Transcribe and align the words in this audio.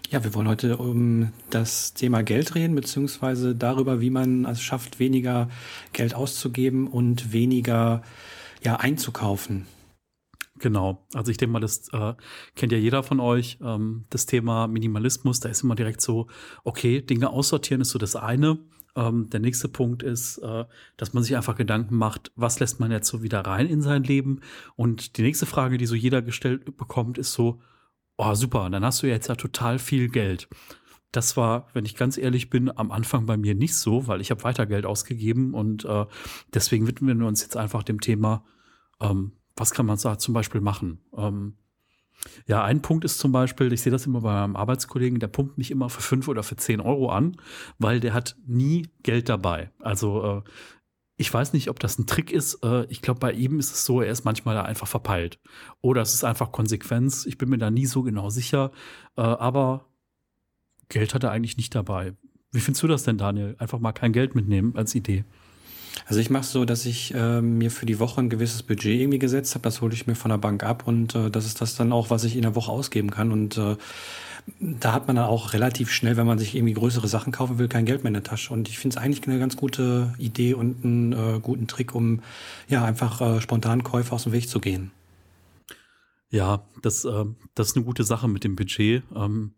ja, 0.10 0.24
wir 0.24 0.34
wollen 0.34 0.48
heute 0.48 0.78
um 0.78 1.34
das 1.50 1.94
Thema 1.94 2.24
Geld 2.24 2.56
reden, 2.56 2.76
beziehungsweise 2.76 3.56
darüber, 3.56 4.00
wie 4.00 4.10
man 4.10 4.46
es 4.46 4.62
schafft, 4.62 5.00
weniger 5.00 5.50
Geld 5.94 6.14
auszugeben 6.14 6.88
und 6.88 7.34
weniger 7.34 8.04
ja, 8.64 8.78
einzukaufen. 8.78 9.66
Genau, 10.60 11.06
also 11.14 11.30
ich 11.30 11.38
denke 11.38 11.54
mal, 11.54 11.60
das 11.60 11.90
äh, 11.94 12.14
kennt 12.56 12.72
ja 12.72 12.78
jeder 12.78 13.04
von 13.04 13.20
euch. 13.20 13.60
Ähm, 13.62 14.06
das 14.10 14.26
Thema 14.26 14.68
Minimalismus, 14.68 15.40
da 15.40 15.50
ist 15.50 15.64
immer 15.64 15.76
direkt 15.76 16.02
so, 16.02 16.28
okay, 16.64 17.02
Dinge 17.02 17.30
aussortieren 17.30 17.82
ist 17.82 17.90
so 17.90 18.00
das 18.00 18.16
eine. 18.16 18.58
Ähm, 18.96 19.30
der 19.30 19.40
nächste 19.40 19.68
Punkt 19.68 20.02
ist, 20.02 20.40
äh, 20.40 20.66
dass 20.96 21.14
man 21.14 21.22
sich 21.22 21.36
einfach 21.36 21.56
Gedanken 21.56 21.96
macht, 21.96 22.32
was 22.36 22.60
lässt 22.60 22.80
man 22.80 22.92
jetzt 22.92 23.08
so 23.08 23.22
wieder 23.22 23.42
rein 23.42 23.68
in 23.68 23.82
sein 23.82 24.04
Leben? 24.04 24.42
Und 24.76 25.18
die 25.18 25.22
nächste 25.22 25.46
Frage, 25.46 25.78
die 25.78 25.86
so 25.86 25.94
jeder 25.94 26.24
gestellt 26.24 26.76
bekommt, 26.78 27.20
ist 27.20 27.34
so, 27.34 27.60
oh 28.18 28.34
super, 28.34 28.70
dann 28.70 28.84
hast 28.84 29.04
du 29.04 29.08
jetzt 29.08 29.28
ja 29.28 29.36
total 29.36 29.80
viel 29.80 30.10
Geld. 30.10 30.50
Das 31.12 31.38
war, 31.38 31.68
wenn 31.74 31.86
ich 31.86 31.96
ganz 31.96 32.18
ehrlich 32.18 32.50
bin, 32.50 32.76
am 32.76 32.92
Anfang 32.92 33.26
bei 33.26 33.38
mir 33.38 33.56
nicht 33.56 33.76
so, 33.76 34.08
weil 34.08 34.20
ich 34.22 34.30
habe 34.30 34.44
weiter 34.44 34.66
Geld 34.66 34.86
ausgegeben 34.86 35.54
und 35.54 35.86
äh, 35.86 36.06
deswegen 36.54 36.86
widmen 36.88 37.20
wir 37.20 37.28
uns 37.28 37.42
jetzt 37.42 37.56
einfach 37.56 37.84
dem 37.84 38.02
Thema, 38.02 38.44
ähm, 39.00 39.32
was 39.56 39.72
kann 39.72 39.86
man 39.86 39.98
da 39.98 40.18
zum 40.18 40.34
Beispiel 40.34 40.62
machen. 40.62 41.00
Ähm, 41.16 41.58
ja, 42.48 42.64
ein 42.64 42.82
Punkt 42.82 43.06
ist 43.06 43.20
zum 43.20 43.32
Beispiel, 43.32 43.72
ich 43.72 43.82
sehe 43.82 43.92
das 43.92 44.06
immer 44.06 44.22
bei 44.22 44.34
meinem 44.34 44.56
Arbeitskollegen, 44.56 45.20
der 45.20 45.28
pumpt 45.28 45.58
mich 45.58 45.72
immer 45.72 45.90
für 45.90 46.02
fünf 46.02 46.28
oder 46.28 46.44
für 46.44 46.56
zehn 46.56 46.82
Euro 46.82 47.10
an, 47.10 47.38
weil 47.78 48.00
der 48.00 48.14
hat 48.14 48.36
nie 48.46 48.90
Geld 49.04 49.30
dabei. 49.30 49.72
Also 49.80 50.44
äh, 50.46 50.50
ich 51.18 51.34
weiß 51.34 51.54
nicht, 51.54 51.70
ob 51.70 51.80
das 51.80 51.98
ein 51.98 52.06
Trick 52.06 52.32
ist. 52.32 52.64
Äh, 52.64 52.86
ich 52.90 53.02
glaube, 53.02 53.20
bei 53.20 53.32
ihm 53.34 53.60
ist 53.60 53.74
es 53.74 53.84
so, 53.84 54.02
er 54.02 54.12
ist 54.12 54.24
manchmal 54.24 54.56
da 54.56 54.62
einfach 54.62 54.88
verpeilt. 54.88 55.40
Oder 55.82 56.04
es 56.04 56.14
ist 56.14 56.24
einfach 56.24 56.52
Konsequenz. 56.52 57.26
Ich 57.26 57.40
bin 57.40 57.50
mir 57.50 57.58
da 57.58 57.72
nie 57.72 57.88
so 57.88 58.04
genau 58.04 58.30
sicher. 58.30 58.72
Äh, 59.18 59.22
aber 59.22 59.86
Geld 60.90 61.16
hat 61.16 61.24
er 61.24 61.32
eigentlich 61.32 61.58
nicht 61.58 61.74
dabei. 61.74 62.14
Wie 62.52 62.60
findest 62.60 62.84
du 62.84 62.88
das 62.88 63.04
denn, 63.04 63.18
Daniel? 63.18 63.56
Einfach 63.58 63.80
mal 63.80 63.92
kein 63.92 64.14
Geld 64.14 64.36
mitnehmen 64.36 64.76
als 64.76 64.94
Idee. 64.94 65.26
Also 66.06 66.22
ich 66.22 66.30
mache 66.30 66.46
so, 66.46 66.64
dass 66.64 66.86
ich 66.86 67.14
äh, 67.16 67.42
mir 67.42 67.72
für 67.72 67.88
die 67.88 68.00
Woche 68.00 68.22
ein 68.22 68.30
gewisses 68.30 68.62
Budget 68.62 69.02
irgendwie 69.02 69.20
gesetzt 69.20 69.56
habe. 69.56 69.64
Das 69.64 69.82
hole 69.82 69.96
ich 69.96 70.06
mir 70.06 70.14
von 70.14 70.30
der 70.30 70.38
Bank 70.38 70.64
ab 70.64 70.88
und 70.88 71.16
das 71.16 71.48
ist 71.48 71.60
das 71.60 71.76
dann 71.76 71.92
auch, 71.92 72.12
was 72.12 72.24
ich 72.24 72.36
in 72.36 72.44
der 72.44 72.54
Woche 72.54 72.72
ausgeben 72.72 73.10
kann. 73.10 73.32
Und 73.32 73.58
äh, 73.58 73.76
da 74.60 74.94
hat 74.94 75.08
man 75.08 75.16
dann 75.18 75.26
auch 75.26 75.54
relativ 75.54 75.92
schnell, 75.92 76.18
wenn 76.18 76.26
man 76.28 76.40
sich 76.40 76.56
irgendwie 76.56 76.74
größere 76.74 77.08
Sachen 77.08 77.32
kaufen 77.32 77.60
will, 77.60 77.68
kein 77.68 77.86
Geld 77.86 78.04
mehr 78.04 78.10
in 78.10 78.14
der 78.16 78.24
Tasche. 78.24 78.54
Und 78.54 78.70
ich 78.70 78.80
finde 78.80 78.98
es 78.98 79.04
eigentlich 79.04 79.28
eine 79.28 79.40
ganz 79.40 79.58
gute 79.58 80.14
Idee 80.18 80.54
und 80.54 80.84
einen 80.84 81.14
äh, 81.14 81.40
guten 81.42 81.68
Trick, 81.68 81.94
um 81.94 82.22
ja 82.68 82.84
einfach 82.84 83.22
äh, 83.22 83.42
spontan 83.42 83.84
Käufe 83.84 84.14
aus 84.14 84.24
dem 84.24 84.32
Weg 84.32 84.48
zu 84.50 84.60
gehen. 84.60 84.92
Ja, 86.30 86.64
das, 86.82 87.06
äh, 87.06 87.26
das 87.56 87.70
ist 87.70 87.76
eine 87.76 87.86
gute 87.86 88.04
Sache 88.04 88.28
mit 88.28 88.44
dem 88.44 88.56
Budget. 88.56 89.04
Ähm, 89.16 89.52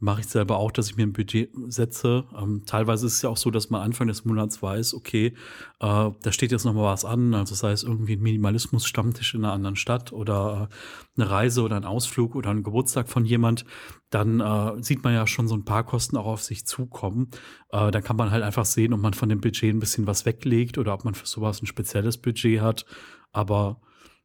mache 0.00 0.20
ich 0.20 0.28
selber 0.28 0.58
auch, 0.58 0.70
dass 0.70 0.90
ich 0.90 0.96
mir 0.96 1.02
ein 1.02 1.12
Budget 1.12 1.50
setze. 1.66 2.24
Ähm, 2.40 2.62
teilweise 2.66 3.06
ist 3.06 3.14
es 3.14 3.22
ja 3.22 3.30
auch 3.30 3.36
so, 3.36 3.50
dass 3.50 3.68
man 3.68 3.82
Anfang 3.82 4.06
des 4.06 4.24
Monats 4.24 4.62
weiß, 4.62 4.94
okay, 4.94 5.34
äh, 5.80 6.10
da 6.22 6.32
steht 6.32 6.52
jetzt 6.52 6.64
noch 6.64 6.74
mal 6.74 6.84
was 6.84 7.04
an, 7.04 7.34
also 7.34 7.54
sei 7.54 7.72
es 7.72 7.82
irgendwie 7.82 8.14
ein 8.14 8.22
Minimalismus-Stammtisch 8.22 9.34
in 9.34 9.44
einer 9.44 9.52
anderen 9.52 9.74
Stadt 9.74 10.12
oder 10.12 10.68
äh, 10.70 11.20
eine 11.20 11.30
Reise 11.30 11.62
oder 11.62 11.76
ein 11.76 11.84
Ausflug 11.84 12.36
oder 12.36 12.50
ein 12.50 12.62
Geburtstag 12.62 13.08
von 13.08 13.24
jemand, 13.24 13.64
dann 14.10 14.40
äh, 14.40 14.82
sieht 14.82 15.02
man 15.02 15.14
ja 15.14 15.26
schon 15.26 15.48
so 15.48 15.56
ein 15.56 15.64
paar 15.64 15.84
Kosten 15.84 16.16
auch 16.16 16.26
auf 16.26 16.42
sich 16.42 16.64
zukommen. 16.64 17.30
Äh, 17.70 17.90
dann 17.90 18.02
kann 18.04 18.16
man 18.16 18.30
halt 18.30 18.44
einfach 18.44 18.66
sehen, 18.66 18.92
ob 18.92 19.00
man 19.00 19.14
von 19.14 19.28
dem 19.28 19.40
Budget 19.40 19.74
ein 19.74 19.80
bisschen 19.80 20.06
was 20.06 20.24
weglegt 20.24 20.78
oder 20.78 20.94
ob 20.94 21.04
man 21.04 21.14
für 21.14 21.26
sowas 21.26 21.60
ein 21.60 21.66
spezielles 21.66 22.18
Budget 22.18 22.60
hat. 22.60 22.86
Aber 23.32 23.80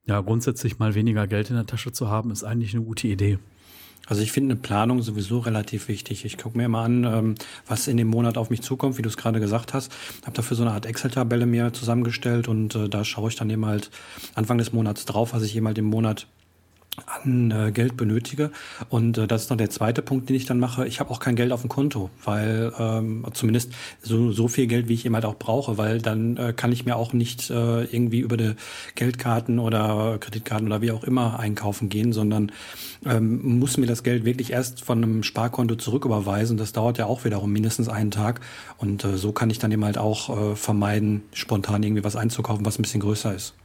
ja, 0.05 0.21
grundsätzlich 0.21 0.77
mal 0.77 0.93
weniger 0.93 1.27
Geld 1.27 1.49
in 1.49 1.55
der 1.55 1.65
Tasche 1.65 1.91
zu 1.91 2.09
haben, 2.09 2.29
ist 2.29 2.43
eigentlich 2.43 2.75
eine 2.75 2.83
gute 2.83 3.07
Idee. 3.07 3.39
Also 4.07 4.21
ich 4.21 4.31
finde 4.31 4.53
eine 4.53 4.61
Planung 4.61 5.01
sowieso 5.01 5.39
relativ 5.39 5.87
wichtig. 5.87 6.25
Ich 6.25 6.37
gucke 6.37 6.57
mir 6.57 6.65
immer 6.65 6.81
an, 6.81 7.03
ähm, 7.05 7.35
was 7.67 7.87
in 7.87 7.97
dem 7.97 8.09
Monat 8.09 8.37
auf 8.37 8.49
mich 8.49 8.61
zukommt, 8.61 8.97
wie 8.97 9.01
du 9.01 9.09
es 9.09 9.17
gerade 9.17 9.39
gesagt 9.39 9.73
hast. 9.73 9.91
Habe 10.25 10.35
dafür 10.35 10.57
so 10.57 10.63
eine 10.63 10.71
Art 10.73 10.85
Excel-Tabelle 10.85 11.45
mir 11.45 11.71
zusammengestellt 11.71 12.47
und 12.47 12.75
äh, 12.75 12.89
da 12.89 13.05
schaue 13.05 13.29
ich 13.29 13.35
dann 13.35 13.49
eben 13.49 13.65
halt 13.65 13.91
Anfang 14.35 14.57
des 14.57 14.73
Monats 14.73 15.05
drauf, 15.05 15.33
was 15.33 15.43
ich 15.43 15.55
eben 15.55 15.67
halt 15.67 15.77
im 15.77 15.85
Monat 15.85 16.27
an 17.05 17.51
äh, 17.51 17.71
Geld 17.71 17.97
benötige. 17.97 18.51
Und 18.89 19.17
äh, 19.17 19.27
das 19.27 19.43
ist 19.43 19.49
noch 19.49 19.57
der 19.57 19.69
zweite 19.69 20.01
Punkt, 20.01 20.29
den 20.29 20.35
ich 20.35 20.45
dann 20.45 20.59
mache. 20.59 20.87
Ich 20.87 20.99
habe 20.99 21.09
auch 21.09 21.19
kein 21.19 21.35
Geld 21.35 21.51
auf 21.51 21.61
dem 21.61 21.69
Konto, 21.69 22.09
weil 22.23 22.71
ähm, 22.77 23.25
zumindest 23.33 23.73
so, 24.01 24.31
so 24.31 24.47
viel 24.47 24.67
Geld, 24.67 24.87
wie 24.87 24.93
ich 24.93 25.05
eben 25.05 25.15
halt 25.15 25.25
auch 25.25 25.37
brauche, 25.37 25.77
weil 25.77 26.01
dann 26.01 26.37
äh, 26.37 26.53
kann 26.53 26.71
ich 26.71 26.85
mir 26.85 26.95
auch 26.95 27.13
nicht 27.13 27.49
äh, 27.49 27.83
irgendwie 27.85 28.19
über 28.19 28.37
die 28.37 28.53
Geldkarten 28.95 29.59
oder 29.59 30.17
Kreditkarten 30.19 30.67
oder 30.67 30.81
wie 30.81 30.91
auch 30.91 31.03
immer 31.03 31.39
einkaufen 31.39 31.89
gehen, 31.89 32.13
sondern 32.13 32.51
ähm, 33.05 33.59
muss 33.59 33.77
mir 33.77 33.87
das 33.87 34.03
Geld 34.03 34.23
wirklich 34.25 34.51
erst 34.51 34.83
von 34.83 35.03
einem 35.03 35.23
Sparkonto 35.23 35.75
zurücküberweisen. 35.75 36.57
Das 36.57 36.73
dauert 36.73 36.97
ja 36.97 37.07
auch 37.07 37.25
wiederum 37.25 37.51
mindestens 37.51 37.89
einen 37.89 38.11
Tag. 38.11 38.41
Und 38.77 39.03
äh, 39.03 39.17
so 39.17 39.31
kann 39.31 39.49
ich 39.49 39.59
dann 39.59 39.71
eben 39.71 39.83
halt 39.83 39.97
auch 39.97 40.29
äh, 40.29 40.55
vermeiden, 40.55 41.23
spontan 41.33 41.81
irgendwie 41.81 42.03
was 42.03 42.15
einzukaufen, 42.15 42.65
was 42.65 42.77
ein 42.77 42.83
bisschen 42.83 43.01
größer 43.01 43.33
ist. 43.33 43.55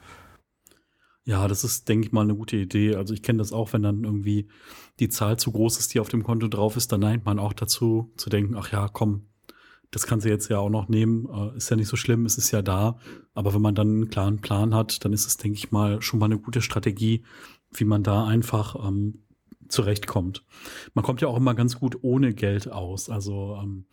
Ja, 1.29 1.47
das 1.47 1.63
ist, 1.63 1.91
denke 1.91 2.07
ich 2.07 2.13
mal, 2.13 2.23
eine 2.23 2.35
gute 2.35 2.57
Idee. 2.57 2.97
Also 2.97 3.13
ich 3.13 3.23
kenne 3.23 3.41
das 3.41 3.53
auch, 3.53 3.75
wenn 3.75 3.83
dann 3.83 4.03
irgendwie 4.03 4.49
die 4.99 5.11
Zahl 5.11 5.39
zu 5.39 5.53
groß 5.53 5.79
ist, 5.79 5.93
die 5.93 6.01
auf 6.01 6.09
dem 6.09 6.23
Konto 6.23 6.49
drauf 6.49 6.75
ist, 6.75 6.91
dann 6.91 7.01
neigt 7.01 7.27
man 7.27 7.39
auch 7.39 7.53
dazu 7.53 8.11
zu 8.17 8.31
denken, 8.31 8.57
ach 8.57 8.73
ja, 8.73 8.89
komm, 8.89 9.27
das 9.91 10.07
kannst 10.07 10.25
du 10.25 10.31
jetzt 10.31 10.49
ja 10.49 10.59
auch 10.59 10.71
noch 10.71 10.89
nehmen, 10.89 11.29
äh, 11.31 11.55
ist 11.59 11.69
ja 11.69 11.77
nicht 11.77 11.89
so 11.89 11.97
schlimm, 11.97 12.25
es 12.25 12.39
ist 12.39 12.51
ja 12.51 12.63
da. 12.63 12.99
Aber 13.35 13.53
wenn 13.53 13.61
man 13.61 13.75
dann 13.75 13.89
einen 13.89 14.09
klaren 14.09 14.41
Plan 14.41 14.75
hat, 14.75 15.05
dann 15.05 15.13
ist 15.13 15.27
es, 15.27 15.37
denke 15.37 15.59
ich 15.59 15.71
mal, 15.71 16.01
schon 16.01 16.19
mal 16.19 16.25
eine 16.25 16.39
gute 16.39 16.63
Strategie, 16.63 17.25
wie 17.75 17.85
man 17.85 18.03
da 18.03 18.25
einfach 18.25 18.89
ähm, 18.89 19.25
zurechtkommt. 19.69 20.47
Man 20.95 21.05
kommt 21.05 21.21
ja 21.21 21.29
auch 21.29 21.37
immer 21.37 21.55
ganz 21.55 21.79
gut 21.79 21.99
ohne 22.01 22.33
Geld 22.33 22.73
aus. 22.73 23.11
Also 23.11 23.59
ähm, 23.63 23.85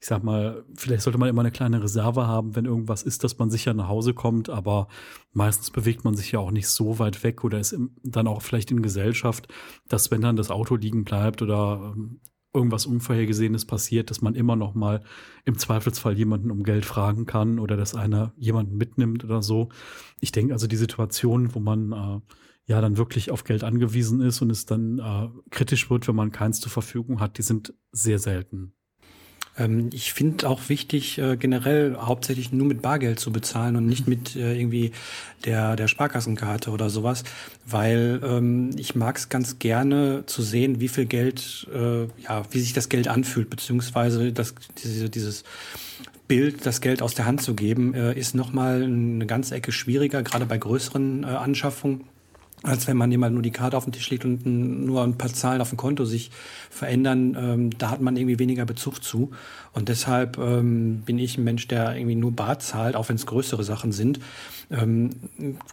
ich 0.00 0.06
sag 0.06 0.24
mal, 0.24 0.64
vielleicht 0.74 1.02
sollte 1.02 1.18
man 1.18 1.28
immer 1.28 1.42
eine 1.42 1.50
kleine 1.50 1.82
Reserve 1.82 2.26
haben, 2.26 2.56
wenn 2.56 2.64
irgendwas 2.64 3.02
ist, 3.02 3.22
dass 3.22 3.38
man 3.38 3.50
sicher 3.50 3.74
nach 3.74 3.88
Hause 3.88 4.14
kommt, 4.14 4.48
aber 4.48 4.88
meistens 5.32 5.70
bewegt 5.70 6.04
man 6.04 6.16
sich 6.16 6.32
ja 6.32 6.38
auch 6.38 6.52
nicht 6.52 6.68
so 6.68 6.98
weit 6.98 7.22
weg 7.22 7.44
oder 7.44 7.60
ist 7.60 7.76
dann 8.02 8.26
auch 8.26 8.40
vielleicht 8.40 8.70
in 8.70 8.80
Gesellschaft, 8.80 9.48
dass 9.88 10.10
wenn 10.10 10.22
dann 10.22 10.36
das 10.36 10.50
Auto 10.50 10.76
liegen 10.76 11.04
bleibt 11.04 11.42
oder 11.42 11.92
ähm, 11.94 12.20
irgendwas 12.54 12.86
Unvorhergesehenes 12.86 13.66
passiert, 13.66 14.10
dass 14.10 14.22
man 14.22 14.34
immer 14.34 14.56
noch 14.56 14.74
mal 14.74 15.02
im 15.44 15.58
Zweifelsfall 15.58 16.16
jemanden 16.16 16.50
um 16.50 16.62
Geld 16.62 16.86
fragen 16.86 17.26
kann 17.26 17.58
oder 17.58 17.76
dass 17.76 17.94
einer 17.94 18.32
jemanden 18.38 18.78
mitnimmt 18.78 19.22
oder 19.22 19.42
so. 19.42 19.68
Ich 20.20 20.32
denke 20.32 20.54
also 20.54 20.66
die 20.66 20.76
Situation, 20.76 21.54
wo 21.54 21.60
man 21.60 21.92
äh, 21.92 22.20
ja 22.64 22.80
dann 22.80 22.96
wirklich 22.96 23.30
auf 23.30 23.44
Geld 23.44 23.64
angewiesen 23.64 24.22
ist 24.22 24.40
und 24.40 24.48
es 24.48 24.64
dann 24.64 24.98
äh, 24.98 25.28
kritisch 25.50 25.90
wird, 25.90 26.08
wenn 26.08 26.16
man 26.16 26.32
keins 26.32 26.58
zur 26.58 26.72
Verfügung 26.72 27.20
hat, 27.20 27.36
die 27.36 27.42
sind 27.42 27.74
sehr 27.92 28.18
selten. 28.18 28.72
Ähm, 29.60 29.90
ich 29.92 30.12
finde 30.12 30.48
auch 30.48 30.68
wichtig, 30.68 31.18
äh, 31.18 31.36
generell 31.36 31.96
hauptsächlich 31.96 32.52
nur 32.52 32.66
mit 32.66 32.82
Bargeld 32.82 33.20
zu 33.20 33.30
bezahlen 33.30 33.76
und 33.76 33.86
nicht 33.86 34.08
mit 34.08 34.34
äh, 34.34 34.58
irgendwie 34.58 34.92
der, 35.44 35.76
der 35.76 35.88
Sparkassenkarte 35.88 36.70
oder 36.70 36.90
sowas, 36.90 37.24
weil 37.66 38.20
ähm, 38.24 38.70
ich 38.76 38.94
mag 38.94 39.16
es 39.16 39.28
ganz 39.28 39.58
gerne 39.58 40.24
zu 40.26 40.42
sehen, 40.42 40.80
wie 40.80 40.88
viel 40.88 41.06
Geld, 41.06 41.68
äh, 41.72 42.04
ja, 42.22 42.42
wie 42.50 42.60
sich 42.60 42.72
das 42.72 42.88
Geld 42.88 43.08
anfühlt, 43.08 43.50
beziehungsweise 43.50 44.32
das, 44.32 44.54
diese, 44.82 45.08
dieses 45.10 45.44
Bild, 46.26 46.64
das 46.64 46.80
Geld 46.80 47.02
aus 47.02 47.14
der 47.14 47.26
Hand 47.26 47.42
zu 47.42 47.54
geben, 47.54 47.94
äh, 47.94 48.18
ist 48.18 48.34
nochmal 48.34 48.82
eine 48.82 49.26
ganze 49.26 49.54
Ecke 49.54 49.72
schwieriger, 49.72 50.22
gerade 50.22 50.46
bei 50.46 50.58
größeren 50.58 51.24
äh, 51.24 51.26
Anschaffungen 51.26 52.04
als 52.62 52.86
wenn 52.86 52.96
man 52.96 53.10
jemand 53.10 53.32
nur 53.32 53.42
die 53.42 53.50
Karte 53.50 53.76
auf 53.76 53.84
den 53.84 53.92
Tisch 53.92 54.10
legt 54.10 54.24
und 54.24 54.44
nur 54.44 55.02
ein 55.02 55.16
paar 55.16 55.32
Zahlen 55.32 55.62
auf 55.62 55.70
dem 55.70 55.78
Konto 55.78 56.04
sich 56.04 56.30
verändern, 56.68 57.36
ähm, 57.38 57.78
da 57.78 57.90
hat 57.90 58.02
man 58.02 58.16
irgendwie 58.16 58.38
weniger 58.38 58.66
Bezug 58.66 59.02
zu. 59.02 59.30
Und 59.72 59.88
deshalb 59.88 60.36
ähm, 60.36 61.02
bin 61.06 61.18
ich 61.18 61.38
ein 61.38 61.44
Mensch, 61.44 61.68
der 61.68 61.96
irgendwie 61.96 62.16
nur 62.16 62.32
Bar 62.32 62.58
zahlt, 62.58 62.96
auch 62.96 63.08
wenn 63.08 63.16
es 63.16 63.24
größere 63.24 63.64
Sachen 63.64 63.92
sind. 63.92 64.20
Ähm, 64.70 65.10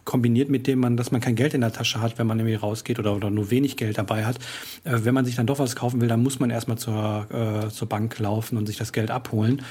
kombiniert 0.04 0.48
mit 0.48 0.66
dem 0.66 0.78
man, 0.78 0.96
dass 0.96 1.10
man 1.10 1.20
kein 1.20 1.36
Geld 1.36 1.52
in 1.52 1.60
der 1.60 1.72
Tasche 1.72 2.00
hat, 2.00 2.18
wenn 2.18 2.26
man 2.26 2.38
irgendwie 2.38 2.54
rausgeht 2.54 2.98
oder, 2.98 3.14
oder 3.14 3.30
nur 3.30 3.50
wenig 3.50 3.76
Geld 3.76 3.98
dabei 3.98 4.24
hat. 4.24 4.36
Äh, 4.84 5.00
wenn 5.02 5.14
man 5.14 5.26
sich 5.26 5.36
dann 5.36 5.46
doch 5.46 5.58
was 5.58 5.76
kaufen 5.76 6.00
will, 6.00 6.08
dann 6.08 6.22
muss 6.22 6.40
man 6.40 6.50
erstmal 6.50 6.78
zur, 6.78 7.26
äh, 7.30 7.68
zur 7.68 7.88
Bank 7.88 8.18
laufen 8.18 8.56
und 8.56 8.66
sich 8.66 8.78
das 8.78 8.92
Geld 8.92 9.10
abholen. 9.10 9.62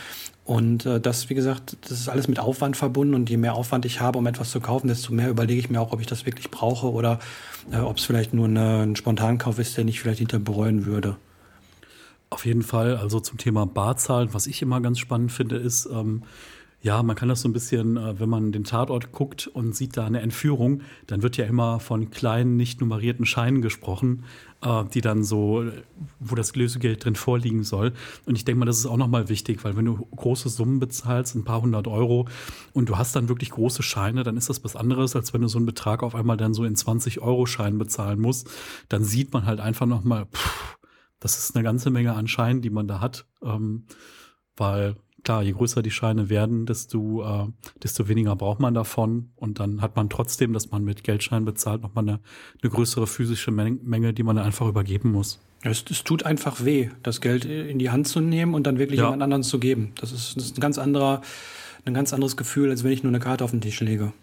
Und 0.48 0.86
äh, 0.86 1.02
das, 1.02 1.30
wie 1.30 1.36
gesagt, 1.36 1.76
das 1.82 1.92
ist 1.92 2.08
alles 2.08 2.30
mit 2.30 2.40
Aufwand 2.40 2.78
verbunden 2.78 3.16
und 3.16 3.30
je 3.30 3.36
mehr 3.36 3.54
Aufwand 3.54 3.84
ich 3.84 4.00
habe, 4.00 4.18
um 4.18 4.26
etwas 4.28 4.50
zu 4.50 4.62
kaufen, 4.62 4.88
desto 4.88 5.14
mehr 5.14 5.30
überlege 5.30 5.60
ich 5.60 5.70
mir 5.70 5.82
auch, 5.82 5.92
ob 5.92 6.00
ich 6.00 6.08
das 6.08 6.26
wirklich 6.26 6.50
brauche 6.50 6.90
oder 6.90 7.20
äh, 7.70 7.80
ob 7.80 7.98
es 7.98 8.06
vielleicht 8.06 8.34
nur 8.34 8.48
eine, 8.48 8.84
ein 8.84 8.96
Spontankauf 8.96 9.60
ist, 9.60 9.76
den 9.76 9.90
ich 9.90 10.00
vielleicht 10.00 10.20
hinter 10.20 10.40
bereuen 10.40 10.86
würde. 10.86 11.18
Auf 12.30 12.46
jeden 12.46 12.62
Fall. 12.62 12.96
Also 12.96 13.20
zum 13.20 13.38
Thema 13.38 13.66
Barzahlen, 13.66 14.34
was 14.34 14.48
ich 14.48 14.62
immer 14.62 14.80
ganz 14.80 15.00
spannend 15.00 15.34
finde, 15.34 15.58
ist, 15.58 15.86
ähm, 15.92 16.24
ja, 16.88 17.04
man 17.04 17.18
kann 17.18 17.28
das 17.28 17.42
so 17.42 17.50
ein 17.50 17.54
bisschen, 17.54 17.98
äh, 17.98 18.18
wenn 18.18 18.30
man 18.30 18.54
den 18.54 18.64
Tatort 18.64 19.12
guckt 19.12 19.48
und 19.48 19.76
sieht 19.76 19.98
da 19.98 20.06
eine 20.06 20.22
Entführung, 20.22 20.84
dann 21.06 21.22
wird 21.22 21.36
ja 21.36 21.44
immer 21.44 21.82
von 21.82 22.12
kleinen, 22.12 22.56
nicht 22.56 22.80
nummerierten 22.80 23.26
Scheinen 23.26 23.62
gesprochen, 23.62 24.24
äh, 24.62 24.86
die 24.94 25.02
dann 25.02 25.26
so, 25.26 25.66
wo 26.22 26.36
das 26.36 26.56
Lösegeld 26.56 27.04
drin 27.04 27.16
vorliegen 27.16 27.66
soll. 27.66 27.92
Und 28.26 28.38
ich 28.38 28.46
denke 28.46 28.60
mal, 28.60 28.66
das 28.66 28.78
ist 28.78 28.86
auch 28.86 28.96
nochmal 28.96 29.28
wichtig, 29.28 29.66
weil 29.66 29.76
wenn 29.76 29.84
du 29.84 29.98
große 30.16 30.48
Summen 30.48 30.80
bezahlst, 30.80 31.36
ein 31.36 31.44
paar 31.44 31.62
hundert 31.62 31.90
Euro, 31.90 32.30
und 32.72 32.88
du 32.88 32.98
hast 32.98 33.18
dann 33.18 33.28
wirklich 33.28 33.50
große 33.50 33.84
Scheine, 33.84 34.24
dann 34.24 34.38
ist 34.38 34.48
das 34.48 34.64
was 34.64 34.78
anderes, 34.78 35.14
als 35.14 35.34
wenn 35.34 35.42
du 35.42 35.50
so 35.50 35.58
einen 35.58 35.66
Betrag 35.66 36.04
auf 36.04 36.16
einmal 36.16 36.38
dann 36.38 36.54
so 36.54 36.64
in 36.64 36.78
20-Euro-Scheinen 36.78 37.80
bezahlen 37.80 38.22
musst. 38.22 38.50
Dann 38.88 39.04
sieht 39.04 39.34
man 39.34 39.46
halt 39.46 39.60
einfach 39.60 39.88
nochmal, 39.88 40.28
das 41.20 41.38
ist 41.38 41.54
eine 41.54 41.66
ganze 41.66 41.90
Menge 41.90 42.14
an 42.14 42.30
Scheinen, 42.30 42.62
die 42.62 42.70
man 42.70 42.88
da 42.88 43.02
hat. 43.02 43.26
Ähm, 43.44 43.84
weil 44.56 44.96
klar, 45.24 45.44
je 45.44 45.52
größer 45.52 45.82
die 45.82 45.92
Scheine 45.92 46.30
werden, 46.30 46.66
desto, 46.66 47.24
äh, 47.24 47.48
desto 47.84 48.08
weniger 48.08 48.36
braucht 48.36 48.60
man 48.60 48.74
davon. 48.74 49.32
Und 49.36 49.60
dann 49.60 49.82
hat 49.82 49.96
man 49.96 50.10
trotzdem, 50.10 50.54
dass 50.54 50.72
man 50.72 50.84
mit 50.84 51.04
Geldscheinen 51.04 51.46
bezahlt, 51.46 51.82
nochmal 51.82 52.04
eine, 52.04 52.20
eine 52.62 52.72
größere 52.72 53.08
physische 53.08 53.52
Menge, 53.52 54.14
die 54.14 54.24
man 54.24 54.36
dann 54.36 54.46
einfach 54.46 54.68
übergeben 54.68 55.12
muss. 55.12 55.40
Es, 55.62 55.84
es, 55.90 56.04
tut 56.04 56.24
einfach 56.24 56.64
weh, 56.64 56.90
das 57.04 57.20
Geld 57.20 57.44
in 57.46 57.80
die 57.80 57.90
Hand 57.90 58.08
zu 58.08 58.20
nehmen 58.22 58.54
und 58.54 58.68
dann 58.68 58.78
wirklich 58.78 59.00
ja. 59.00 59.06
jemand 59.06 59.24
anderen 59.24 59.44
zu 59.44 59.60
geben. 59.60 59.92
Das 60.00 60.12
ist, 60.12 60.38
das 60.38 60.46
ist 60.46 60.58
ein 60.58 60.62
ganz 60.62 60.78
anderer, 60.78 61.22
ein 61.86 61.94
ganz 61.94 62.14
anderes 62.14 62.38
Gefühl, 62.38 62.70
als 62.70 62.84
wenn 62.84 62.92
ich 62.92 63.04
nur 63.04 63.12
eine 63.12 63.20
Karte 63.20 63.44
auf 63.44 63.52
den 63.52 63.62
Tisch 63.62 63.80
lege. 63.82 64.14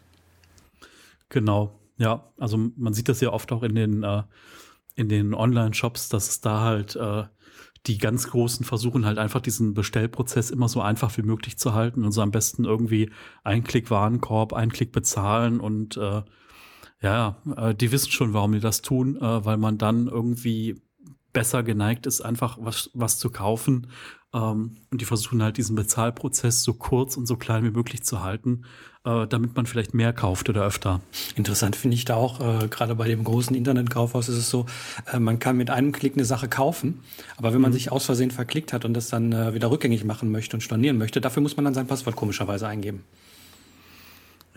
Genau, 1.28 1.74
ja. 1.98 2.24
Also 2.38 2.58
man 2.76 2.94
sieht 2.94 3.08
das 3.08 3.20
ja 3.20 3.32
oft 3.32 3.50
auch 3.52 3.62
in 3.62 3.74
den, 3.74 4.04
äh, 4.04 4.22
in 4.94 5.08
den 5.08 5.34
Online-Shops, 5.34 6.08
dass 6.08 6.28
es 6.28 6.40
da 6.40 6.60
halt 6.60 6.94
äh, 6.96 7.24
die 7.86 7.98
ganz 7.98 8.28
Großen 8.28 8.64
versuchen 8.64 9.04
halt 9.04 9.18
einfach 9.18 9.40
diesen 9.40 9.74
Bestellprozess 9.74 10.50
immer 10.50 10.68
so 10.68 10.80
einfach 10.80 11.14
wie 11.18 11.22
möglich 11.22 11.58
zu 11.58 11.74
halten 11.74 12.04
und 12.04 12.12
so 12.12 12.22
am 12.22 12.30
besten 12.30 12.64
irgendwie 12.64 13.10
ein 13.42 13.62
Klick 13.62 13.90
Warenkorb, 13.90 14.54
ein 14.54 14.72
Klick 14.72 14.92
bezahlen 14.92 15.60
und 15.60 15.96
äh, 15.96 16.22
ja, 17.02 17.36
äh, 17.56 17.74
die 17.74 17.92
wissen 17.92 18.10
schon, 18.10 18.32
warum 18.32 18.52
die 18.52 18.60
das 18.60 18.80
tun, 18.80 19.16
äh, 19.16 19.44
weil 19.44 19.58
man 19.58 19.76
dann 19.76 20.06
irgendwie 20.06 20.80
besser 21.34 21.62
geneigt 21.62 22.06
ist, 22.06 22.22
einfach 22.22 22.56
was, 22.60 22.90
was 22.94 23.18
zu 23.18 23.28
kaufen. 23.28 23.88
Ähm, 24.32 24.78
und 24.90 25.00
die 25.00 25.04
versuchen 25.04 25.42
halt 25.42 25.58
diesen 25.58 25.76
Bezahlprozess 25.76 26.62
so 26.62 26.72
kurz 26.72 27.18
und 27.18 27.26
so 27.26 27.36
klein 27.36 27.64
wie 27.64 27.70
möglich 27.70 28.02
zu 28.02 28.22
halten, 28.22 28.64
äh, 29.04 29.26
damit 29.26 29.54
man 29.54 29.66
vielleicht 29.66 29.94
mehr 29.94 30.12
kauft 30.12 30.48
oder 30.48 30.64
öfter. 30.64 31.00
Interessant 31.36 31.76
finde 31.76 31.94
ich 31.96 32.04
da 32.04 32.16
auch, 32.16 32.40
äh, 32.40 32.68
gerade 32.68 32.94
bei 32.94 33.06
dem 33.06 33.24
großen 33.24 33.54
Internetkaufhaus 33.54 34.28
ist 34.28 34.36
es 34.38 34.50
so, 34.50 34.66
äh, 35.12 35.18
man 35.18 35.38
kann 35.38 35.56
mit 35.56 35.70
einem 35.70 35.92
Klick 35.92 36.14
eine 36.14 36.24
Sache 36.24 36.48
kaufen, 36.48 37.00
aber 37.36 37.52
wenn 37.52 37.60
man 37.60 37.70
mhm. 37.70 37.74
sich 37.74 37.92
aus 37.92 38.06
Versehen 38.06 38.30
verklickt 38.30 38.72
hat 38.72 38.84
und 38.84 38.94
das 38.94 39.08
dann 39.08 39.32
äh, 39.32 39.54
wieder 39.54 39.70
rückgängig 39.70 40.04
machen 40.04 40.30
möchte 40.30 40.56
und 40.56 40.62
stornieren 40.62 40.98
möchte, 40.98 41.20
dafür 41.20 41.42
muss 41.42 41.56
man 41.56 41.64
dann 41.64 41.74
sein 41.74 41.86
Passwort 41.86 42.16
komischerweise 42.16 42.66
eingeben. 42.66 43.04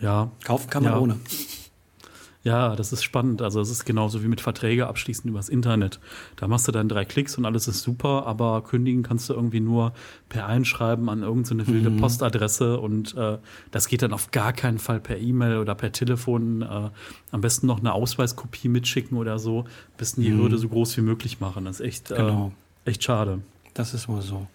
Ja. 0.00 0.30
Kaufen 0.44 0.70
kann 0.70 0.84
man 0.84 0.92
ja. 0.92 0.98
ohne. 0.98 1.16
Ja, 2.48 2.76
das 2.76 2.94
ist 2.94 3.04
spannend. 3.04 3.42
Also 3.42 3.60
es 3.60 3.68
ist 3.68 3.84
genauso 3.84 4.22
wie 4.22 4.26
mit 4.26 4.40
Verträge 4.40 4.86
abschließen 4.86 5.28
übers 5.28 5.50
Internet. 5.50 6.00
Da 6.36 6.48
machst 6.48 6.66
du 6.66 6.72
dann 6.72 6.88
drei 6.88 7.04
Klicks 7.04 7.36
und 7.36 7.44
alles 7.44 7.68
ist 7.68 7.82
super, 7.82 8.26
aber 8.26 8.62
kündigen 8.62 9.02
kannst 9.02 9.28
du 9.28 9.34
irgendwie 9.34 9.60
nur 9.60 9.92
per 10.30 10.46
Einschreiben 10.46 11.10
an 11.10 11.22
irgendeine 11.22 11.66
so 11.66 11.72
wilde 11.74 11.90
mhm. 11.90 11.98
Postadresse 11.98 12.80
und 12.80 13.14
äh, 13.18 13.36
das 13.70 13.86
geht 13.86 14.00
dann 14.00 14.14
auf 14.14 14.30
gar 14.30 14.54
keinen 14.54 14.78
Fall 14.78 14.98
per 14.98 15.18
E-Mail 15.18 15.58
oder 15.58 15.74
per 15.74 15.92
Telefon. 15.92 16.62
Äh, 16.62 16.88
am 17.32 17.40
besten 17.42 17.66
noch 17.66 17.80
eine 17.80 17.92
Ausweiskopie 17.92 18.68
mitschicken 18.68 19.18
oder 19.18 19.38
so. 19.38 19.60
Am 19.60 19.66
besten 19.98 20.22
die 20.22 20.30
mhm. 20.30 20.38
Hürde 20.38 20.56
so 20.56 20.70
groß 20.70 20.96
wie 20.96 21.02
möglich 21.02 21.40
machen. 21.40 21.66
Das 21.66 21.80
ist 21.80 21.86
echt, 21.86 22.10
äh, 22.12 22.16
genau. 22.16 22.52
äh, 22.86 22.90
echt 22.90 23.04
schade. 23.04 23.42
Das 23.74 23.92
ist 23.92 24.08
wohl 24.08 24.22
so. 24.22 24.46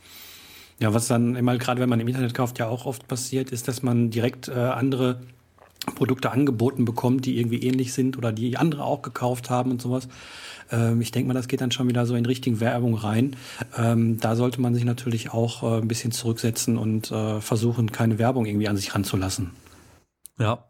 Ja, 0.80 0.96
was 0.96 1.08
dann 1.08 1.36
immer, 1.36 1.60
gerade 1.60 1.80
wenn 1.80 1.90
man 1.90 2.00
im 2.00 2.08
Internet 2.08 2.34
kauft, 2.34 2.58
ja 2.58 2.68
auch 2.68 2.88
oft 2.88 3.08
passiert, 3.08 3.52
ist, 3.52 3.68
dass 3.68 3.84
man 3.84 4.10
direkt 4.10 4.48
äh, 4.48 4.54
andere 4.54 5.22
Produkte 5.96 6.32
angeboten 6.32 6.86
bekommt, 6.86 7.26
die 7.26 7.40
irgendwie 7.40 7.64
ähnlich 7.64 7.94
sind 7.94 8.18
oder 8.18 8.32
die 8.32 8.58
andere 8.58 8.84
auch 8.84 9.02
gekauft 9.02 9.50
haben 9.50 9.72
und 9.72 9.82
sowas. 9.82 10.08
Ähm, 10.72 11.02
ich 11.02 11.12
denke 11.12 11.28
mal, 11.28 11.34
das 11.34 11.48
geht 11.48 11.62
dann 11.62 11.72
schon 11.72 11.88
wieder 11.88 12.06
so 12.06 12.16
in 12.16 12.26
Richtung 12.26 12.60
Werbung 12.60 12.96
rein. 12.96 13.36
Ähm, 13.78 14.20
da 14.20 14.36
sollte 14.36 14.62
man 14.62 14.74
sich 14.74 14.86
natürlich 14.86 15.32
auch 15.32 15.64
äh, 15.64 15.82
ein 15.82 15.88
bisschen 15.88 16.12
zurücksetzen 16.12 16.78
und 16.78 17.12
äh, 17.12 17.42
versuchen, 17.42 17.92
keine 17.92 18.18
Werbung 18.20 18.46
irgendwie 18.46 18.68
an 18.68 18.78
sich 18.78 18.96
ranzulassen. 18.96 19.52
Ja, 20.40 20.66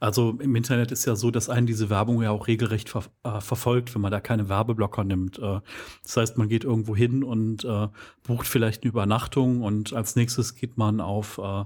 also 0.00 0.36
im 0.40 0.56
Internet 0.56 0.92
ist 0.92 1.04
ja 1.04 1.16
so, 1.16 1.30
dass 1.30 1.48
einen 1.48 1.66
diese 1.66 1.90
Werbung 1.90 2.22
ja 2.22 2.30
auch 2.30 2.46
regelrecht 2.46 2.88
ver 2.88 3.04
äh, 3.22 3.40
verfolgt, 3.40 3.94
wenn 3.94 4.02
man 4.02 4.10
da 4.10 4.20
keine 4.20 4.48
Werbeblocker 4.48 5.04
nimmt. 5.04 5.38
Äh, 5.38 5.60
das 6.02 6.16
heißt, 6.16 6.38
man 6.38 6.48
geht 6.48 6.64
irgendwo 6.64 6.96
hin 6.96 7.22
und 7.22 7.64
äh, 7.64 7.88
bucht 8.22 8.46
vielleicht 8.46 8.82
eine 8.82 8.90
Übernachtung 8.90 9.62
und 9.62 9.92
als 9.92 10.16
nächstes 10.16 10.54
geht 10.54 10.78
man 10.78 11.00
auf, 11.00 11.38
äh, 11.38 11.64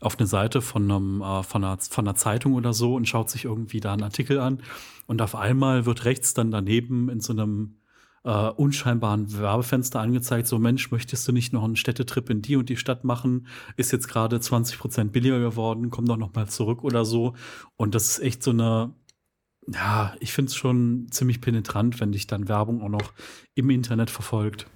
auf 0.00 0.18
eine 0.18 0.26
Seite 0.26 0.62
von, 0.62 0.90
einem, 0.90 1.22
äh, 1.22 1.42
von, 1.42 1.64
einer, 1.64 1.78
von 1.78 2.06
einer 2.06 2.16
Zeitung 2.16 2.54
oder 2.54 2.72
so 2.72 2.94
und 2.94 3.08
schaut 3.08 3.30
sich 3.30 3.44
irgendwie 3.44 3.80
da 3.80 3.92
einen 3.92 4.02
Artikel 4.02 4.40
an. 4.40 4.62
Und 5.06 5.20
auf 5.20 5.34
einmal 5.34 5.86
wird 5.86 6.04
rechts 6.04 6.34
dann 6.34 6.50
daneben 6.50 7.08
in 7.08 7.20
so 7.20 7.32
einem 7.32 7.76
äh, 8.24 8.48
unscheinbaren 8.48 9.38
Werbefenster 9.38 10.00
angezeigt, 10.00 10.48
so 10.48 10.58
Mensch, 10.58 10.90
möchtest 10.90 11.28
du 11.28 11.32
nicht 11.32 11.52
noch 11.52 11.62
einen 11.62 11.76
Städtetrip 11.76 12.30
in 12.30 12.42
die 12.42 12.56
und 12.56 12.68
die 12.68 12.76
Stadt 12.76 13.04
machen? 13.04 13.46
Ist 13.76 13.92
jetzt 13.92 14.08
gerade 14.08 14.40
20 14.40 14.78
Prozent 14.78 15.12
billiger 15.12 15.38
geworden, 15.38 15.90
komm 15.90 16.06
doch 16.06 16.16
noch 16.16 16.34
mal 16.34 16.48
zurück 16.48 16.82
oder 16.82 17.04
so. 17.04 17.34
Und 17.76 17.94
das 17.94 18.08
ist 18.08 18.18
echt 18.20 18.42
so 18.42 18.50
eine, 18.50 18.94
ja, 19.68 20.14
ich 20.20 20.32
finde 20.32 20.50
es 20.50 20.56
schon 20.56 21.06
ziemlich 21.10 21.40
penetrant, 21.40 22.00
wenn 22.00 22.12
dich 22.12 22.26
dann 22.26 22.48
Werbung 22.48 22.82
auch 22.82 22.88
noch 22.88 23.12
im 23.54 23.70
Internet 23.70 24.10
verfolgt. 24.10 24.66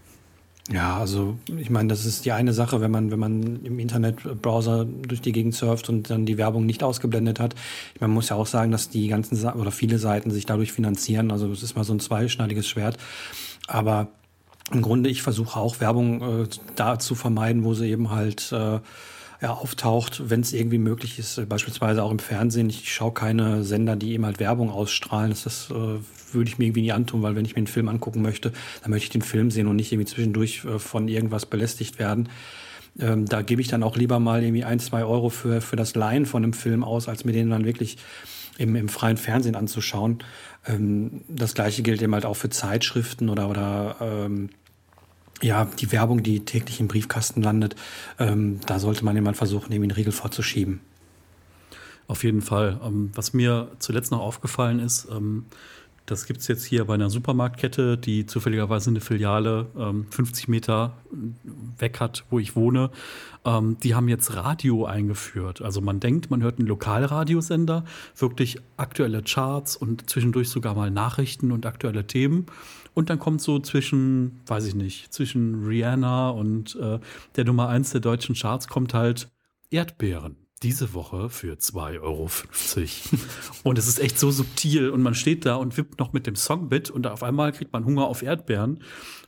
Ja, 0.71 0.99
also 0.99 1.39
ich 1.57 1.71
meine, 1.71 1.89
das 1.89 2.05
ist 2.05 2.27
die 2.27 2.33
eine 2.33 2.53
Sache, 2.53 2.83
wenn 2.83 2.91
man, 2.91 3.11
wenn 3.11 3.19
man 3.19 3.65
im 3.65 3.79
Internetbrowser 3.79 4.85
durch 4.85 5.23
die 5.23 5.33
Gegend 5.33 5.55
surft 5.55 5.89
und 5.89 6.11
dann 6.11 6.27
die 6.27 6.37
Werbung 6.37 6.67
nicht 6.67 6.83
ausgeblendet 6.83 7.41
hat. 7.41 7.55
Ich 7.95 8.01
meine, 8.01 8.09
man 8.09 8.17
muss 8.17 8.29
ja 8.29 8.37
auch 8.37 8.47
sagen, 8.47 8.71
dass 8.71 8.91
die 8.91 9.09
ganzen 9.09 9.35
Sa 9.35 9.55
oder 9.55 9.71
viele 9.71 9.99
Seiten 9.99 10.31
sich 10.31 10.45
dadurch 10.45 10.73
finanzieren. 10.73 11.31
Also 11.33 11.51
es 11.51 11.63
ist 11.63 11.75
mal 11.75 11.85
so 11.85 11.95
ein 11.95 12.01
zweischneidiges 12.01 12.69
Schwert. 12.69 12.99
Aber 13.67 14.09
im 14.71 14.83
Grunde, 14.83 15.09
ich 15.09 15.23
versuche 15.23 15.59
auch 15.59 15.81
Werbung 15.81 16.43
äh, 16.43 16.47
da 16.77 16.99
zu 16.99 17.15
vermeiden, 17.15 17.65
wo 17.65 17.73
sie 17.73 17.89
eben 17.89 18.11
halt 18.11 18.53
äh, 18.53 18.81
ja, 19.41 19.53
auftaucht, 19.53 20.31
wenn 20.31 20.41
es 20.41 20.53
irgendwie 20.53 20.79
möglich 20.79 21.19
ist, 21.19 21.49
beispielsweise 21.49 22.03
auch 22.03 22.11
im 22.11 22.19
Fernsehen. 22.19 22.69
Ich 22.71 22.93
schaue 22.93 23.13
keine 23.13 23.63
Sender, 23.63 23.95
die 23.95 24.13
eben 24.13 24.27
halt 24.27 24.41
Werbung 24.41 24.71
ausstrahlen. 24.71 25.31
Das, 25.31 25.45
das 25.45 25.71
äh, 25.71 25.75
würde 26.33 26.49
ich 26.49 26.59
mir 26.59 26.67
irgendwie 26.67 26.83
nie 26.83 26.93
antun, 26.93 27.23
weil 27.23 27.37
wenn 27.37 27.45
ich 27.45 27.53
mir 27.53 27.59
einen 27.59 27.67
Film 27.69 27.89
angucken 27.89 28.21
möchte, 28.21 28.53
dann 28.83 28.91
möchte 28.91 29.05
ich 29.05 29.11
den 29.11 29.23
Film 29.23 29.51
sehen 29.51 29.69
und 29.69 29.77
nicht 29.77 29.93
irgendwie 29.93 30.11
zwischendurch 30.11 30.65
äh, 30.65 30.79
von 30.79 31.07
irgendwas 31.07 31.47
belästigt 31.47 31.99
werden. 31.99 32.29
Ähm, 32.99 33.27
da 33.27 33.43
gebe 33.43 33.61
ich 33.61 33.69
dann 33.69 33.85
auch 33.85 33.97
lieber 33.97 34.19
mal 34.19 34.43
irgendwie 34.43 34.65
ein, 34.65 34.81
zwei 34.81 35.05
Euro 35.05 35.29
für, 35.29 35.61
für 35.61 35.77
das 35.77 35.95
Leihen 35.95 36.27
von 36.27 36.43
einem 36.43 36.53
Film 36.53 36.83
aus, 36.83 37.09
als 37.09 37.25
mir 37.25 37.33
den 37.33 37.51
dann 37.51 37.65
wirklich 37.65 37.99
im, 38.59 38.75
im 38.75 38.89
freien 38.89 39.17
Fernsehen 39.17 39.55
anzuschauen. 39.55 40.19
Ähm, 40.67 41.23
das 41.29 41.55
gleiche 41.55 41.83
gilt 41.83 42.03
eben 42.03 42.15
halt 42.15 42.27
auch 42.27 42.35
für 42.35 42.51
Zeitschriften 42.51 43.29
oder, 43.29 43.49
oder 43.49 43.97
ähm, 44.01 44.51
ja, 45.41 45.65
die 45.65 45.93
Werbung, 45.93 46.23
die 46.23 46.45
täglich 46.45 46.81
im 46.81 46.89
Briefkasten 46.89 47.43
landet, 47.43 47.77
ähm, 48.19 48.61
da 48.67 48.79
sollte 48.79 49.05
man 49.05 49.15
jemand 49.15 49.37
versuchen, 49.37 49.73
irgendwie 49.73 49.91
einen 49.91 49.97
Riegel 49.97 50.13
vorzuschieben. 50.13 50.81
Auf 52.07 52.25
jeden 52.25 52.43
Fall. 52.43 52.81
Ähm, 52.83 53.11
was 53.15 53.35
mir 53.35 53.71
zuletzt 53.79 54.11
noch 54.11 54.21
aufgefallen 54.21 54.81
ist, 54.81 55.09
ähm, 55.11 55.47
das 56.11 56.27
gibt 56.27 56.41
es 56.41 56.49
jetzt 56.49 56.65
hier 56.65 56.87
bei 56.87 56.95
einer 56.95 57.11
Supermarktkette, 57.11 57.99
die 57.99 58.25
zufälligerweise 58.25 58.91
eine 58.91 59.01
Filiale 59.01 59.67
ähm, 59.77 60.07
50 60.11 60.49
Meter 60.49 60.97
weg 61.79 62.01
hat, 62.01 62.25
wo 62.31 62.39
ich 62.39 62.57
wohne. 62.57 62.91
Ähm, 63.45 63.77
die 63.83 63.95
haben 63.95 64.09
jetzt 64.09 64.35
Radio 64.35 64.87
eingeführt. 64.87 65.61
Also 65.61 65.81
man 65.81 66.01
denkt, 66.01 66.31
man 66.31 66.43
hört 66.43 66.59
einen 66.59 66.67
Lokalradiosender, 66.67 67.85
wirklich 68.17 68.59
aktuelle 68.79 69.23
Charts 69.23 69.77
und 69.77 70.09
zwischendurch 70.09 70.49
sogar 70.49 70.75
mal 70.75 70.91
Nachrichten 70.91 71.53
und 71.53 71.67
aktuelle 71.67 72.07
Themen. 72.07 72.47
Und 72.95 73.11
dann 73.11 73.19
kommt 73.19 73.43
so 73.43 73.59
zwischen, 73.59 74.41
weiß 74.47 74.65
ich 74.65 74.75
nicht, 74.75 75.13
zwischen 75.13 75.67
Rihanna 75.67 76.31
und 76.31 76.75
äh, 76.77 76.99
der 77.37 77.45
Nummer 77.45 77.69
1 77.69 77.91
der 77.91 78.01
deutschen 78.01 78.35
Charts 78.35 78.67
kommt 78.67 78.95
halt 78.95 79.29
Erdbeeren. 79.71 80.48
Diese 80.63 80.93
Woche 80.95 81.31
für 81.31 81.55
2,50 81.55 82.01
Euro. 82.03 82.31
und 83.63 83.79
es 83.79 83.87
ist 83.87 84.01
echt 84.01 84.19
so 84.19 84.31
subtil 84.31 84.91
und 84.91 85.03
man 85.03 85.15
steht 85.15 85.47
da 85.47 85.55
und 85.55 85.77
wippt 85.77 85.99
noch 86.01 86.13
mit 86.13 86.27
dem 86.27 86.35
Song 86.35 86.69
mit 86.69 86.91
und 86.91 87.07
auf 87.07 87.23
einmal 87.23 87.53
kriegt 87.53 87.73
man 87.73 87.85
Hunger 87.85 88.07
auf 88.07 88.23
Erdbeeren. 88.23 88.83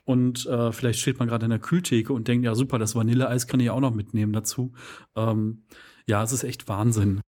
Und 0.05 0.47
äh, 0.47 0.73
vielleicht 0.73 0.99
steht 0.99 1.19
man 1.19 1.29
gerade 1.29 1.47
in 1.47 1.51
der 1.51 1.61
Kühltheke 1.61 2.13
und 2.13 2.27
denkt, 2.27 2.45
ja 2.45 2.55
super, 2.55 2.79
das 2.79 2.97
Vanilleeis 2.97 3.47
kann 3.47 3.61
ich 3.61 3.71
auch 3.71 3.81
noch 3.81 3.95
mitnehmen 3.95 4.33
dazu. 4.33 4.73
Ähm, 5.15 5.63
ja, 6.07 6.23
es 6.23 6.33
ist 6.33 6.43
echt 6.43 6.69
Wahnsinn. 6.69 7.21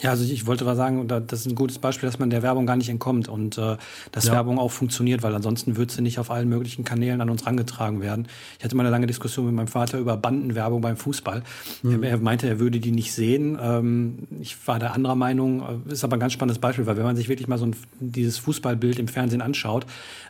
Ja, 0.00 0.10
also 0.10 0.24
ich 0.24 0.46
wollte 0.46 0.64
mal 0.64 0.74
sagen, 0.74 1.06
das 1.06 1.40
ist 1.40 1.46
ein 1.46 1.54
gutes 1.54 1.78
Beispiel, 1.78 2.08
dass 2.08 2.18
man 2.18 2.30
der 2.30 2.42
Werbung 2.42 2.66
gar 2.66 2.76
nicht 2.76 2.88
entkommt 2.88 3.28
und 3.28 3.58
äh, 3.58 3.76
dass 4.10 4.24
ja. 4.24 4.32
Werbung 4.32 4.58
auch 4.58 4.70
funktioniert, 4.70 5.22
weil 5.22 5.34
ansonsten 5.34 5.76
würde 5.76 5.92
sie 5.92 6.00
nicht 6.00 6.18
auf 6.18 6.30
allen 6.30 6.48
möglichen 6.48 6.84
Kanälen 6.84 7.20
an 7.20 7.28
uns 7.28 7.46
rangetragen 7.46 8.00
werden. 8.00 8.26
Ich 8.58 8.64
hatte 8.64 8.74
mal 8.74 8.82
eine 8.82 8.90
lange 8.90 9.06
Diskussion 9.06 9.46
mit 9.46 9.54
meinem 9.54 9.68
Vater 9.68 9.98
über 9.98 10.16
Bandenwerbung 10.16 10.80
beim 10.80 10.96
Fußball. 10.96 11.42
Mhm. 11.82 12.02
Er, 12.02 12.16
meinte, 12.18 12.48
er 12.48 12.58
würde 12.58 12.80
die 12.80 12.90
nicht 12.90 13.12
sehen. 13.12 13.58
Ähm, 13.60 14.26
ich 14.40 14.56
war 14.66 14.78
der 14.78 14.94
anderer 14.94 15.14
Meinung, 15.14 15.84
ist 15.88 16.04
aber 16.04 16.16
ein 16.16 16.20
ganz 16.20 16.32
spannendes 16.32 16.58
Beispiel, 16.58 16.86
weil 16.86 16.96
wenn 16.96 17.04
man 17.04 17.16
sich 17.16 17.28
wirklich 17.28 17.48
mal 17.48 17.58
so 17.58 17.66
ein, 17.66 17.76
dieses 18.00 18.38
Fußballbild 18.38 18.98
im 18.98 19.08
Fernsehen 19.08 19.42
anschaut, 19.42 19.84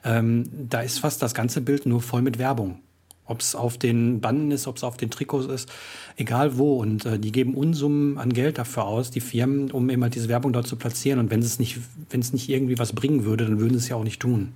ähm, 0.05 0.49
da 0.69 0.81
ist 0.81 0.99
fast 0.99 1.23
das 1.23 1.35
ganze 1.35 1.61
Bild 1.61 1.87
nur 1.87 2.03
voll 2.03 2.23
mit 2.23 2.39
Werbung. 2.39 2.81
Ob 3.25 3.41
es 3.41 3.55
auf 3.55 3.79
den 3.79 4.21
Banden 4.21 4.51
ist, 4.51 4.67
ob 4.67 4.77
es 4.77 4.85
auf 4.85 4.97
den 4.97 5.11
Trikots 5.11 5.47
ist, 5.47 5.71
egal 6.17 6.59
wo. 6.59 6.79
Und 6.79 7.07
äh, 7.07 7.19
die 7.19 7.33
geben 7.33 7.55
Unsummen 7.55 8.19
an 8.19 8.33
Geld 8.33 8.59
dafür 8.59 8.85
aus, 8.85 9.11
die 9.11 9.21
Firmen, 9.21 9.71
um 9.71 9.89
immer 9.89 10.09
diese 10.09 10.29
Werbung 10.29 10.53
dort 10.53 10.67
zu 10.67 10.77
platzieren. 10.77 11.21
Und 11.21 11.31
wenn 11.31 11.41
es 11.41 11.59
nicht, 11.59 11.79
wenn 12.11 12.21
es 12.21 12.33
nicht 12.33 12.49
irgendwie 12.49 12.79
was 12.79 12.93
bringen 12.93 13.25
würde, 13.25 13.45
dann 13.45 13.61
würden 13.61 13.75
sie 13.75 13.85
es 13.85 13.89
ja 13.89 13.97
auch 13.97 14.05
nicht 14.05 14.21
tun. 14.21 14.53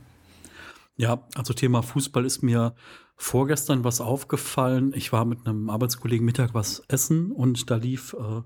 Ja, 0.96 1.22
also 1.34 1.54
Thema 1.54 1.82
Fußball 1.82 2.24
ist 2.24 2.42
mir 2.42 2.74
vorgestern 3.16 3.84
was 3.84 4.00
aufgefallen. 4.00 4.92
Ich 4.94 5.12
war 5.12 5.24
mit 5.24 5.46
einem 5.46 5.70
Arbeitskollegen 5.70 6.24
Mittag 6.24 6.54
was 6.54 6.82
essen 6.88 7.32
und 7.32 7.70
da 7.70 7.76
lief 7.76 8.14
äh, 8.14 8.42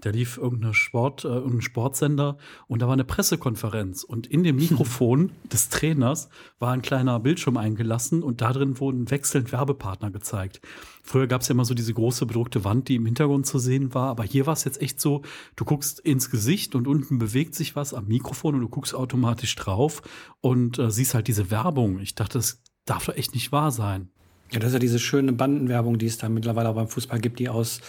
da 0.00 0.10
lief 0.10 0.38
irgendeine 0.38 0.74
Sport, 0.74 1.24
äh, 1.24 1.28
irgendein 1.28 1.62
Sportsender 1.62 2.38
und 2.66 2.82
da 2.82 2.86
war 2.86 2.92
eine 2.92 3.04
Pressekonferenz 3.04 4.04
und 4.04 4.26
in 4.26 4.44
dem 4.44 4.56
Mikrofon 4.56 5.32
des 5.52 5.68
Trainers 5.68 6.28
war 6.58 6.72
ein 6.72 6.82
kleiner 6.82 7.18
Bildschirm 7.20 7.56
eingelassen 7.56 8.22
und 8.22 8.40
da 8.40 8.52
drin 8.52 8.78
wurden 8.78 9.10
wechselnd 9.10 9.52
Werbepartner 9.52 10.10
gezeigt. 10.10 10.60
Früher 11.02 11.26
gab 11.26 11.40
es 11.40 11.48
ja 11.48 11.54
immer 11.54 11.64
so 11.64 11.74
diese 11.74 11.94
große 11.94 12.26
bedruckte 12.26 12.64
Wand, 12.64 12.88
die 12.88 12.96
im 12.96 13.06
Hintergrund 13.06 13.46
zu 13.46 13.58
sehen 13.58 13.94
war, 13.94 14.08
aber 14.08 14.24
hier 14.24 14.46
war 14.46 14.52
es 14.52 14.64
jetzt 14.64 14.80
echt 14.80 15.00
so, 15.00 15.22
du 15.56 15.64
guckst 15.64 16.00
ins 16.00 16.30
Gesicht 16.30 16.74
und 16.74 16.86
unten 16.86 17.18
bewegt 17.18 17.54
sich 17.54 17.76
was 17.76 17.94
am 17.94 18.06
Mikrofon 18.06 18.54
und 18.54 18.60
du 18.60 18.68
guckst 18.68 18.94
automatisch 18.94 19.54
drauf 19.56 20.02
und 20.40 20.78
äh, 20.78 20.90
siehst 20.90 21.14
halt 21.14 21.28
diese 21.28 21.50
Werbung. 21.50 21.98
Ich 22.00 22.14
dachte, 22.14 22.38
das 22.38 22.62
darf 22.84 23.06
doch 23.06 23.16
echt 23.16 23.34
nicht 23.34 23.52
wahr 23.52 23.70
sein. 23.70 24.10
Ja, 24.50 24.60
das 24.60 24.68
ist 24.68 24.74
ja 24.74 24.78
diese 24.78 24.98
schöne 24.98 25.32
Bandenwerbung, 25.32 25.98
die 25.98 26.06
es 26.06 26.16
da 26.16 26.30
mittlerweile 26.30 26.70
auch 26.70 26.74
beim 26.74 26.88
Fußball 26.88 27.20
gibt, 27.20 27.38
die 27.38 27.50
aus 27.50 27.82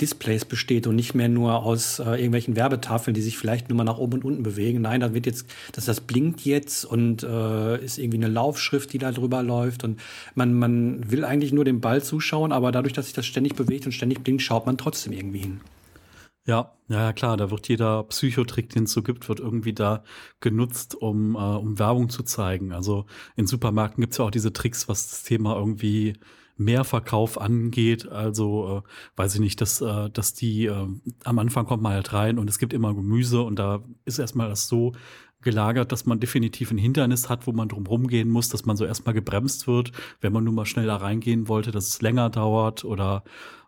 Displays 0.00 0.46
besteht 0.46 0.86
und 0.86 0.96
nicht 0.96 1.14
mehr 1.14 1.28
nur 1.28 1.62
aus 1.62 1.98
äh, 1.98 2.04
irgendwelchen 2.12 2.56
Werbetafeln, 2.56 3.14
die 3.14 3.20
sich 3.20 3.36
vielleicht 3.36 3.68
nur 3.68 3.76
mal 3.76 3.84
nach 3.84 3.98
oben 3.98 4.14
und 4.14 4.24
unten 4.24 4.42
bewegen. 4.42 4.80
Nein, 4.80 5.00
da 5.00 5.12
wird 5.12 5.26
jetzt, 5.26 5.46
dass 5.72 5.84
das 5.84 6.00
blinkt 6.00 6.40
jetzt 6.40 6.86
und 6.86 7.22
äh, 7.22 7.84
ist 7.84 7.98
irgendwie 7.98 8.16
eine 8.16 8.28
Laufschrift, 8.28 8.94
die 8.94 8.98
da 8.98 9.12
drüber 9.12 9.42
läuft 9.42 9.84
und 9.84 10.00
man, 10.34 10.54
man 10.54 11.10
will 11.10 11.22
eigentlich 11.22 11.52
nur 11.52 11.66
dem 11.66 11.82
Ball 11.82 12.02
zuschauen, 12.02 12.50
aber 12.50 12.72
dadurch, 12.72 12.94
dass 12.94 13.06
sich 13.06 13.14
das 13.14 13.26
ständig 13.26 13.54
bewegt 13.54 13.84
und 13.84 13.92
ständig 13.92 14.24
blinkt, 14.24 14.40
schaut 14.40 14.64
man 14.64 14.78
trotzdem 14.78 15.12
irgendwie 15.12 15.40
hin. 15.40 15.60
Ja, 16.46 16.76
ja, 16.88 17.12
klar, 17.12 17.36
da 17.36 17.50
wird 17.50 17.68
jeder 17.68 18.04
Psychotrick, 18.04 18.68
den 18.70 18.84
es 18.84 18.92
so 18.92 19.02
gibt, 19.02 19.28
wird 19.28 19.40
irgendwie 19.40 19.72
da 19.72 20.04
genutzt, 20.40 20.94
um, 20.94 21.34
äh, 21.34 21.38
um 21.38 21.78
Werbung 21.80 22.08
zu 22.08 22.22
zeigen. 22.22 22.72
Also 22.72 23.06
in 23.34 23.46
Supermärkten 23.48 24.00
gibt's 24.00 24.18
ja 24.18 24.24
auch 24.24 24.30
diese 24.30 24.52
Tricks, 24.52 24.88
was 24.88 25.10
das 25.10 25.22
Thema 25.24 25.56
irgendwie 25.56 26.14
Mehrverkauf 26.56 27.40
angeht. 27.40 28.08
Also 28.08 28.84
äh, 28.86 28.88
weiß 29.16 29.34
ich 29.34 29.40
nicht, 29.40 29.60
dass, 29.60 29.80
äh, 29.80 30.08
dass 30.10 30.34
die 30.34 30.66
äh, 30.66 30.86
am 31.24 31.38
Anfang 31.40 31.66
kommt 31.66 31.82
man 31.82 31.94
halt 31.94 32.12
rein 32.12 32.38
und 32.38 32.48
es 32.48 32.58
gibt 32.58 32.72
immer 32.72 32.94
Gemüse 32.94 33.42
und 33.42 33.58
da 33.58 33.82
ist 34.04 34.18
erstmal 34.20 34.48
das 34.48 34.68
so 34.68 34.92
gelagert, 35.42 35.92
dass 35.92 36.06
man 36.06 36.20
definitiv 36.20 36.70
ein 36.70 36.78
Hindernis 36.78 37.28
hat, 37.28 37.46
wo 37.46 37.52
man 37.52 37.68
drum 37.68 37.86
rumgehen 37.86 38.28
muss, 38.28 38.48
dass 38.48 38.64
man 38.66 38.76
so 38.76 38.84
erstmal 38.84 39.14
gebremst 39.14 39.66
wird, 39.66 39.92
wenn 40.20 40.32
man 40.32 40.44
nur 40.44 40.54
mal 40.54 40.66
schneller 40.66 40.96
reingehen 40.96 41.48
wollte, 41.48 41.70
dass 41.70 41.88
es 41.88 42.02
länger 42.02 42.30
dauert 42.30 42.84
oder 42.84 43.22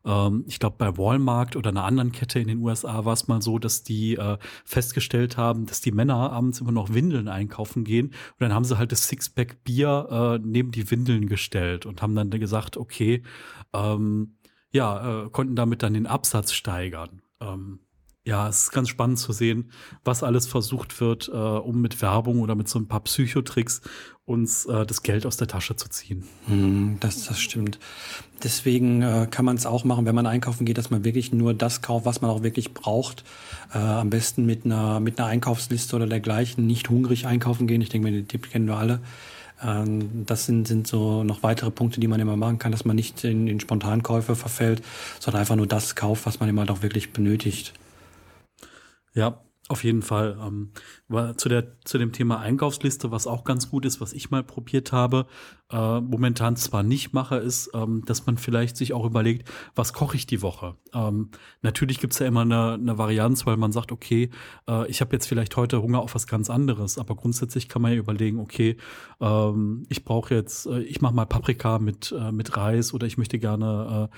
ähm, 0.05 0.45
ich 0.47 0.59
glaube 0.59 0.77
bei 0.79 0.97
Walmart 0.97 1.57
oder 1.57 1.71
einer 1.71 1.85
anderen 1.85 2.13
Kette 2.13 2.41
in 2.41 2.49
den 2.49 2.59
USA 2.59 3.05
war 3.05 3.13
es 3.13 3.29
mal 3.29 3.43
so, 3.43 3.59
dass 3.59 3.83
die 3.83 4.17
äh, 4.17 4.39
festgestellt 4.65 5.37
haben, 5.37 5.67
dass 5.67 5.81
die 5.81 5.93
Männer 5.93 6.33
abends 6.33 6.61
immer 6.61 6.73
noch 6.73 6.93
Windeln 6.93 7.29
einkaufen 7.29 7.85
gehen 7.85 8.09
und 8.09 8.41
dann 8.41 8.55
haben 8.55 8.65
sie 8.65 8.79
halt 8.79 8.93
das 8.93 9.07
Sixpack 9.09 9.63
Bier 9.65 10.39
äh, 10.41 10.47
neben 10.47 10.71
die 10.73 10.91
Windeln 10.91 11.29
gestellt 11.29 11.87
und 11.87 12.03
haben 12.03 12.15
dann 12.15 12.31
gesagt, 12.31 12.77
okay, 12.77 13.23
ähm, 13.73 14.37
ja, 14.71 15.25
äh, 15.25 15.31
konnten 15.31 15.57
damit 15.57 15.83
dann 15.83 15.95
den 15.95 16.07
Absatz 16.07 16.53
steigern. 16.53 17.23
Ähm, 17.41 17.81
ja, 18.29 18.47
es 18.47 18.65
ist 18.65 18.73
ganz 18.73 18.91
spannend 18.91 19.19
zu 19.19 19.33
sehen, 19.33 19.71
was 20.05 20.23
alles 20.23 20.47
versucht 20.47 21.01
wird, 21.01 21.29
äh, 21.29 21.33
um 21.33 21.81
mit 21.81 22.03
Werbung 22.03 22.41
oder 22.41 22.55
mit 22.55 22.69
so 22.69 22.79
ein 22.79 22.87
paar 22.87 23.01
Psychotricks 23.01 23.81
uns 24.27 24.67
äh, 24.67 24.85
das 24.85 25.03
Geld 25.03 25.25
aus 25.25 25.39
der 25.39 25.49
Tasche 25.49 25.77
zu 25.77 25.89
ziehen. 25.89 26.25
Mm, 26.47 26.97
das, 27.01 27.25
das 27.25 27.41
stimmt. 27.41 27.79
Deswegen 28.45 29.01
äh, 29.01 29.29
kann 29.31 29.47
man 29.47 29.57
es 29.57 29.65
auch 29.65 29.85
machen, 29.85 30.05
wenn 30.05 30.15
man 30.15 30.27
einkaufen 30.27 30.67
geht, 30.67 30.77
dass 30.77 30.91
man 30.91 31.05
wirklich 31.05 31.33
nur 31.33 31.55
das 31.55 31.81
kauft, 31.81 32.05
was 32.05 32.21
man 32.21 32.31
auch 32.31 32.43
wirklich 32.43 32.75
braucht. 32.75 33.25
Äh, 33.73 33.79
am 33.79 34.11
besten 34.11 34.45
mit 34.45 34.67
einer, 34.67 35.01
mit 35.01 35.19
einer 35.19 35.29
Einkaufsliste 35.29 35.97
oder 35.97 36.07
dergleichen. 36.07 36.67
Nicht 36.67 36.91
hungrig 36.91 37.27
einkaufen 37.27 37.67
gehen. 37.67 37.81
Ich 37.81 37.89
denke, 37.89 38.11
den 38.11 38.29
Tipp 38.29 38.51
kennen 38.51 38.67
wir 38.67 38.77
alle. 38.77 39.01
Ähm, 39.63 40.27
das 40.27 40.45
sind, 40.45 40.69
sind 40.69 40.87
so 40.87 41.25
noch 41.25 41.43
weitere 41.43 41.71
Punkte, 41.71 41.99
die 41.99 42.09
man 42.09 42.21
immer 42.21 42.37
machen 42.37 42.59
kann, 42.59 42.73
dass 42.73 42.85
man 42.85 42.95
nicht 42.95 43.25
in, 43.25 43.47
in 43.47 43.59
Spontankäufe 43.59 44.37
verfällt, 44.37 44.83
sondern 45.19 45.41
einfach 45.41 45.57
nur 45.57 45.67
das 45.67 45.97
kauft, 45.97 46.27
was 46.27 46.41
man 46.41 46.51
immer 46.51 46.67
doch 46.67 46.83
wirklich 46.83 47.15
benötigt. 47.15 47.73
Ja, 49.19 49.43
auf 49.69 49.83
jeden 49.83 50.01
Fall. 50.01 50.39
Ähm, 50.41 50.71
zu, 51.37 51.49
der, 51.49 51.81
zu 51.85 51.99
dem 51.99 52.13
Thema 52.13 52.39
Einkaufsliste, 52.39 53.11
was 53.11 53.27
auch 53.27 53.43
ganz 53.43 53.69
gut 53.69 53.85
ist, 53.85 54.01
was 54.01 54.13
ich 54.13 54.31
mal 54.31 54.45
probiert 54.45 54.93
habe, 54.93 55.27
äh, 55.73 56.01
momentan 56.01 56.55
zwar 56.55 56.85
nicht 56.85 57.13
mache, 57.13 57.37
ist, 57.37 57.71
ähm, 57.75 58.05
dass 58.07 58.27
man 58.27 58.39
vielleicht 58.39 58.77
sich 58.77 58.93
auch 58.95 59.05
überlegt, 59.05 59.51
was 59.75 59.93
koche 59.93 60.17
ich 60.17 60.27
die 60.27 60.41
Woche. 60.41 60.77
Ähm, 60.95 61.33
natürlich 61.63 61.99
gibt's 61.99 62.21
ja 62.21 62.27
immer 62.27 62.43
eine, 62.43 62.75
eine 62.75 62.97
Varianz, 62.97 63.45
weil 63.45 63.57
man 63.57 63.73
sagt, 63.73 63.91
okay, 63.91 64.31
äh, 64.69 64.89
ich 64.89 65.01
habe 65.01 65.17
jetzt 65.17 65.27
vielleicht 65.27 65.57
heute 65.57 65.83
Hunger 65.83 66.01
auf 66.01 66.15
was 66.15 66.29
ganz 66.29 66.49
anderes, 66.49 66.97
aber 66.97 67.17
grundsätzlich 67.17 67.69
kann 67.69 67.83
man 67.83 67.93
ja 67.93 67.99
überlegen, 67.99 68.39
okay, 68.39 68.77
ähm, 69.21 69.85
ich 69.89 70.05
brauche 70.05 70.33
jetzt, 70.33 70.67
äh, 70.67 70.81
ich 70.83 71.01
mache 71.01 71.15
mal 71.15 71.27
Paprika 71.27 71.81
mit, 71.81 72.15
äh, 72.17 72.31
mit 72.31 72.57
Reis 72.57 72.95
oder 72.95 73.09
ich 73.09 73.19
möchte 73.19 73.41
gerne 73.41 74.09
äh, 74.11 74.17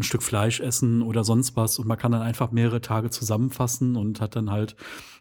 ein 0.00 0.02
Stück 0.02 0.22
Fleisch 0.22 0.60
essen 0.60 1.02
oder 1.02 1.24
sonst 1.24 1.56
was 1.56 1.78
und 1.78 1.86
man 1.86 1.98
kann 1.98 2.12
dann 2.12 2.22
einfach 2.22 2.50
mehrere 2.50 2.80
Tage 2.80 3.10
zusammenfassen 3.10 3.96
und 3.96 4.20
hat 4.20 4.36
dann 4.36 4.50
halt 4.50 4.76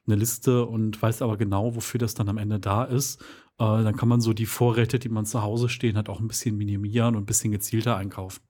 eine 0.08 0.16
Liste 0.16 0.66
und 0.66 1.02
weiß 1.02 1.22
aber 1.22 1.38
genau, 1.38 1.76
wofür 1.76 2.00
das 2.00 2.16
dann 2.16 2.30
am 2.30 2.38
Ende 2.38 2.60
da 2.60 2.84
ist. 2.84 3.22
Äh, 3.60 3.84
dann 3.84 3.96
kann 3.96 4.10
man 4.10 4.22
so 4.22 4.34
die 4.34 4.46
Vorräte, 4.46 5.00
die 5.00 5.10
man 5.10 5.26
zu 5.26 5.42
Hause 5.44 5.70
stehen 5.70 5.98
hat, 5.98 6.10
auch 6.10 6.20
ein 6.20 6.28
bisschen 6.28 6.58
minimieren 6.58 7.16
und 7.16 7.24
ein 7.24 7.28
bisschen 7.28 7.52
gezielter 7.52 7.96
einkaufen. 7.96 8.42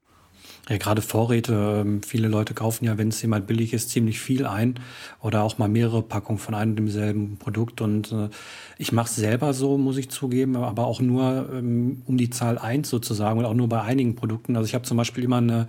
Ja, 0.70 0.78
gerade 0.78 1.02
Vorräte. 1.02 1.82
Ähm, 1.82 2.04
viele 2.04 2.28
Leute 2.28 2.54
kaufen 2.54 2.86
ja, 2.86 3.00
wenn 3.00 3.08
es 3.08 3.20
jemand 3.24 3.48
billig 3.48 3.74
ist, 3.74 3.90
ziemlich 3.90 4.20
viel 4.20 4.46
ein 4.46 4.76
oder 5.20 5.42
auch 5.42 5.58
mal 5.58 5.68
mehrere 5.68 6.04
Packungen 6.04 6.38
von 6.38 6.54
einem 6.54 6.72
und 6.72 6.76
demselben 6.76 7.38
Produkt. 7.38 7.82
Und 7.82 8.12
äh, 8.12 8.30
ich 8.78 8.92
mache 8.92 9.08
es 9.08 9.16
selber 9.16 9.56
so, 9.56 9.80
muss 9.80 9.98
ich 9.98 10.10
zugeben, 10.10 10.56
aber 10.56 10.86
auch 10.86 11.02
nur 11.02 11.50
ähm, 11.52 12.04
um 12.06 12.18
die 12.18 12.30
Zahl 12.30 12.60
eins 12.60 12.88
sozusagen 12.88 13.40
und 13.40 13.46
auch 13.46 13.56
nur 13.56 13.68
bei 13.68 13.82
einigen 13.82 14.16
Produkten. 14.16 14.56
Also 14.56 14.68
ich 14.68 14.76
habe 14.76 14.84
zum 14.84 14.96
Beispiel 14.96 15.24
immer 15.24 15.38
eine 15.38 15.66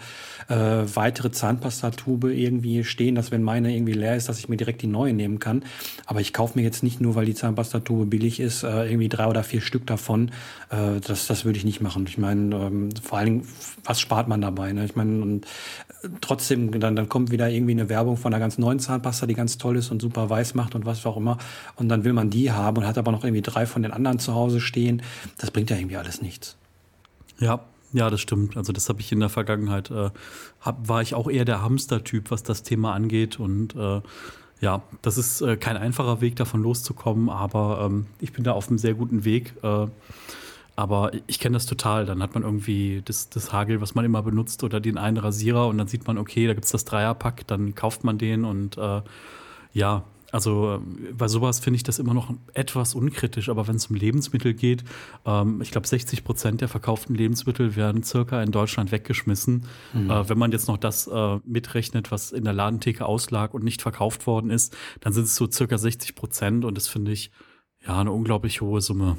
äh, 0.49 0.55
weitere 0.95 1.31
Zahnpastatube 1.31 2.35
irgendwie 2.35 2.85
stehen, 2.85 3.15
dass 3.15 3.31
wenn 3.31 3.43
meine 3.43 3.75
irgendwie 3.75 3.95
leer 3.95 4.17
ist, 4.17 4.29
dass 4.29 4.39
ich 4.39 4.51
mir 4.51 4.59
direkt 4.59 4.83
die 4.83 4.87
neue 4.87 5.15
nehmen 5.15 5.39
kann. 5.39 5.65
Aber 6.05 6.21
ich 6.21 6.35
kaufe 6.35 6.59
mir 6.59 6.63
jetzt 6.63 6.83
nicht 6.83 7.01
nur, 7.01 7.15
weil 7.15 7.25
die 7.25 7.35
Zahnpastatube 7.35 8.05
billig 8.05 8.39
ist, 8.39 8.65
äh, 8.65 8.85
irgendwie 8.85 9.09
drei 9.09 9.29
oder 9.29 9.45
vier 9.45 9.63
Stück 9.63 9.87
davon. 9.87 10.31
Äh, 10.69 11.01
das, 11.01 11.27
das 11.27 11.47
würde 11.47 11.57
ich 11.57 11.65
nicht 11.65 11.81
machen. 11.81 12.05
Ich 12.07 12.19
meine, 12.19 12.55
ähm, 12.55 12.91
vor 13.03 13.17
allen 13.19 13.27
Dingen, 13.27 13.49
was 13.83 13.99
spart 13.99 14.29
man 14.29 14.43
dabei? 14.43 14.75
Ne? 14.75 14.90
Ich 14.91 14.97
meine, 14.97 15.23
und 15.23 15.45
äh, 16.03 16.09
trotzdem, 16.21 16.79
dann, 16.79 16.97
dann 16.97 17.09
kommt 17.09 17.31
wieder 17.31 17.49
irgendwie 17.49 17.73
eine 17.73 17.89
Werbung 17.89 18.17
von 18.17 18.33
einer 18.33 18.41
ganz 18.41 18.59
neuen 18.59 18.79
Zahnpasta, 18.79 19.27
die 19.27 19.35
ganz 19.35 19.59
toll 19.59 19.77
ist 19.77 19.91
und 19.91 20.03
super 20.03 20.29
weiß 20.29 20.55
macht 20.55 20.75
und 20.75 20.87
was 20.87 21.05
auch 21.07 21.17
immer. 21.17 21.39
Und 21.77 21.89
dann 21.89 22.05
will 22.05 22.13
man 22.13 22.31
die 22.31 22.53
haben 22.53 22.79
und 22.79 22.87
hat 22.87 22.99
aber 22.99 23.13
noch 23.13 23.25
irgendwie 23.25 23.43
drei 23.43 23.67
von 23.67 23.83
den 23.83 23.93
anderen 23.93 24.19
zu 24.19 24.35
Hause 24.35 24.61
stehen. 24.61 25.03
Das 25.39 25.51
bringt 25.51 25.71
ja 25.71 25.77
irgendwie 25.77 25.97
alles 25.97 26.23
nichts. 26.23 26.57
Ja, 27.39 27.61
ja, 27.93 28.11
das 28.11 28.21
stimmt. 28.21 28.57
Also 28.57 28.73
das 28.73 28.89
habe 28.89 29.01
ich 29.01 29.11
in 29.11 29.21
der 29.21 29.29
Vergangenheit, 29.29 29.91
äh, 29.91 30.11
hab, 30.61 30.89
war 30.89 31.03
ich 31.03 31.15
auch 31.15 31.29
eher 31.29 31.45
der 31.45 31.63
Hamster-Typ, 31.63 32.31
was 32.31 32.43
das 32.43 32.63
Thema 32.63 32.93
angeht. 32.95 33.41
Und 33.41 33.75
äh, 33.75 34.01
ja, 34.61 34.83
das 35.03 35.19
ist 35.19 35.41
äh, 35.41 35.57
kein 35.57 35.77
einfacher 35.77 36.21
Weg, 36.21 36.37
davon 36.37 36.63
loszukommen, 36.63 37.29
aber 37.31 37.87
ähm, 37.87 38.07
ich 38.21 38.33
bin 38.33 38.45
da 38.45 38.53
auf 38.53 38.69
einem 38.69 38.79
sehr 38.79 38.95
guten 38.95 39.25
Weg. 39.25 39.55
Äh, 39.63 39.87
aber 40.81 41.11
ich 41.27 41.39
kenne 41.39 41.55
das 41.55 41.67
total. 41.67 42.07
Dann 42.07 42.23
hat 42.23 42.33
man 42.33 42.43
irgendwie 42.43 43.03
das, 43.05 43.29
das 43.29 43.53
Hagel, 43.53 43.83
was 43.83 43.95
man 43.95 44.07
immer 44.07 44.23
benutzt, 44.23 44.65
oder 44.65 44.81
den 44.81 44.97
einen 44.97 45.19
Rasierer 45.19 45.69
und 45.69 45.77
dann 45.77 45.89
sieht 45.89 46.07
man, 46.07 46.17
okay, 46.17 46.47
da 46.47 46.55
gibt 46.55 46.65
es 46.65 46.73
das 46.73 46.87
Dreierpack, 46.87 47.47
dann 47.47 47.75
kauft 47.75 48.03
man 48.03 48.17
den 48.17 48.47
und 48.47 48.79
äh, 48.79 49.03
ja, 49.75 50.05
also 50.33 50.81
bei 51.13 51.29
sowas 51.29 51.61
finde 51.61 51.77
ich 51.77 51.83
das 51.83 51.99
immer 51.99 52.15
noch 52.15 52.33
etwas 52.55 52.95
unkritisch, 52.95 53.51
aber 53.51 53.69
wenn 53.69 53.77
es 53.77 53.89
um 53.89 53.97
Lebensmittel 53.97 54.55
geht, 54.55 54.85
ähm, 55.27 55.61
ich 55.61 55.71
glaube 55.71 55.87
60 55.87 56.25
Prozent 56.25 56.63
der 56.63 56.69
verkauften 56.69 57.15
Lebensmittel 57.15 57.77
werden 57.77 58.03
circa 58.03 58.43
in 58.43 58.51
Deutschland 58.51 58.91
weggeschmissen. 58.91 59.67
Mhm. 59.93 60.11
Äh, 60.11 60.29
wenn 60.31 60.39
man 60.39 60.51
jetzt 60.51 60.69
noch 60.69 60.79
das 60.79 61.07
äh, 61.09 61.39
mitrechnet, 61.45 62.11
was 62.11 62.33
in 62.33 62.45
der 62.45 62.55
Ladentheke 62.55 63.05
auslag 63.05 63.53
und 63.53 63.65
nicht 63.65 63.83
verkauft 63.83 64.27
worden 64.27 64.51
ist, 64.51 64.75
dann 65.01 65.13
sind 65.13 65.25
es 65.25 65.37
so 65.37 65.51
circa 65.51 65.77
60 65.77 66.15
Prozent 66.15 66.65
und 66.65 66.75
das 66.75 66.89
finde 66.89 67.13
ich 67.13 67.33
Ja, 67.87 67.99
eine 67.99 68.13
unglaublich 68.13 68.61
hohe 68.61 68.81
Summe. 68.81 69.17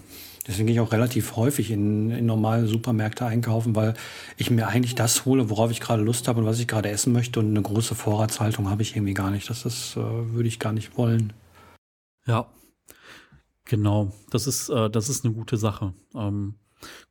Deswegen 0.48 0.68
gehe 0.68 0.76
ich 0.76 0.80
auch 0.80 0.92
relativ 0.92 1.36
häufig 1.36 1.72
in, 1.72 2.10
in 2.10 2.26
normale 2.26 2.68
Supermärkte 2.68 3.26
einkaufen, 3.26 3.76
weil 3.76 3.94
ich 4.38 4.50
mir 4.50 4.68
eigentlich 4.68 4.96
das 4.96 5.26
hole, 5.26 5.50
worauf 5.50 5.72
ich 5.72 5.80
gerade 5.80 6.04
Lust 6.04 6.28
habe 6.28 6.40
und 6.40 6.46
was 6.46 6.60
ich 6.60 6.68
gerade 6.68 6.90
essen 6.90 7.14
möchte. 7.14 7.40
Und 7.40 7.50
eine 7.50 7.62
große 7.62 7.96
Vorratshaltung 7.96 8.70
habe 8.70 8.82
ich 8.82 8.96
irgendwie 8.96 9.14
gar 9.14 9.30
nicht. 9.30 9.50
Das 9.50 9.66
ist, 9.66 9.96
äh, 9.98 10.00
würde 10.00 10.48
ich 10.48 10.60
gar 10.60 10.74
nicht 10.74 10.98
wollen. 10.98 11.34
Ja, 12.26 12.48
genau. 13.66 14.12
Das 14.32 14.48
ist, 14.48 14.70
äh, 14.70 14.90
das 14.90 15.10
ist 15.10 15.26
eine 15.26 15.34
gute 15.34 15.58
Sache. 15.58 15.94
Ähm, 16.16 16.56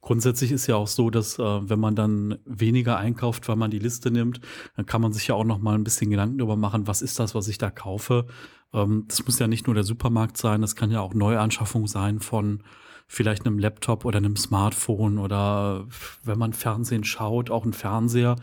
grundsätzlich 0.00 0.50
ist 0.50 0.66
ja 0.66 0.76
auch 0.76 0.88
so, 0.88 1.10
dass 1.10 1.38
äh, 1.38 1.42
wenn 1.42 1.78
man 1.78 1.94
dann 1.94 2.38
weniger 2.44 2.96
einkauft, 2.96 3.48
weil 3.48 3.56
man 3.56 3.70
die 3.70 3.78
Liste 3.78 4.10
nimmt, 4.10 4.40
dann 4.76 4.86
kann 4.86 5.00
man 5.00 5.12
sich 5.12 5.28
ja 5.28 5.36
auch 5.36 5.44
noch 5.44 5.58
mal 5.58 5.76
ein 5.76 5.84
bisschen 5.84 6.10
Gedanken 6.10 6.38
darüber 6.38 6.56
machen, 6.56 6.86
was 6.88 7.02
ist 7.02 7.18
das, 7.18 7.34
was 7.34 7.48
ich 7.48 7.58
da 7.58 7.70
kaufe. 7.70 8.26
Ähm, 8.72 9.04
das 9.08 9.24
muss 9.24 9.38
ja 9.38 9.46
nicht 9.46 9.66
nur 9.66 9.74
der 9.74 9.84
Supermarkt 9.84 10.36
sein, 10.36 10.60
das 10.60 10.76
kann 10.76 10.90
ja 10.90 11.00
auch 11.00 11.14
Neuanschaffung 11.14 11.86
sein 11.86 12.20
von 12.20 12.62
vielleicht 13.06 13.44
einem 13.44 13.58
Laptop 13.58 14.04
oder 14.04 14.18
einem 14.18 14.36
Smartphone 14.36 15.18
oder 15.18 15.84
wenn 16.22 16.38
man 16.38 16.52
Fernsehen 16.52 17.02
schaut, 17.02 17.50
auch 17.50 17.64
ein 17.64 17.72
Fernseher, 17.72 18.36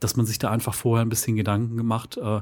dass 0.00 0.16
man 0.16 0.26
sich 0.26 0.40
da 0.40 0.50
einfach 0.50 0.74
vorher 0.74 1.04
ein 1.04 1.08
bisschen 1.08 1.36
Gedanken 1.36 1.76
gemacht, 1.76 2.16
äh, 2.16 2.40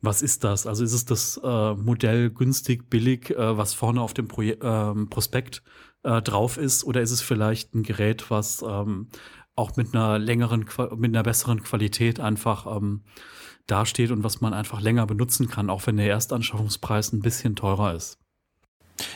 was 0.00 0.22
ist 0.22 0.44
das? 0.44 0.68
Also 0.68 0.84
ist 0.84 0.92
es 0.92 1.04
das 1.04 1.40
äh, 1.42 1.74
Modell 1.74 2.30
günstig, 2.30 2.88
billig, 2.90 3.30
äh, 3.30 3.56
was 3.56 3.74
vorne 3.74 4.00
auf 4.00 4.14
dem 4.14 4.28
Proje 4.28 4.58
ähm, 4.62 5.10
Prospekt 5.10 5.64
äh, 6.04 6.22
drauf 6.22 6.58
ist, 6.58 6.84
oder 6.84 7.00
ist 7.00 7.10
es 7.10 7.22
vielleicht 7.22 7.74
ein 7.74 7.82
Gerät, 7.82 8.30
was 8.30 8.62
ähm, 8.62 9.08
auch 9.56 9.76
mit 9.76 9.94
einer 9.94 10.20
längeren, 10.20 10.64
mit 10.96 11.12
einer 11.12 11.22
besseren 11.24 11.62
Qualität 11.62 12.20
einfach 12.20 12.76
ähm, 12.76 13.02
dasteht 13.66 14.10
und 14.10 14.24
was 14.24 14.40
man 14.40 14.54
einfach 14.54 14.80
länger 14.80 15.06
benutzen 15.06 15.48
kann, 15.48 15.70
auch 15.70 15.86
wenn 15.86 15.96
der 15.96 16.08
Erstanschaffungspreis 16.08 17.12
ein 17.12 17.20
bisschen 17.20 17.56
teurer 17.56 17.94
ist. 17.94 18.18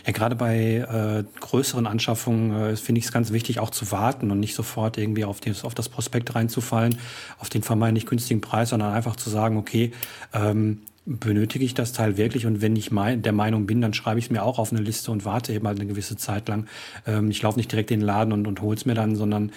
Ja, 0.07 0.13
gerade 0.13 0.37
bei 0.37 0.77
äh, 0.77 1.25
größeren 1.41 1.87
Anschaffungen 1.87 2.53
äh, 2.53 2.77
finde 2.77 2.99
ich 2.99 3.07
es 3.07 3.13
ganz 3.13 3.33
wichtig, 3.33 3.61
auch 3.61 3.71
zu 3.71 3.91
warten 3.93 4.31
und 4.31 4.41
nicht 4.41 4.55
sofort 4.55 4.99
irgendwie 4.99 5.25
auf, 5.25 5.41
das, 5.41 5.65
auf 5.65 5.75
das 5.75 5.89
Prospekt 5.89 6.35
reinzufallen, 6.35 6.97
auf 7.39 7.49
den 7.49 7.63
vermeintlich 7.63 8.07
günstigen 8.07 8.41
Preis, 8.41 8.71
sondern 8.71 8.93
einfach 8.93 9.17
zu 9.17 9.31
sagen, 9.31 9.57
okay, 9.57 9.93
ähm, 10.33 10.83
benötige 11.07 11.65
ich 11.65 11.75
das 11.75 11.93
Teil 11.93 12.17
wirklich 12.19 12.47
und 12.47 12.61
wenn 12.61 12.77
ich 12.77 12.93
mein, 12.93 13.23
der 13.23 13.33
Meinung 13.33 13.67
bin, 13.67 13.81
dann 13.81 13.95
schreibe 13.95 14.19
ich 14.19 14.27
es 14.27 14.31
mir 14.31 14.43
auch 14.43 14.59
auf 14.59 14.71
eine 14.71 14.83
Liste 14.83 15.11
und 15.11 15.25
warte 15.25 15.53
eben 15.53 15.67
halt 15.67 15.81
eine 15.81 15.89
gewisse 15.89 16.17
Zeit 16.17 16.49
lang. 16.49 16.67
Ähm, 17.07 17.31
ich 17.31 17.41
laufe 17.43 17.59
nicht 17.59 17.73
direkt 17.73 17.91
in 17.91 18.01
den 18.01 18.07
Laden 18.07 18.33
und, 18.33 18.47
und 18.47 18.61
hole 18.61 18.77
es 18.77 18.85
mir 18.85 18.95
dann, 18.95 19.17
sondern 19.17 19.51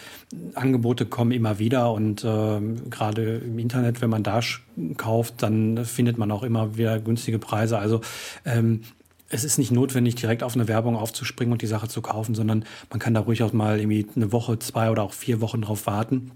Angebote 0.55 1.05
kommen 1.05 1.31
immer 1.31 1.59
wieder 1.59 1.91
und 1.91 2.23
ähm, 2.25 2.89
gerade 2.89 3.37
im 3.37 3.59
Internet, 3.59 4.01
wenn 4.01 4.09
man 4.09 4.23
da 4.23 4.39
kauft, 4.97 5.43
dann 5.43 5.85
findet 5.85 6.17
man 6.17 6.31
auch 6.31 6.43
immer 6.43 6.77
wieder 6.77 6.99
günstige 6.99 7.39
Preise. 7.39 7.77
Also 7.77 8.01
ähm, 8.45 8.81
es 9.33 9.43
ist 9.43 9.57
nicht 9.57 9.71
notwendig, 9.71 10.15
direkt 10.15 10.43
auf 10.43 10.55
eine 10.55 10.67
Werbung 10.67 10.95
aufzuspringen 10.95 11.51
und 11.51 11.61
die 11.61 11.67
Sache 11.67 11.87
zu 11.87 12.01
kaufen, 12.01 12.35
sondern 12.35 12.65
man 12.89 12.99
kann 12.99 13.13
da 13.13 13.21
ruhig 13.21 13.41
auch 13.43 13.51
mal 13.51 13.79
irgendwie 13.79 14.05
eine 14.15 14.31
Woche, 14.31 14.59
zwei 14.59 14.91
oder 14.91 15.03
auch 15.03 15.13
vier 15.13 15.41
Wochen 15.41 15.61
drauf 15.61 15.87
warten 15.87 16.31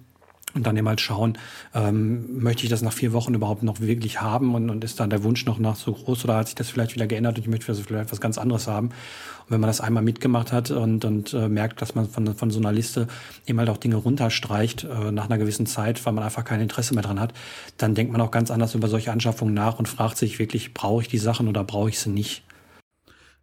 und 0.55 0.65
dann 0.65 0.75
eben 0.75 0.87
halt 0.87 0.99
schauen, 0.99 1.37
ähm, 1.75 2.41
möchte 2.41 2.63
ich 2.63 2.69
das 2.69 2.81
nach 2.81 2.93
vier 2.93 3.13
Wochen 3.13 3.33
überhaupt 3.33 3.61
noch 3.61 3.79
wirklich 3.79 4.21
haben 4.21 4.55
und, 4.55 4.69
und 4.69 4.83
ist 4.83 4.99
dann 4.99 5.11
der 5.11 5.23
Wunsch 5.23 5.45
noch 5.45 5.59
nach 5.59 5.75
so 5.75 5.93
groß 5.93 6.23
oder 6.23 6.37
hat 6.37 6.47
sich 6.47 6.55
das 6.55 6.69
vielleicht 6.69 6.95
wieder 6.95 7.05
geändert 7.05 7.37
und 7.37 7.43
ich 7.43 7.49
möchte 7.49 7.75
vielleicht 7.75 8.11
was 8.11 8.19
ganz 8.19 8.37
anderes 8.39 8.67
haben. 8.67 8.87
Und 8.87 9.51
wenn 9.51 9.61
man 9.61 9.67
das 9.67 9.79
einmal 9.81 10.01
mitgemacht 10.01 10.51
hat 10.51 10.71
und, 10.71 11.05
und 11.05 11.33
äh, 11.33 11.47
merkt, 11.47 11.81
dass 11.81 11.93
man 11.93 12.09
von, 12.09 12.33
von 12.33 12.49
so 12.49 12.59
einer 12.59 12.71
Liste 12.71 13.07
eben 13.45 13.59
halt 13.59 13.69
auch 13.69 13.77
Dinge 13.77 13.97
runterstreicht 13.97 14.85
äh, 14.85 15.11
nach 15.11 15.25
einer 15.25 15.37
gewissen 15.37 15.67
Zeit, 15.67 16.03
weil 16.05 16.13
man 16.13 16.23
einfach 16.23 16.43
kein 16.43 16.61
Interesse 16.61 16.95
mehr 16.95 17.03
dran 17.03 17.19
hat, 17.19 17.33
dann 17.77 17.93
denkt 17.93 18.11
man 18.11 18.21
auch 18.21 18.31
ganz 18.31 18.49
anders 18.49 18.73
über 18.73 18.87
solche 18.87 19.11
Anschaffungen 19.11 19.53
nach 19.53 19.77
und 19.77 19.87
fragt 19.87 20.17
sich 20.17 20.39
wirklich, 20.39 20.73
brauche 20.73 21.03
ich 21.03 21.07
die 21.07 21.19
Sachen 21.19 21.47
oder 21.47 21.63
brauche 21.63 21.89
ich 21.89 21.99
sie 21.99 22.09
nicht? 22.09 22.43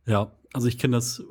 Ja, 0.07 0.33
also 0.53 0.69
ich 0.69 0.79
kenne 0.79 0.97
das 0.97 1.23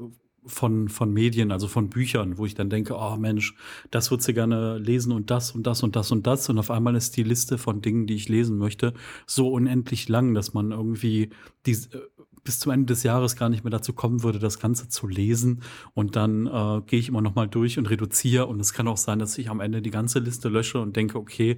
von, 0.46 0.90
von 0.90 1.14
Medien, 1.14 1.52
also 1.52 1.68
von 1.68 1.90
Büchern, 1.90 2.38
wo 2.38 2.46
ich 2.46 2.56
dann 2.56 2.70
denke, 2.70 2.96
oh 2.98 3.16
Mensch, 3.18 3.56
das 3.92 4.12
würdest 4.12 4.28
du 4.28 4.34
gerne 4.34 4.78
lesen 4.78 5.12
und 5.12 5.32
das 5.32 5.52
und 5.52 5.66
das 5.66 5.84
und 5.84 5.96
das 5.96 6.12
und 6.12 6.28
das. 6.28 6.50
Und 6.50 6.60
auf 6.60 6.72
einmal 6.72 6.96
ist 6.96 7.16
die 7.18 7.24
Liste 7.24 7.58
von 7.58 7.82
Dingen, 7.82 8.08
die 8.08 8.16
ich 8.16 8.30
lesen 8.30 8.58
möchte, 8.58 8.94
so 9.26 9.50
unendlich 9.50 10.10
lang, 10.10 10.34
dass 10.34 10.54
man 10.54 10.72
irgendwie 10.72 11.30
die, 11.66 11.72
äh, 11.72 12.02
bis 12.44 12.60
zum 12.60 12.74
Ende 12.74 12.88
des 12.88 13.04
Jahres 13.04 13.36
gar 13.38 13.50
nicht 13.50 13.64
mehr 13.64 13.72
dazu 13.72 13.94
kommen 13.94 14.24
würde, 14.24 14.40
das 14.40 14.60
Ganze 14.60 14.90
zu 14.90 15.08
lesen. 15.08 15.62
Und 15.94 16.16
dann 16.16 16.48
äh, 16.48 16.82
gehe 16.86 17.00
ich 17.00 17.08
immer 17.08 17.22
noch 17.22 17.36
mal 17.36 17.48
durch 17.48 17.78
und 17.78 17.90
reduziere. 17.90 18.48
Und 18.48 18.60
es 18.60 18.74
kann 18.74 18.88
auch 18.88 18.98
sein, 18.98 19.20
dass 19.20 19.38
ich 19.38 19.50
am 19.50 19.62
Ende 19.62 19.82
die 19.82 19.92
ganze 19.92 20.20
Liste 20.20 20.50
lösche 20.50 20.80
und 20.80 20.96
denke, 20.96 21.18
okay, 21.18 21.58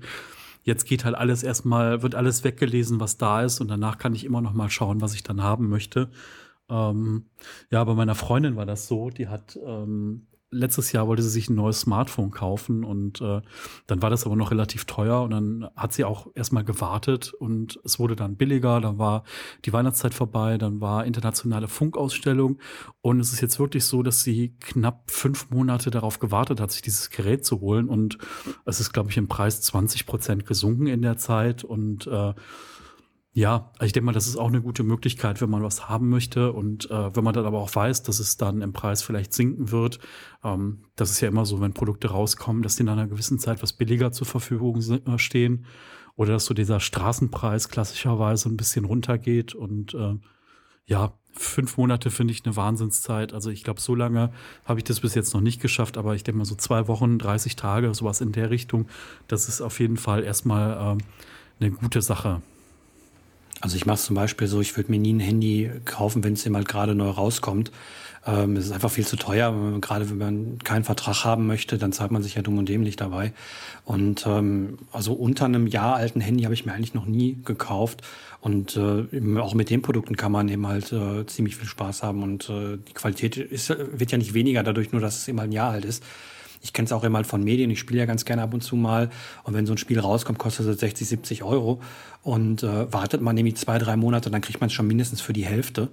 jetzt 0.63 0.85
geht 0.85 1.05
halt 1.05 1.15
alles 1.15 1.41
erstmal, 1.43 2.03
wird 2.03 2.13
alles 2.13 2.43
weggelesen, 2.43 2.99
was 2.99 3.17
da 3.17 3.41
ist. 3.41 3.61
Und 3.61 3.69
danach 3.69 3.97
kann 3.97 4.13
ich 4.13 4.25
immer 4.25 4.41
noch 4.41 4.53
mal 4.53 4.69
schauen, 4.69 5.01
was 5.01 5.15
ich 5.15 5.23
dann 5.23 5.41
haben 5.41 5.69
möchte. 5.69 6.09
Ähm, 6.69 7.25
ja, 7.69 7.83
bei 7.83 7.93
meiner 7.93 8.15
Freundin 8.15 8.55
war 8.55 8.65
das 8.65 8.87
so, 8.87 9.09
die 9.09 9.27
hat 9.27 9.57
ähm, 9.65 10.27
letztes 10.55 10.91
Jahr 10.91 11.07
wollte 11.07 11.21
sie 11.21 11.29
sich 11.29 11.49
ein 11.49 11.55
neues 11.55 11.81
Smartphone 11.81 12.31
kaufen 12.31 12.83
und 12.83 13.21
äh, 13.21 13.41
dann 13.87 14.01
war 14.01 14.09
das 14.09 14.25
aber 14.25 14.35
noch 14.35 14.51
relativ 14.51 14.85
teuer 14.85 15.21
und 15.21 15.31
dann 15.31 15.69
hat 15.75 15.93
sie 15.93 16.05
auch 16.05 16.27
erstmal 16.33 16.63
gewartet 16.63 17.33
und 17.33 17.79
es 17.83 17.99
wurde 17.99 18.15
dann 18.15 18.37
billiger, 18.37 18.79
dann 18.79 18.97
war 18.97 19.23
die 19.65 19.73
Weihnachtszeit 19.73 20.13
vorbei, 20.13 20.57
dann 20.57 20.81
war 20.81 21.05
internationale 21.05 21.67
Funkausstellung 21.67 22.59
und 23.01 23.19
es 23.19 23.33
ist 23.33 23.41
jetzt 23.41 23.59
wirklich 23.59 23.85
so, 23.85 24.01
dass 24.01 24.23
sie 24.23 24.55
knapp 24.59 25.11
fünf 25.11 25.49
Monate 25.49 25.91
darauf 25.91 26.19
gewartet 26.19 26.61
hat, 26.61 26.71
sich 26.71 26.81
dieses 26.81 27.09
Gerät 27.09 27.45
zu 27.45 27.59
holen 27.59 27.89
und 27.89 28.17
es 28.65 28.79
ist, 28.79 28.93
glaube 28.93 29.09
ich, 29.09 29.17
im 29.17 29.27
Preis 29.27 29.61
20 29.61 30.05
Prozent 30.05 30.45
gesunken 30.45 30.87
in 30.87 31.01
der 31.01 31.17
Zeit 31.17 31.63
und 31.63 32.07
äh, 32.07 32.33
ja, 33.37 33.69
ich 33.81 33.91
denke 33.91 34.05
mal, 34.05 34.13
das 34.13 34.27
ist 34.27 34.37
auch 34.37 34.47
eine 34.47 34.61
gute 34.61 34.83
Möglichkeit, 34.83 35.41
wenn 35.41 35.49
man 35.49 35.61
was 35.61 35.89
haben 35.89 36.07
möchte 36.07 36.53
und 36.53 36.89
äh, 36.89 37.13
wenn 37.13 37.23
man 37.25 37.33
dann 37.33 37.45
aber 37.45 37.59
auch 37.59 37.75
weiß, 37.75 38.03
dass 38.03 38.19
es 38.19 38.37
dann 38.37 38.61
im 38.61 38.71
Preis 38.71 39.01
vielleicht 39.03 39.33
sinken 39.33 39.71
wird. 39.71 39.99
Ähm, 40.41 40.85
das 40.95 41.11
ist 41.11 41.19
ja 41.19 41.27
immer 41.27 41.45
so, 41.45 41.59
wenn 41.59 41.73
Produkte 41.73 42.11
rauskommen, 42.11 42.63
dass 42.63 42.77
die 42.77 42.83
in 42.83 42.89
einer 42.89 43.07
gewissen 43.07 43.37
Zeit 43.37 43.61
was 43.61 43.73
billiger 43.73 44.13
zur 44.13 44.25
Verfügung 44.25 44.79
äh, 44.79 45.19
stehen 45.19 45.65
oder 46.15 46.31
dass 46.31 46.45
so 46.45 46.53
dieser 46.53 46.79
Straßenpreis 46.79 47.67
klassischerweise 47.67 48.47
ein 48.47 48.55
bisschen 48.55 48.85
runtergeht 48.85 49.53
und 49.53 49.93
äh, 49.95 50.15
ja, 50.85 51.11
fünf 51.33 51.75
Monate 51.75 52.11
finde 52.11 52.31
ich 52.31 52.45
eine 52.45 52.55
Wahnsinnszeit. 52.55 53.33
Also 53.33 53.49
ich 53.49 53.65
glaube, 53.65 53.81
so 53.81 53.95
lange 53.95 54.31
habe 54.63 54.79
ich 54.79 54.85
das 54.85 55.01
bis 55.01 55.13
jetzt 55.13 55.33
noch 55.33 55.41
nicht 55.41 55.61
geschafft, 55.61 55.97
aber 55.97 56.15
ich 56.15 56.23
denke 56.23 56.37
mal 56.37 56.45
so 56.45 56.55
zwei 56.55 56.87
Wochen, 56.87 57.19
30 57.19 57.57
Tage, 57.57 57.93
sowas 57.93 58.21
in 58.21 58.31
der 58.31 58.49
Richtung, 58.49 58.87
das 59.27 59.49
ist 59.49 59.59
auf 59.59 59.81
jeden 59.81 59.97
Fall 59.97 60.23
erstmal 60.23 60.97
äh, 60.97 61.03
eine 61.59 61.71
gute 61.71 62.01
Sache. 62.01 62.41
Also 63.61 63.77
ich 63.77 63.85
mache 63.85 63.95
es 63.95 64.05
zum 64.05 64.15
Beispiel 64.15 64.47
so, 64.47 64.61
ich 64.61 64.75
würde 64.75 64.91
mir 64.91 64.99
nie 64.99 65.13
ein 65.13 65.19
Handy 65.19 65.71
kaufen, 65.85 66.23
wenn 66.23 66.33
es 66.33 66.45
eben 66.45 66.55
halt 66.55 66.67
gerade 66.67 66.93
neu 66.93 67.09
rauskommt. 67.09 67.71
Ähm, 68.27 68.57
es 68.57 68.65
ist 68.65 68.71
einfach 68.71 68.91
viel 68.91 69.05
zu 69.05 69.15
teuer. 69.17 69.53
Gerade 69.81 70.09
wenn 70.09 70.17
man 70.17 70.57
keinen 70.59 70.83
Vertrag 70.83 71.23
haben 71.23 71.47
möchte, 71.47 71.77
dann 71.77 71.91
zahlt 71.91 72.11
man 72.11 72.23
sich 72.23 72.35
ja 72.35 72.41
dumm 72.41 72.57
und 72.57 72.67
dämlich 72.67 72.95
dabei. 72.95 73.33
Und 73.83 74.25
ähm, 74.25 74.79
also 74.91 75.13
unter 75.13 75.45
einem 75.45 75.67
Jahr 75.67 75.95
alten 75.95 76.21
Handy 76.21 76.43
habe 76.43 76.53
ich 76.53 76.65
mir 76.65 76.73
eigentlich 76.73 76.93
noch 76.93 77.05
nie 77.05 77.37
gekauft. 77.45 78.01
Und 78.41 78.77
äh, 78.77 79.39
auch 79.39 79.53
mit 79.53 79.69
den 79.69 79.81
Produkten 79.81 80.15
kann 80.15 80.31
man 80.31 80.49
eben 80.49 80.67
halt 80.67 80.91
äh, 80.91 81.25
ziemlich 81.25 81.55
viel 81.55 81.67
Spaß 81.67 82.03
haben. 82.03 82.23
Und 82.23 82.49
äh, 82.49 82.77
die 82.77 82.93
Qualität 82.93 83.37
ist, 83.37 83.69
wird 83.69 84.11
ja 84.11 84.17
nicht 84.17 84.33
weniger 84.33 84.63
dadurch, 84.63 84.91
nur 84.91 85.01
dass 85.01 85.17
es 85.17 85.27
eben 85.27 85.39
halt 85.39 85.49
ein 85.49 85.53
Jahr 85.53 85.71
alt 85.71 85.85
ist. 85.85 86.03
Ich 86.65 86.73
kenne 86.73 86.87
es 86.87 86.91
auch 86.91 87.03
immer 87.03 87.23
von 87.23 87.43
Medien, 87.43 87.69
ich 87.69 87.79
spiele 87.79 87.99
ja 87.99 88.05
ganz 88.07 88.25
gerne 88.25 88.41
ab 88.41 88.55
und 88.55 88.61
zu 88.61 88.75
mal. 88.75 89.11
Und 89.43 89.53
wenn 89.53 89.67
so 89.67 89.73
ein 89.73 89.77
Spiel 89.77 89.99
rauskommt, 89.99 90.39
kostet 90.39 90.65
es 90.65 90.79
60, 90.79 91.07
70 91.07 91.43
Euro. 91.43 91.79
Und 92.23 92.63
äh, 92.63 92.91
wartet 92.91 93.21
man 93.21 93.35
nämlich 93.35 93.55
zwei, 93.55 93.77
drei 93.77 93.95
Monate, 93.95 94.31
dann 94.31 94.41
kriegt 94.41 94.61
man 94.61 94.67
es 94.67 94.73
schon 94.73 94.87
mindestens 94.87 95.21
für 95.21 95.31
die 95.31 95.45
Hälfte. 95.45 95.89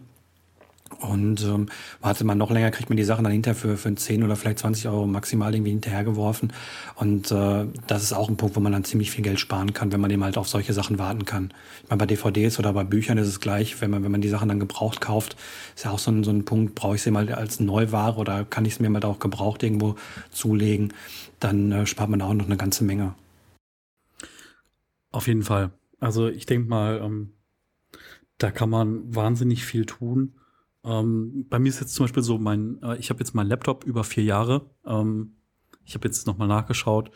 Und 1.02 1.42
ähm, 1.42 1.66
wartet 2.00 2.24
man 2.26 2.38
noch 2.38 2.50
länger, 2.52 2.70
kriegt 2.70 2.88
man 2.88 2.96
die 2.96 3.02
Sachen 3.02 3.24
dann 3.24 3.32
hinterher 3.32 3.56
für, 3.56 3.76
für 3.76 3.92
10 3.92 4.22
oder 4.22 4.36
vielleicht 4.36 4.60
20 4.60 4.86
Euro 4.86 5.06
maximal 5.06 5.52
irgendwie 5.52 5.72
hinterhergeworfen. 5.72 6.52
Und 6.94 7.32
äh, 7.32 7.66
das 7.88 8.04
ist 8.04 8.12
auch 8.12 8.28
ein 8.28 8.36
Punkt, 8.36 8.54
wo 8.54 8.60
man 8.60 8.70
dann 8.70 8.84
ziemlich 8.84 9.10
viel 9.10 9.24
Geld 9.24 9.40
sparen 9.40 9.72
kann, 9.72 9.92
wenn 9.92 10.00
man 10.00 10.10
eben 10.12 10.22
halt 10.22 10.38
auf 10.38 10.48
solche 10.48 10.72
Sachen 10.72 11.00
warten 11.00 11.24
kann. 11.24 11.52
Ich 11.82 11.90
meine, 11.90 11.98
bei 11.98 12.06
DVDs 12.06 12.60
oder 12.60 12.72
bei 12.72 12.84
Büchern 12.84 13.18
ist 13.18 13.26
es 13.26 13.40
gleich, 13.40 13.80
wenn 13.80 13.90
man, 13.90 14.04
wenn 14.04 14.12
man 14.12 14.20
die 14.20 14.28
Sachen 14.28 14.48
dann 14.48 14.60
gebraucht 14.60 15.00
kauft, 15.00 15.36
ist 15.74 15.84
ja 15.84 15.90
auch 15.90 15.98
so 15.98 16.12
ein, 16.12 16.22
so 16.22 16.30
ein 16.30 16.44
Punkt, 16.44 16.76
brauche 16.76 16.94
ich 16.94 17.02
sie 17.02 17.10
mal 17.10 17.28
als 17.32 17.58
Neuware 17.58 18.16
oder 18.16 18.44
kann 18.44 18.64
ich 18.64 18.74
es 18.74 18.80
mir 18.80 18.88
mal 18.88 19.02
auch 19.02 19.18
gebraucht 19.18 19.64
irgendwo 19.64 19.96
zulegen, 20.30 20.92
dann 21.40 21.72
äh, 21.72 21.84
spart 21.84 22.10
man 22.10 22.22
auch 22.22 22.32
noch 22.32 22.46
eine 22.46 22.56
ganze 22.56 22.84
Menge. 22.84 23.14
Auf 25.10 25.26
jeden 25.26 25.42
Fall. 25.42 25.72
Also 25.98 26.28
ich 26.28 26.46
denke 26.46 26.68
mal, 26.68 27.00
ähm, 27.02 27.32
da 28.38 28.52
kann 28.52 28.70
man 28.70 29.14
wahnsinnig 29.14 29.64
viel 29.64 29.84
tun. 29.84 30.34
Ähm, 30.84 31.46
bei 31.48 31.58
mir 31.58 31.68
ist 31.68 31.80
jetzt 31.80 31.94
zum 31.94 32.04
Beispiel 32.04 32.22
so, 32.22 32.38
mein, 32.38 32.80
äh, 32.82 32.96
ich 32.96 33.10
habe 33.10 33.20
jetzt 33.20 33.34
meinen 33.34 33.48
Laptop 33.48 33.84
über 33.84 34.04
vier 34.04 34.24
Jahre. 34.24 34.70
Ähm, 34.84 35.36
ich 35.84 35.94
habe 35.94 36.06
jetzt 36.08 36.26
nochmal 36.26 36.48
nachgeschaut. 36.48 37.10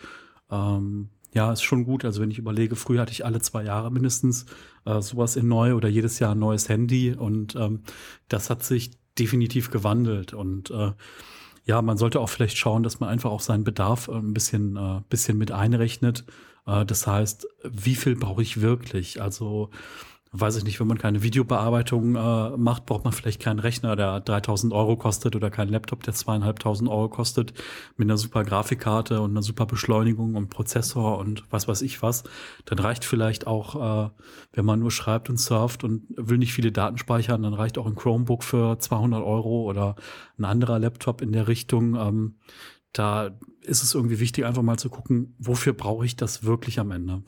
Ähm, 0.50 1.10
ja, 1.32 1.52
ist 1.52 1.62
schon 1.62 1.84
gut. 1.84 2.04
Also 2.04 2.22
wenn 2.22 2.30
ich 2.30 2.38
überlege, 2.38 2.76
früher 2.76 3.02
hatte 3.02 3.12
ich 3.12 3.24
alle 3.24 3.40
zwei 3.40 3.64
Jahre 3.64 3.90
mindestens 3.90 4.46
äh, 4.84 5.00
sowas 5.02 5.36
in 5.36 5.48
neu 5.48 5.74
oder 5.74 5.88
jedes 5.88 6.18
Jahr 6.18 6.32
ein 6.32 6.38
neues 6.38 6.68
Handy 6.68 7.12
und 7.12 7.54
ähm, 7.56 7.82
das 8.28 8.48
hat 8.48 8.62
sich 8.62 8.92
definitiv 9.18 9.70
gewandelt 9.70 10.32
und 10.32 10.70
äh, 10.70 10.92
ja, 11.66 11.82
man 11.82 11.98
sollte 11.98 12.20
auch 12.20 12.28
vielleicht 12.28 12.56
schauen, 12.56 12.84
dass 12.84 13.00
man 13.00 13.08
einfach 13.08 13.30
auch 13.30 13.40
seinen 13.40 13.64
Bedarf 13.64 14.08
äh, 14.08 14.12
ein 14.12 14.32
bisschen, 14.32 14.76
äh, 14.76 15.00
bisschen 15.08 15.36
mit 15.36 15.50
einrechnet. 15.52 16.24
Äh, 16.66 16.86
das 16.86 17.06
heißt, 17.06 17.46
wie 17.64 17.96
viel 17.96 18.16
brauche 18.16 18.42
ich 18.42 18.60
wirklich? 18.60 19.20
Also 19.20 19.70
weiß 20.32 20.56
ich 20.56 20.64
nicht, 20.64 20.80
wenn 20.80 20.86
man 20.86 20.98
keine 20.98 21.22
Videobearbeitung 21.22 22.14
äh, 22.16 22.56
macht, 22.56 22.86
braucht 22.86 23.04
man 23.04 23.12
vielleicht 23.12 23.40
keinen 23.40 23.58
Rechner, 23.58 23.96
der 23.96 24.20
3000 24.20 24.72
Euro 24.72 24.96
kostet 24.96 25.36
oder 25.36 25.50
keinen 25.50 25.70
Laptop, 25.70 26.02
der 26.02 26.14
zweieinhalbtausend 26.14 26.90
Euro 26.90 27.08
kostet, 27.08 27.54
mit 27.96 28.06
einer 28.06 28.18
super 28.18 28.44
Grafikkarte 28.44 29.20
und 29.20 29.30
einer 29.30 29.42
super 29.42 29.66
Beschleunigung 29.66 30.34
und 30.34 30.48
Prozessor 30.48 31.18
und 31.18 31.44
was 31.50 31.68
weiß 31.68 31.82
ich 31.82 32.02
was. 32.02 32.24
Dann 32.64 32.78
reicht 32.78 33.04
vielleicht 33.04 33.46
auch, 33.46 34.06
äh, 34.06 34.10
wenn 34.52 34.64
man 34.64 34.80
nur 34.80 34.90
schreibt 34.90 35.30
und 35.30 35.38
surft 35.38 35.84
und 35.84 36.04
will 36.16 36.38
nicht 36.38 36.52
viele 36.52 36.72
Daten 36.72 36.98
speichern, 36.98 37.42
dann 37.42 37.54
reicht 37.54 37.78
auch 37.78 37.86
ein 37.86 37.94
Chromebook 37.94 38.42
für 38.42 38.78
200 38.78 39.22
Euro 39.22 39.62
oder 39.62 39.96
ein 40.38 40.44
anderer 40.44 40.78
Laptop 40.78 41.22
in 41.22 41.32
der 41.32 41.48
Richtung. 41.48 41.94
Ähm, 41.94 42.34
da 42.92 43.30
ist 43.62 43.82
es 43.82 43.94
irgendwie 43.94 44.20
wichtig, 44.20 44.44
einfach 44.44 44.62
mal 44.62 44.78
zu 44.78 44.90
gucken, 44.90 45.34
wofür 45.38 45.72
brauche 45.72 46.04
ich 46.04 46.16
das 46.16 46.44
wirklich 46.44 46.78
am 46.78 46.90
Ende. 46.90 47.22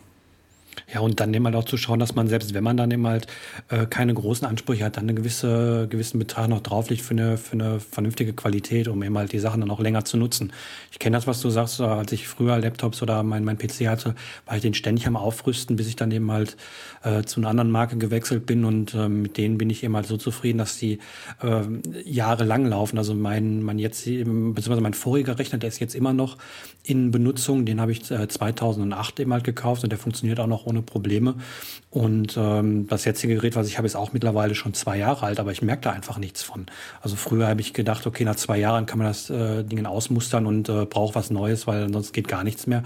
Ja, 0.92 1.00
und 1.00 1.20
dann 1.20 1.32
eben 1.34 1.44
halt 1.44 1.56
auch 1.56 1.64
zu 1.64 1.76
schauen, 1.76 1.98
dass 1.98 2.14
man 2.14 2.28
selbst, 2.28 2.54
wenn 2.54 2.64
man 2.64 2.76
dann 2.76 2.90
eben 2.90 3.06
halt 3.06 3.26
äh, 3.68 3.86
keine 3.86 4.14
großen 4.14 4.46
Ansprüche 4.46 4.84
hat, 4.84 4.96
dann 4.96 5.04
einen 5.08 5.16
gewisse, 5.16 5.86
gewissen 5.88 6.18
Betrag 6.18 6.48
noch 6.48 6.60
drauflegt 6.60 7.02
für 7.02 7.12
eine, 7.12 7.38
für 7.38 7.52
eine 7.52 7.80
vernünftige 7.80 8.32
Qualität, 8.32 8.88
um 8.88 9.02
eben 9.02 9.16
halt 9.16 9.32
die 9.32 9.38
Sachen 9.38 9.60
dann 9.60 9.70
auch 9.70 9.80
länger 9.80 10.04
zu 10.04 10.16
nutzen. 10.16 10.52
Ich 10.92 10.98
kenne 10.98 11.16
das, 11.16 11.26
was 11.26 11.40
du 11.40 11.50
sagst, 11.50 11.80
als 11.80 12.12
ich 12.12 12.28
früher 12.28 12.58
Laptops 12.58 13.02
oder 13.02 13.22
mein, 13.22 13.44
mein 13.44 13.58
PC 13.58 13.86
hatte, 13.88 14.14
war 14.46 14.56
ich 14.56 14.62
den 14.62 14.74
ständig 14.74 15.06
am 15.06 15.16
Aufrüsten, 15.16 15.76
bis 15.76 15.88
ich 15.88 15.96
dann 15.96 16.10
eben 16.10 16.30
halt 16.30 16.56
äh, 17.02 17.22
zu 17.22 17.40
einer 17.40 17.48
anderen 17.48 17.70
Marke 17.70 17.96
gewechselt 17.96 18.46
bin 18.46 18.64
und 18.64 18.94
äh, 18.94 19.08
mit 19.08 19.36
denen 19.36 19.58
bin 19.58 19.70
ich 19.70 19.84
eben 19.84 19.94
halt 19.96 20.06
so 20.06 20.16
zufrieden, 20.16 20.58
dass 20.58 20.78
die 20.78 20.98
äh, 21.42 21.62
jahrelang 22.04 22.66
laufen. 22.66 22.98
Also 22.98 23.14
mein, 23.14 23.62
mein 23.62 23.78
jetzt, 23.78 24.04
beziehungsweise 24.04 24.80
mein 24.80 24.94
voriger 24.94 25.38
Rechner, 25.38 25.58
der 25.58 25.68
ist 25.68 25.80
jetzt 25.80 25.94
immer 25.94 26.12
noch 26.12 26.36
in 26.84 27.10
Benutzung, 27.10 27.64
den 27.64 27.80
habe 27.80 27.92
ich 27.92 28.10
äh, 28.10 28.28
2008 28.28 29.20
eben 29.20 29.32
halt 29.32 29.44
gekauft 29.44 29.84
und 29.84 29.90
der 29.90 29.98
funktioniert 29.98 30.40
auch 30.40 30.46
noch 30.46 30.66
ohne 30.68 30.82
Probleme. 30.82 31.34
Und 31.90 32.36
ähm, 32.36 32.86
das 32.86 33.04
jetzige 33.04 33.34
Gerät, 33.34 33.56
was 33.56 33.66
ich 33.66 33.78
habe, 33.78 33.86
ist 33.86 33.96
auch 33.96 34.12
mittlerweile 34.12 34.54
schon 34.54 34.74
zwei 34.74 34.98
Jahre 34.98 35.26
alt, 35.26 35.40
aber 35.40 35.52
ich 35.52 35.62
merke 35.62 35.82
da 35.82 35.90
einfach 35.90 36.18
nichts 36.18 36.42
von. 36.42 36.66
Also 37.00 37.16
früher 37.16 37.48
habe 37.48 37.60
ich 37.60 37.72
gedacht, 37.72 38.06
okay, 38.06 38.24
nach 38.24 38.36
zwei 38.36 38.58
Jahren 38.58 38.86
kann 38.86 38.98
man 38.98 39.08
das 39.08 39.30
äh, 39.30 39.64
Ding 39.64 39.84
ausmustern 39.86 40.46
und 40.46 40.68
äh, 40.68 40.84
braucht 40.84 41.14
was 41.14 41.30
Neues, 41.30 41.66
weil 41.66 41.92
sonst 41.92 42.12
geht 42.12 42.28
gar 42.28 42.44
nichts 42.44 42.66
mehr. 42.66 42.82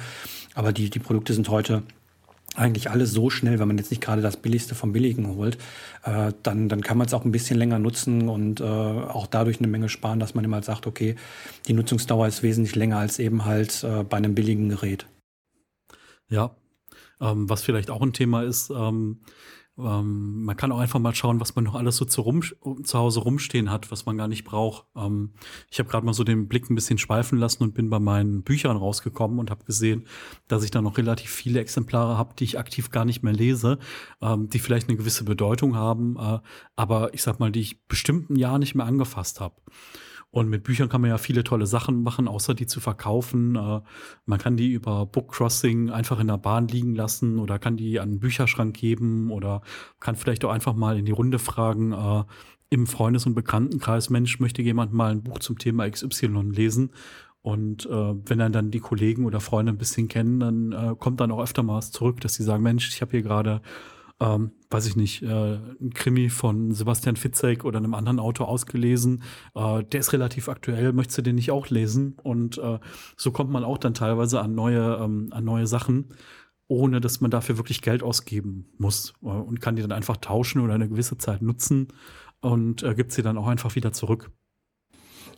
Aber 0.54 0.72
die, 0.72 0.90
die 0.90 0.98
Produkte 0.98 1.34
sind 1.34 1.48
heute 1.48 1.82
eigentlich 2.54 2.90
alles 2.90 3.12
so 3.12 3.30
schnell, 3.30 3.58
wenn 3.58 3.68
man 3.68 3.78
jetzt 3.78 3.90
nicht 3.90 4.02
gerade 4.02 4.20
das 4.20 4.36
Billigste 4.36 4.74
vom 4.74 4.92
Billigen 4.92 5.26
holt, 5.26 5.56
äh, 6.04 6.32
dann, 6.42 6.68
dann 6.68 6.82
kann 6.82 6.98
man 6.98 7.06
es 7.06 7.14
auch 7.14 7.24
ein 7.24 7.32
bisschen 7.32 7.58
länger 7.58 7.78
nutzen 7.78 8.28
und 8.28 8.60
äh, 8.60 8.64
auch 8.64 9.26
dadurch 9.26 9.58
eine 9.58 9.68
Menge 9.68 9.88
sparen, 9.88 10.20
dass 10.20 10.34
man 10.34 10.44
immer 10.44 10.56
halt 10.56 10.64
sagt, 10.64 10.86
okay, 10.86 11.16
die 11.66 11.72
Nutzungsdauer 11.72 12.28
ist 12.28 12.42
wesentlich 12.42 12.74
länger 12.76 12.98
als 12.98 13.18
eben 13.18 13.44
halt 13.44 13.82
äh, 13.84 14.04
bei 14.04 14.18
einem 14.18 14.34
billigen 14.34 14.68
Gerät. 14.68 15.06
Ja, 16.28 16.54
ähm, 17.22 17.48
was 17.48 17.62
vielleicht 17.62 17.90
auch 17.90 18.02
ein 18.02 18.12
Thema 18.12 18.42
ist, 18.42 18.70
ähm, 18.70 19.20
ähm, 19.78 20.44
man 20.44 20.56
kann 20.56 20.70
auch 20.70 20.78
einfach 20.78 20.98
mal 20.98 21.14
schauen, 21.14 21.40
was 21.40 21.54
man 21.54 21.64
noch 21.64 21.74
alles 21.74 21.96
so 21.96 22.04
zu, 22.04 22.20
rum, 22.20 22.42
zu 22.42 22.98
Hause 22.98 23.20
rumstehen 23.20 23.70
hat, 23.70 23.90
was 23.90 24.04
man 24.04 24.18
gar 24.18 24.28
nicht 24.28 24.44
braucht. 24.44 24.84
Ähm, 24.94 25.32
ich 25.70 25.78
habe 25.78 25.88
gerade 25.88 26.04
mal 26.04 26.12
so 26.12 26.24
den 26.24 26.46
Blick 26.46 26.68
ein 26.68 26.74
bisschen 26.74 26.98
schweifen 26.98 27.38
lassen 27.38 27.62
und 27.62 27.74
bin 27.74 27.88
bei 27.88 27.98
meinen 27.98 28.42
Büchern 28.42 28.76
rausgekommen 28.76 29.38
und 29.38 29.50
habe 29.50 29.64
gesehen, 29.64 30.06
dass 30.46 30.62
ich 30.62 30.70
da 30.70 30.82
noch 30.82 30.98
relativ 30.98 31.30
viele 31.30 31.60
Exemplare 31.60 32.18
habe, 32.18 32.34
die 32.38 32.44
ich 32.44 32.58
aktiv 32.58 32.90
gar 32.90 33.06
nicht 33.06 33.22
mehr 33.22 33.32
lese, 33.32 33.78
ähm, 34.20 34.50
die 34.50 34.58
vielleicht 34.58 34.88
eine 34.88 34.98
gewisse 34.98 35.24
Bedeutung 35.24 35.74
haben, 35.74 36.16
äh, 36.18 36.40
aber 36.76 37.14
ich 37.14 37.22
sag 37.22 37.40
mal, 37.40 37.50
die 37.50 37.60
ich 37.60 37.86
bestimmt 37.86 38.28
ein 38.28 38.36
Jahr 38.36 38.58
nicht 38.58 38.74
mehr 38.74 38.86
angefasst 38.86 39.40
habe. 39.40 39.54
Und 40.32 40.48
mit 40.48 40.64
Büchern 40.64 40.88
kann 40.88 41.02
man 41.02 41.10
ja 41.10 41.18
viele 41.18 41.44
tolle 41.44 41.66
Sachen 41.66 42.02
machen, 42.02 42.26
außer 42.26 42.54
die 42.54 42.66
zu 42.66 42.80
verkaufen. 42.80 43.54
Äh, 43.54 43.80
man 44.24 44.38
kann 44.38 44.56
die 44.56 44.72
über 44.72 45.04
Bookcrossing 45.04 45.90
einfach 45.90 46.18
in 46.20 46.28
der 46.28 46.38
Bahn 46.38 46.68
liegen 46.68 46.94
lassen 46.94 47.38
oder 47.38 47.58
kann 47.58 47.76
die 47.76 48.00
an 48.00 48.08
einen 48.08 48.18
Bücherschrank 48.18 48.74
geben 48.74 49.30
oder 49.30 49.60
kann 50.00 50.16
vielleicht 50.16 50.44
auch 50.46 50.50
einfach 50.50 50.74
mal 50.74 50.98
in 50.98 51.04
die 51.04 51.12
Runde 51.12 51.38
fragen, 51.38 51.92
äh, 51.92 52.24
im 52.70 52.86
Freundes- 52.86 53.26
und 53.26 53.34
Bekanntenkreis, 53.34 54.08
Mensch, 54.08 54.40
möchte 54.40 54.62
jemand 54.62 54.94
mal 54.94 55.10
ein 55.10 55.22
Buch 55.22 55.38
zum 55.40 55.58
Thema 55.58 55.88
XY 55.88 56.50
lesen? 56.50 56.92
Und 57.42 57.84
äh, 57.84 58.14
wenn 58.24 58.38
dann 58.38 58.52
dann 58.52 58.70
die 58.70 58.80
Kollegen 58.80 59.26
oder 59.26 59.40
Freunde 59.40 59.72
ein 59.72 59.78
bisschen 59.78 60.08
kennen, 60.08 60.40
dann 60.40 60.72
äh, 60.72 60.94
kommt 60.98 61.20
dann 61.20 61.30
auch 61.30 61.42
öfter 61.42 61.62
mal 61.62 61.76
was 61.76 61.90
zurück, 61.90 62.22
dass 62.22 62.32
sie 62.32 62.42
sagen, 62.42 62.62
Mensch, 62.62 62.88
ich 62.88 63.02
habe 63.02 63.10
hier 63.10 63.22
gerade 63.22 63.60
ähm, 64.22 64.52
weiß 64.70 64.86
ich 64.86 64.94
nicht, 64.94 65.22
äh, 65.22 65.56
ein 65.56 65.92
Krimi 65.94 66.30
von 66.30 66.72
Sebastian 66.72 67.16
Fitzek 67.16 67.64
oder 67.64 67.78
einem 67.78 67.94
anderen 67.94 68.20
Autor 68.20 68.48
ausgelesen. 68.48 69.22
Äh, 69.54 69.82
der 69.82 70.00
ist 70.00 70.12
relativ 70.12 70.48
aktuell, 70.48 70.92
möchtest 70.92 71.18
du 71.18 71.22
den 71.22 71.34
nicht 71.34 71.50
auch 71.50 71.68
lesen? 71.68 72.16
Und 72.22 72.58
äh, 72.58 72.78
so 73.16 73.32
kommt 73.32 73.50
man 73.50 73.64
auch 73.64 73.78
dann 73.78 73.94
teilweise 73.94 74.40
an 74.40 74.54
neue, 74.54 74.98
ähm, 75.02 75.28
an 75.32 75.44
neue 75.44 75.66
Sachen, 75.66 76.14
ohne 76.68 77.00
dass 77.00 77.20
man 77.20 77.32
dafür 77.32 77.56
wirklich 77.58 77.82
Geld 77.82 78.04
ausgeben 78.04 78.66
muss 78.78 79.12
äh, 79.22 79.26
und 79.26 79.60
kann 79.60 79.74
die 79.74 79.82
dann 79.82 79.92
einfach 79.92 80.18
tauschen 80.18 80.60
oder 80.60 80.74
eine 80.74 80.88
gewisse 80.88 81.18
Zeit 81.18 81.42
nutzen 81.42 81.88
und 82.40 82.84
äh, 82.84 82.94
gibt 82.94 83.10
sie 83.10 83.22
dann 83.22 83.38
auch 83.38 83.48
einfach 83.48 83.74
wieder 83.74 83.92
zurück. 83.92 84.30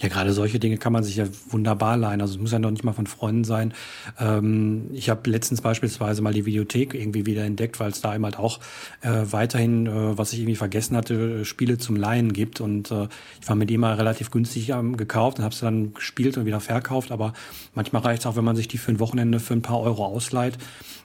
Ja, 0.01 0.09
gerade 0.09 0.33
solche 0.33 0.59
Dinge 0.59 0.77
kann 0.77 0.93
man 0.93 1.05
sich 1.05 1.17
ja 1.17 1.27
wunderbar 1.49 1.97
leihen. 1.97 2.21
Also 2.21 2.35
es 2.35 2.41
muss 2.41 2.53
ja 2.53 2.59
noch 2.59 2.71
nicht 2.71 2.85
mal 2.85 2.93
von 2.93 3.07
Freunden 3.07 3.45
sein. 3.45 3.73
Ähm, 4.19 4.91
ich 4.93 5.09
habe 5.09 5.29
letztens 5.31 5.61
beispielsweise 5.61 6.21
mal 6.23 6.33
die 6.33 6.47
Videothek 6.47 6.95
irgendwie 6.95 7.27
wieder 7.27 7.45
entdeckt, 7.45 7.81
weil 7.81 7.91
es 7.91 8.01
da 8.01 8.15
eben 8.15 8.25
halt 8.25 8.39
auch 8.39 8.61
äh, 9.03 9.23
weiterhin, 9.31 9.87
äh, 9.87 10.19
was 10.19 10.33
ich 10.33 10.41
irgendwie 10.41 10.57
vergessen 10.57 10.97
hatte, 10.97 11.45
Spiele 11.45 11.79
zum 11.79 11.97
Leihen 11.97 12.33
gibt. 12.33 12.61
Und 12.61 12.91
äh, 12.91 13.09
ich 13.41 13.49
war 13.49 13.57
mit 13.57 13.71
ihm 13.71 13.81
mal 13.81 13.95
relativ 13.95 14.31
günstig 14.31 14.71
ähm, 14.71 14.97
gekauft 14.97 15.39
und 15.39 15.45
habe 15.45 15.55
sie 15.55 15.63
dann 15.63 15.95
gespielt 15.95 16.37
und 16.37 16.47
wieder 16.47 16.61
verkauft. 16.61 17.13
Aber 17.13 17.33
manchmal 17.75 18.03
reicht 18.03 18.21
es 18.21 18.27
auch, 18.27 18.37
wenn 18.37 18.45
man 18.45 18.57
sich 18.57 18.69
die 18.69 18.79
für 18.79 18.93
ein 18.93 19.01
Wochenende 19.01 19.41
für 19.41 19.55
ein 19.55 19.63
paar 19.63 19.81
Euro 19.81 20.05
ausleiht. 20.05 20.59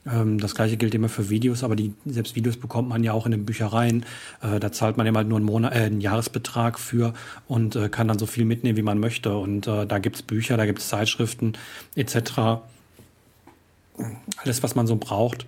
Ähm, 0.05 0.39
das 0.39 0.55
gleiche 0.55 0.77
gilt 0.77 0.95
immer 0.95 1.09
für 1.09 1.29
Videos, 1.29 1.63
aber 1.63 1.75
die 1.75 1.93
selbst 2.05 2.35
Videos 2.35 2.57
bekommt 2.57 2.89
man 2.89 3.03
ja 3.03 3.13
auch 3.13 3.25
in 3.25 3.31
den 3.31 3.45
Büchereien. 3.45 4.05
Äh, 4.41 4.59
da 4.59 4.71
zahlt 4.71 4.97
man 4.97 5.05
ja 5.05 5.11
mal 5.11 5.23
nur 5.23 5.37
einen, 5.37 5.45
Monat, 5.45 5.75
äh, 5.75 5.79
einen 5.79 6.01
Jahresbetrag 6.01 6.79
für 6.79 7.13
und 7.47 7.75
äh, 7.75 7.89
kann 7.89 8.07
dann 8.07 8.19
so 8.19 8.25
viel 8.25 8.45
mitnehmen, 8.45 8.77
wie 8.79 8.83
man 8.83 8.99
möchte. 8.99 9.37
Und 9.37 9.67
äh, 9.67 9.85
da 9.85 9.99
gibt's 9.99 10.21
Bücher, 10.21 10.57
da 10.57 10.65
gibt's 10.65 10.87
Zeitschriften 10.87 11.53
etc. 11.95 12.61
Alles, 14.37 14.63
was 14.63 14.75
man 14.75 14.87
so 14.87 14.95
braucht. 14.95 15.45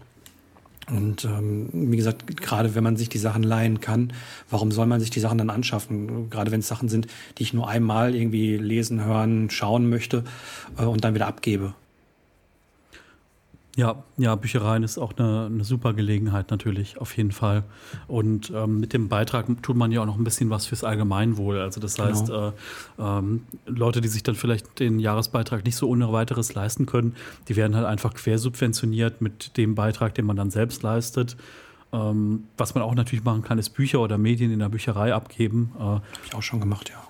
Und 0.90 1.24
ähm, 1.24 1.70
wie 1.72 1.96
gesagt, 1.96 2.38
gerade 2.38 2.76
wenn 2.76 2.84
man 2.84 2.98
sich 2.98 3.08
die 3.08 3.18
Sachen 3.18 3.44
leihen 3.44 3.80
kann, 3.80 4.12
warum 4.50 4.72
soll 4.72 4.88
man 4.88 5.00
sich 5.00 5.10
die 5.10 5.22
Sachen 5.22 5.38
dann 5.38 5.50
anschaffen? 5.50 6.30
Gerade 6.30 6.52
wenn 6.52 6.60
es 6.60 6.68
Sachen 6.68 6.90
sind, 6.90 7.08
die 7.38 7.44
ich 7.44 7.54
nur 7.54 7.70
einmal 7.70 8.14
irgendwie 8.14 8.58
lesen, 8.58 9.06
hören, 9.06 9.50
schauen 9.50 9.90
möchte 9.90 10.26
äh, 10.78 10.84
und 10.84 11.06
dann 11.06 11.16
wieder 11.16 11.28
abgebe. 11.28 11.74
Ja, 13.78 14.04
ja, 14.18 14.36
Büchereien 14.36 14.84
ist 14.84 14.98
auch 14.98 15.14
eine, 15.18 15.46
eine 15.46 15.64
super 15.64 15.94
Gelegenheit 15.94 16.52
natürlich, 16.52 17.00
auf 17.00 17.16
jeden 17.16 17.32
Fall. 17.32 17.64
Und 18.08 18.52
ähm, 18.54 18.82
mit 18.82 18.92
dem 18.92 19.08
Beitrag 19.08 19.46
tut 19.64 19.78
man 19.78 19.94
ja 19.94 20.02
auch 20.02 20.06
noch 20.06 20.18
ein 20.18 20.26
bisschen 20.26 20.50
was 20.50 20.66
fürs 20.66 20.84
Allgemeinwohl. 20.84 21.60
Also 21.60 21.80
das 21.80 21.96
genau. 21.96 22.10
heißt, 22.10 22.30
äh, 22.30 22.52
ähm, 23.00 23.44
Leute, 23.66 24.02
die 24.02 24.10
sich 24.10 24.24
dann 24.24 24.36
vielleicht 24.36 24.80
den 24.80 25.00
Jahresbeitrag 25.00 25.64
nicht 25.64 25.78
so 25.78 25.88
ohne 25.88 26.12
weiteres 26.12 26.54
leisten 26.54 26.86
können, 26.86 27.16
die 27.48 27.56
werden 27.56 27.76
halt 27.76 27.86
einfach 27.86 28.14
quersubventioniert 28.14 29.22
mit 29.22 29.56
dem 29.56 29.74
Beitrag, 29.74 30.16
den 30.16 30.26
man 30.26 30.36
dann 30.36 30.52
selbst 30.52 30.84
leistet. 30.84 31.38
Ähm, 31.94 32.46
was 32.58 32.76
man 32.76 32.84
auch 32.84 32.94
natürlich 32.94 33.24
machen 33.24 33.42
kann, 33.42 33.58
ist 33.58 33.70
Bücher 33.70 34.02
oder 34.02 34.18
Medien 34.18 34.52
in 34.52 34.60
der 34.60 34.70
Bücherei 34.70 35.14
abgeben. 35.14 35.72
Äh, 35.78 35.82
Habe 35.82 36.04
ich 36.26 36.36
auch 36.36 36.44
schon 36.44 36.60
gemacht, 36.60 36.90
ja. 36.90 37.02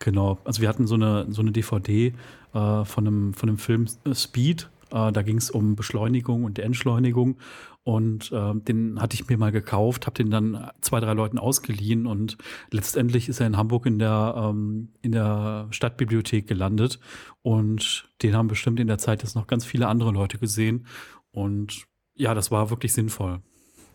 Genau. 0.00 0.38
Also 0.44 0.60
wir 0.60 0.68
hatten 0.68 0.88
so 0.88 0.96
eine, 0.96 1.26
so 1.30 1.42
eine 1.42 1.52
DVD 1.52 2.06
äh, 2.06 2.12
von, 2.52 3.06
einem, 3.06 3.34
von 3.34 3.48
einem 3.48 3.58
Film 3.58 3.86
Speed 4.12 4.68
äh, 4.92 5.12
da 5.12 5.22
ging 5.22 5.36
es 5.38 5.50
um 5.50 5.76
Beschleunigung 5.76 6.44
und 6.44 6.58
Entschleunigung. 6.58 7.38
Und 7.82 8.30
äh, 8.32 8.54
den 8.54 9.00
hatte 9.00 9.14
ich 9.14 9.28
mir 9.28 9.38
mal 9.38 9.52
gekauft, 9.52 10.06
habe 10.06 10.14
den 10.14 10.30
dann 10.30 10.70
zwei, 10.80 11.00
drei 11.00 11.14
Leuten 11.14 11.38
ausgeliehen 11.38 12.06
und 12.06 12.36
letztendlich 12.70 13.28
ist 13.28 13.40
er 13.40 13.46
in 13.46 13.56
Hamburg 13.56 13.86
in 13.86 13.98
der, 13.98 14.34
ähm, 14.36 14.90
in 15.00 15.12
der 15.12 15.66
Stadtbibliothek 15.70 16.46
gelandet. 16.46 17.00
Und 17.42 18.10
den 18.22 18.36
haben 18.36 18.48
bestimmt 18.48 18.80
in 18.80 18.86
der 18.86 18.98
Zeit 18.98 19.22
jetzt 19.22 19.34
noch 19.34 19.46
ganz 19.46 19.64
viele 19.64 19.88
andere 19.88 20.12
Leute 20.12 20.38
gesehen. 20.38 20.86
Und 21.32 21.86
ja, 22.14 22.34
das 22.34 22.50
war 22.50 22.70
wirklich 22.70 22.92
sinnvoll. 22.92 23.40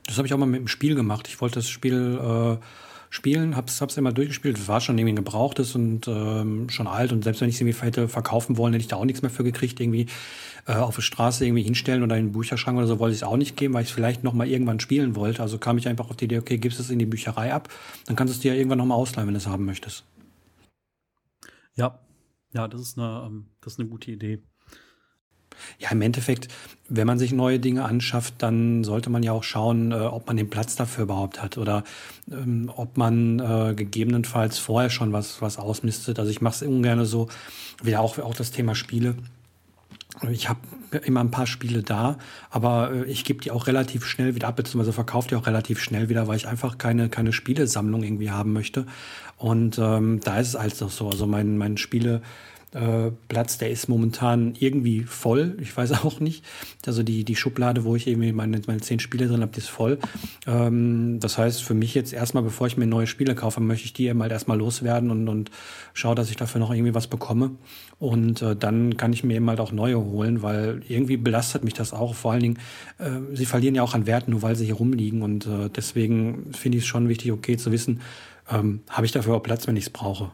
Das 0.06 0.18
habe 0.18 0.28
ich 0.28 0.34
auch 0.34 0.38
mal 0.38 0.46
mit 0.46 0.60
dem 0.60 0.68
Spiel 0.68 0.96
gemacht. 0.96 1.28
Ich 1.28 1.40
wollte 1.42 1.56
das 1.56 1.70
Spiel 1.70 2.20
äh, 2.22 2.58
spielen, 3.16 3.56
hab's, 3.56 3.82
hab's 3.82 3.98
immer 3.98 4.12
durchgespielt, 4.12 4.68
war 4.68 4.82
schon 4.82 4.98
irgendwie 4.98 5.14
ein 5.14 5.18
gebrauchtes 5.18 5.74
und 5.74 6.08
ähm, 6.08 6.70
schon 6.70 6.88
alt 6.88 7.12
und 7.12 7.24
selbst 7.24 7.42
wenn 7.42 7.50
ich 7.50 7.56
es 7.56 7.62
irgendwie 7.62 7.82
hätte 7.82 8.08
verkaufen 8.08 8.58
wollen, 8.58 8.74
hätte 8.74 8.84
ich 8.84 8.88
da 8.88 8.98
auch 8.98 9.06
nichts 9.06 9.22
mehr 9.22 9.32
für 9.32 9.44
gekriegt, 9.44 9.80
irgendwie 9.80 10.08
äh, 10.68 10.74
auf 10.74 10.96
der 10.96 11.02
Straße 11.02 11.46
irgendwie 11.46 11.64
hinstellen 11.64 12.04
oder 12.04 12.18
in 12.18 12.28
den 12.28 12.32
Bücherschrank 12.34 12.78
oder 12.78 12.88
so 12.88 13.00
wollte 13.00 13.14
ich 13.14 13.22
es 13.22 13.24
auch 13.24 13.38
nicht 13.38 13.58
geben, 13.58 13.74
weil 13.74 13.84
ich 13.84 13.90
es 13.90 13.94
vielleicht 13.96 14.24
noch 14.24 14.34
mal 14.34 14.48
irgendwann 14.48 14.80
spielen 14.80 15.16
wollte. 15.16 15.42
Also 15.42 15.58
kam 15.58 15.78
ich 15.78 15.88
einfach 15.88 16.10
auf 16.10 16.18
die 16.18 16.26
Idee, 16.26 16.40
okay, 16.40 16.58
gibst 16.58 16.80
es 16.80 16.90
in 16.90 17.00
die 17.00 17.06
Bücherei 17.06 17.54
ab, 17.54 17.70
dann 18.06 18.16
kannst 18.16 18.34
du 18.34 18.38
es 18.38 18.42
dir 18.42 18.54
ja 18.54 18.58
irgendwann 18.58 18.80
noch 18.80 18.86
mal 18.86 18.96
ausleihen, 18.96 19.28
wenn 19.28 19.34
du 19.34 19.40
es 19.40 19.48
haben 19.48 19.66
möchtest. 19.66 20.04
Ja, 21.76 22.00
ja, 22.54 22.68
das 22.68 22.82
ist 22.82 22.98
eine, 22.98 23.24
ähm, 23.26 23.48
das 23.62 23.74
ist 23.74 23.80
eine 23.80 23.90
gute 23.90 24.12
Idee. 24.12 24.42
Ja, 25.80 25.92
im 25.92 26.02
Endeffekt, 26.02 26.48
wenn 26.88 27.08
man 27.08 27.20
sich 27.20 27.32
neue 27.32 27.60
Dinge 27.60 27.84
anschafft, 27.84 28.36
dann 28.40 28.84
sollte 28.84 29.10
man 29.10 29.24
ja 29.24 29.32
auch 29.32 29.44
schauen, 29.44 29.92
äh, 29.92 29.96
ob 29.96 30.28
man 30.28 30.38
den 30.38 30.50
Platz 30.50 30.76
dafür 30.76 31.04
überhaupt 31.04 31.42
hat 31.42 31.58
oder 31.58 31.84
ähm, 32.32 32.72
ob 32.76 32.98
man 32.98 33.40
äh, 33.40 33.74
gegebenenfalls 33.76 34.60
vorher 34.60 34.90
schon 34.90 35.14
was, 35.14 35.42
was 35.42 35.58
ausmistet. 35.58 36.20
Also 36.20 36.32
ich 36.32 36.42
mache 36.42 36.56
es 36.56 36.62
ungern 36.64 37.04
so, 37.06 37.28
wieder 37.84 38.02
auch, 38.02 38.20
auch 38.20 38.36
das 38.36 38.52
Thema 38.52 38.76
Spiele 38.76 39.16
Ich 40.32 40.48
habe 40.48 40.60
immer 41.04 41.20
ein 41.20 41.32
paar 41.32 41.48
Spiele 41.48 41.84
da, 41.84 42.18
aber 42.50 42.92
äh, 42.92 43.04
ich 43.06 43.26
gebe 43.26 43.42
die 43.42 43.52
auch 43.52 43.68
relativ 43.68 44.06
schnell 44.06 44.36
wieder 44.36 44.48
ab, 44.48 44.56
beziehungsweise 44.56 44.94
verkaufe 44.94 45.30
die 45.30 45.36
auch 45.36 45.48
relativ 45.48 45.82
schnell 45.82 46.10
wieder, 46.10 46.28
weil 46.28 46.38
ich 46.38 46.48
einfach 46.48 46.78
keine, 46.78 47.10
keine 47.10 47.34
Spielesammlung 47.34 48.04
irgendwie 48.04 48.32
haben 48.32 48.54
möchte. 48.54 48.86
Und 49.38 49.78
ähm, 49.80 50.22
da 50.24 50.40
ist 50.40 50.50
es 50.50 50.56
alles 50.56 50.80
noch 50.80 50.92
so. 50.92 51.10
Also 51.10 51.28
mein, 51.28 51.58
mein 51.58 51.78
Spiele, 51.78 52.22
äh, 52.76 53.12
Platz, 53.30 53.58
der 53.58 53.70
ist 53.70 53.88
momentan 53.88 54.54
irgendwie 54.60 55.04
voll. 55.04 55.58
Ich 55.62 55.76
weiß 55.76 55.92
auch 56.04 56.20
nicht. 56.20 56.44
Also 56.86 57.04
die, 57.04 57.24
die 57.24 57.36
Schublade, 57.36 57.86
wo 57.86 57.96
ich 57.96 58.06
irgendwie 58.06 58.34
meine, 58.34 58.62
meine 58.68 58.82
zehn 58.82 59.00
Spiele 59.00 59.28
drin 59.28 59.42
habe, 59.42 59.54
die 59.54 59.60
ist 59.60 59.70
voll. 59.70 59.98
Ähm, 60.46 61.20
das 61.22 61.38
heißt, 61.38 61.64
für 61.64 61.74
mich 61.74 61.96
jetzt 61.96 62.12
erstmal, 62.12 62.44
bevor 62.44 62.68
ich 62.68 62.76
mir 62.76 62.86
neue 62.86 63.08
Spiele 63.08 63.34
kaufe, 63.34 63.62
möchte 63.62 63.86
ich 63.86 63.94
die 63.94 64.08
eben 64.08 64.22
halt 64.22 64.34
erstmal 64.34 64.58
loswerden 64.58 65.10
und, 65.10 65.30
und 65.30 65.52
schaue, 65.94 66.16
dass 66.16 66.30
ich 66.30 66.36
dafür 66.36 66.60
noch 66.60 66.72
irgendwie 66.72 66.94
was 66.94 67.08
bekomme. 67.08 67.52
Und 67.98 68.42
äh, 68.42 68.58
dann 68.58 68.98
kann 68.98 69.14
ich 69.14 69.24
mir 69.24 69.36
eben 69.36 69.50
halt 69.50 69.62
auch 69.62 69.72
neue 69.72 69.98
holen, 69.98 70.42
weil 70.42 70.82
irgendwie 70.88 71.18
belastet 71.18 71.64
mich 71.64 71.74
das 71.74 71.94
auch. 71.94 72.14
Vor 72.14 72.34
allen 72.34 72.42
Dingen, 72.42 72.60
äh, 72.98 73.36
sie 73.36 73.46
verlieren 73.46 73.76
ja 73.76 73.84
auch 73.84 73.94
an 73.94 74.06
Wert, 74.06 74.28
nur 74.28 74.42
weil 74.42 74.58
sie 74.58 74.66
hier 74.66 74.76
rumliegen. 74.76 75.22
Und 75.22 75.48
äh, 75.48 75.70
deswegen 75.70 76.52
finde 76.54 76.78
ich 76.78 76.84
es 76.84 76.88
schon 76.88 77.08
wichtig, 77.08 77.32
okay 77.32 77.56
zu 77.56 77.72
wissen, 77.72 78.02
ähm, 78.52 78.82
habe 78.90 79.06
ich 79.06 79.14
dafür 79.14 79.36
auch 79.36 79.44
Platz, 79.44 79.66
wenn 79.66 79.78
ich 79.78 79.86
es 79.86 79.90
brauche. 79.90 80.32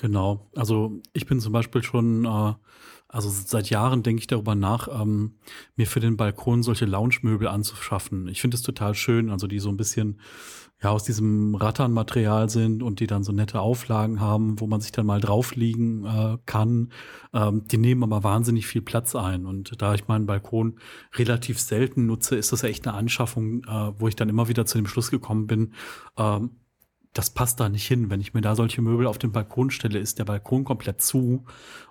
Genau. 0.00 0.48
Also 0.54 1.00
ich 1.12 1.26
bin 1.26 1.40
zum 1.40 1.52
Beispiel 1.52 1.82
schon, 1.82 2.24
äh, 2.24 2.54
also 3.08 3.28
seit 3.30 3.68
Jahren 3.68 4.04
denke 4.04 4.20
ich 4.20 4.28
darüber 4.28 4.54
nach, 4.54 4.86
ähm, 4.88 5.38
mir 5.74 5.88
für 5.88 5.98
den 5.98 6.16
Balkon 6.16 6.62
solche 6.62 6.84
Lounge-Möbel 6.84 7.48
anzuschaffen. 7.48 8.28
Ich 8.28 8.40
finde 8.40 8.56
es 8.56 8.62
total 8.62 8.94
schön, 8.94 9.28
also 9.28 9.48
die 9.48 9.58
so 9.58 9.70
ein 9.70 9.76
bisschen 9.76 10.20
ja 10.80 10.90
aus 10.90 11.02
diesem 11.02 11.56
Ratternmaterial 11.56 12.48
sind 12.48 12.84
und 12.84 13.00
die 13.00 13.08
dann 13.08 13.24
so 13.24 13.32
nette 13.32 13.60
Auflagen 13.60 14.20
haben, 14.20 14.60
wo 14.60 14.68
man 14.68 14.80
sich 14.80 14.92
dann 14.92 15.06
mal 15.06 15.20
draufliegen 15.20 16.04
äh, 16.04 16.38
kann. 16.46 16.92
Ähm, 17.32 17.66
die 17.66 17.78
nehmen 17.78 18.04
aber 18.04 18.22
wahnsinnig 18.22 18.68
viel 18.68 18.82
Platz 18.82 19.16
ein. 19.16 19.46
Und 19.46 19.82
da 19.82 19.94
ich 19.94 20.06
meinen 20.06 20.26
Balkon 20.26 20.78
relativ 21.16 21.58
selten 21.58 22.06
nutze, 22.06 22.36
ist 22.36 22.52
das 22.52 22.62
echt 22.62 22.86
eine 22.86 22.96
Anschaffung, 22.96 23.64
äh, 23.64 23.92
wo 23.98 24.06
ich 24.06 24.14
dann 24.14 24.28
immer 24.28 24.46
wieder 24.46 24.64
zu 24.64 24.78
dem 24.78 24.86
Schluss 24.86 25.10
gekommen 25.10 25.48
bin, 25.48 25.72
ähm, 26.16 26.50
das 27.18 27.30
passt 27.30 27.58
da 27.58 27.68
nicht 27.68 27.84
hin. 27.84 28.10
Wenn 28.10 28.20
ich 28.20 28.32
mir 28.32 28.42
da 28.42 28.54
solche 28.54 28.80
Möbel 28.80 29.08
auf 29.08 29.18
den 29.18 29.32
Balkon 29.32 29.72
stelle, 29.72 29.98
ist 29.98 30.20
der 30.20 30.24
Balkon 30.24 30.62
komplett 30.62 31.02
zu. 31.02 31.44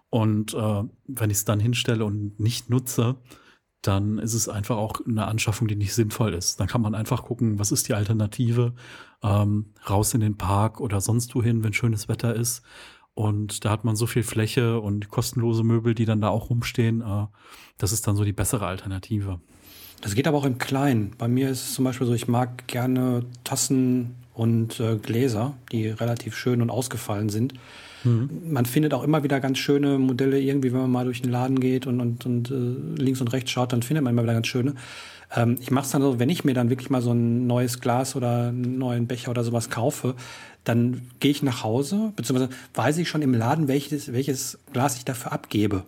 Und 0.09 0.53
äh, 0.53 0.83
wenn 1.05 1.29
ich 1.29 1.37
es 1.37 1.43
dann 1.43 1.59
hinstelle 1.59 2.05
und 2.05 2.39
nicht 2.39 2.69
nutze, 2.69 3.17
dann 3.81 4.19
ist 4.19 4.33
es 4.33 4.47
einfach 4.47 4.77
auch 4.77 5.01
eine 5.05 5.27
Anschaffung, 5.27 5.67
die 5.67 5.75
nicht 5.75 5.93
sinnvoll 5.93 6.33
ist. 6.33 6.61
Dann 6.61 6.67
kann 6.67 6.79
man 6.79 6.95
einfach 6.95 7.25
gucken, 7.25 7.59
was 7.59 7.73
ist 7.73 7.89
die 7.89 7.93
Alternative, 7.93 8.73
ähm, 9.21 9.73
raus 9.89 10.13
in 10.13 10.21
den 10.21 10.37
Park 10.37 10.79
oder 10.79 11.01
sonst 11.01 11.35
wohin, 11.35 11.61
wenn 11.61 11.73
schönes 11.73 12.07
Wetter 12.07 12.33
ist. 12.33 12.61
Und 13.13 13.65
da 13.65 13.71
hat 13.71 13.83
man 13.83 13.97
so 13.97 14.07
viel 14.07 14.23
Fläche 14.23 14.79
und 14.79 15.09
kostenlose 15.09 15.65
Möbel, 15.65 15.93
die 15.93 16.05
dann 16.05 16.21
da 16.21 16.29
auch 16.29 16.49
rumstehen. 16.49 17.01
Äh, 17.01 17.25
das 17.77 17.91
ist 17.91 18.07
dann 18.07 18.15
so 18.15 18.23
die 18.23 18.31
bessere 18.31 18.65
Alternative. 18.65 19.41
Das 19.99 20.15
geht 20.15 20.25
aber 20.25 20.37
auch 20.37 20.45
im 20.45 20.57
Kleinen. 20.57 21.11
Bei 21.17 21.27
mir 21.27 21.49
ist 21.49 21.63
es 21.63 21.73
zum 21.73 21.83
Beispiel 21.83 22.07
so, 22.07 22.13
ich 22.13 22.29
mag 22.29 22.65
gerne 22.67 23.25
Tassen 23.43 24.15
und 24.37 24.79
äh, 24.79 24.97
Gläser, 24.97 25.55
die 25.71 25.87
relativ 25.87 26.37
schön 26.37 26.61
und 26.61 26.69
ausgefallen 26.69 27.29
sind. 27.29 27.53
Mhm. 28.03 28.29
Man 28.45 28.65
findet 28.65 28.93
auch 28.93 29.03
immer 29.03 29.23
wieder 29.23 29.39
ganz 29.39 29.57
schöne 29.57 29.97
Modelle 29.97 30.39
irgendwie, 30.39 30.71
wenn 30.71 30.81
man 30.81 30.91
mal 30.91 31.05
durch 31.05 31.23
den 31.23 31.31
Laden 31.31 31.59
geht 31.59 31.87
und, 31.87 31.99
und, 31.99 32.25
und 32.25 32.51
äh, 32.51 33.01
links 33.01 33.19
und 33.19 33.33
rechts 33.33 33.49
schaut, 33.49 33.73
dann 33.73 33.81
findet 33.81 34.03
man 34.03 34.13
immer 34.13 34.21
wieder 34.23 34.35
ganz 34.35 34.45
schöne. 34.45 34.75
Ähm, 35.35 35.57
ich 35.59 35.71
mache 35.71 35.85
es 35.85 35.91
dann 35.91 36.03
so, 36.03 36.19
wenn 36.19 36.29
ich 36.29 36.45
mir 36.45 36.53
dann 36.53 36.69
wirklich 36.69 36.91
mal 36.91 37.01
so 37.01 37.13
ein 37.13 37.47
neues 37.47 37.81
Glas 37.81 38.15
oder 38.15 38.49
einen 38.49 38.77
neuen 38.77 39.07
Becher 39.07 39.31
oder 39.31 39.43
sowas 39.43 39.71
kaufe, 39.71 40.13
dann 40.63 41.01
gehe 41.19 41.31
ich 41.31 41.41
nach 41.41 41.63
Hause, 41.63 42.13
beziehungsweise 42.15 42.51
weiß 42.75 42.99
ich 42.99 43.09
schon 43.09 43.23
im 43.23 43.33
Laden, 43.33 43.67
welches, 43.67 44.13
welches 44.13 44.59
Glas 44.71 44.97
ich 44.97 45.05
dafür 45.05 45.31
abgebe. 45.31 45.83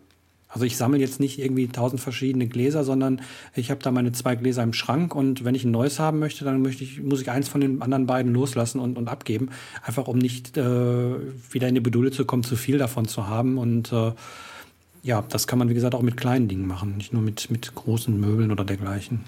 Also 0.51 0.65
ich 0.65 0.77
sammle 0.77 0.99
jetzt 0.99 1.19
nicht 1.19 1.37
irgendwie 1.37 1.67
tausend 1.67 2.01
verschiedene 2.01 2.47
Gläser, 2.47 2.83
sondern 2.83 3.21
ich 3.55 3.69
habe 3.69 3.81
da 3.83 3.91
meine 3.91 4.11
zwei 4.13 4.35
Gläser 4.35 4.63
im 4.63 4.73
Schrank 4.73 5.13
und 5.13 5.45
wenn 5.45 5.53
ich 5.53 5.63
ein 5.63 5.71
neues 5.71 5.99
haben 5.99 6.17
möchte, 6.17 6.43
dann 6.43 6.63
möchte 6.63 6.83
ich, 6.83 7.03
muss 7.03 7.21
ich 7.21 7.29
eins 7.29 7.47
von 7.47 7.61
den 7.61 7.83
anderen 7.83 8.07
beiden 8.07 8.33
loslassen 8.33 8.79
und, 8.79 8.97
und 8.97 9.09
abgeben. 9.09 9.49
Einfach 9.83 10.07
um 10.07 10.17
nicht 10.17 10.57
äh, 10.57 10.63
wieder 11.51 11.67
in 11.67 11.75
die 11.75 11.81
Bedulde 11.81 12.09
zu 12.09 12.25
kommen, 12.25 12.43
zu 12.43 12.55
viel 12.55 12.79
davon 12.79 13.07
zu 13.07 13.27
haben. 13.27 13.59
Und 13.59 13.93
äh, 13.93 14.13
ja, 15.03 15.23
das 15.29 15.45
kann 15.45 15.59
man, 15.59 15.69
wie 15.69 15.75
gesagt, 15.75 15.93
auch 15.93 16.01
mit 16.01 16.17
kleinen 16.17 16.47
Dingen 16.47 16.67
machen, 16.67 16.97
nicht 16.97 17.13
nur 17.13 17.21
mit, 17.21 17.51
mit 17.51 17.75
großen 17.75 18.19
Möbeln 18.19 18.51
oder 18.51 18.65
dergleichen. 18.65 19.25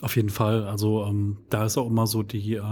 Auf 0.00 0.16
jeden 0.16 0.30
Fall. 0.30 0.64
Also 0.64 1.04
ähm, 1.04 1.36
da 1.50 1.66
ist 1.66 1.76
auch 1.76 1.88
immer 1.88 2.06
so 2.06 2.22
die 2.22 2.54
äh, 2.54 2.62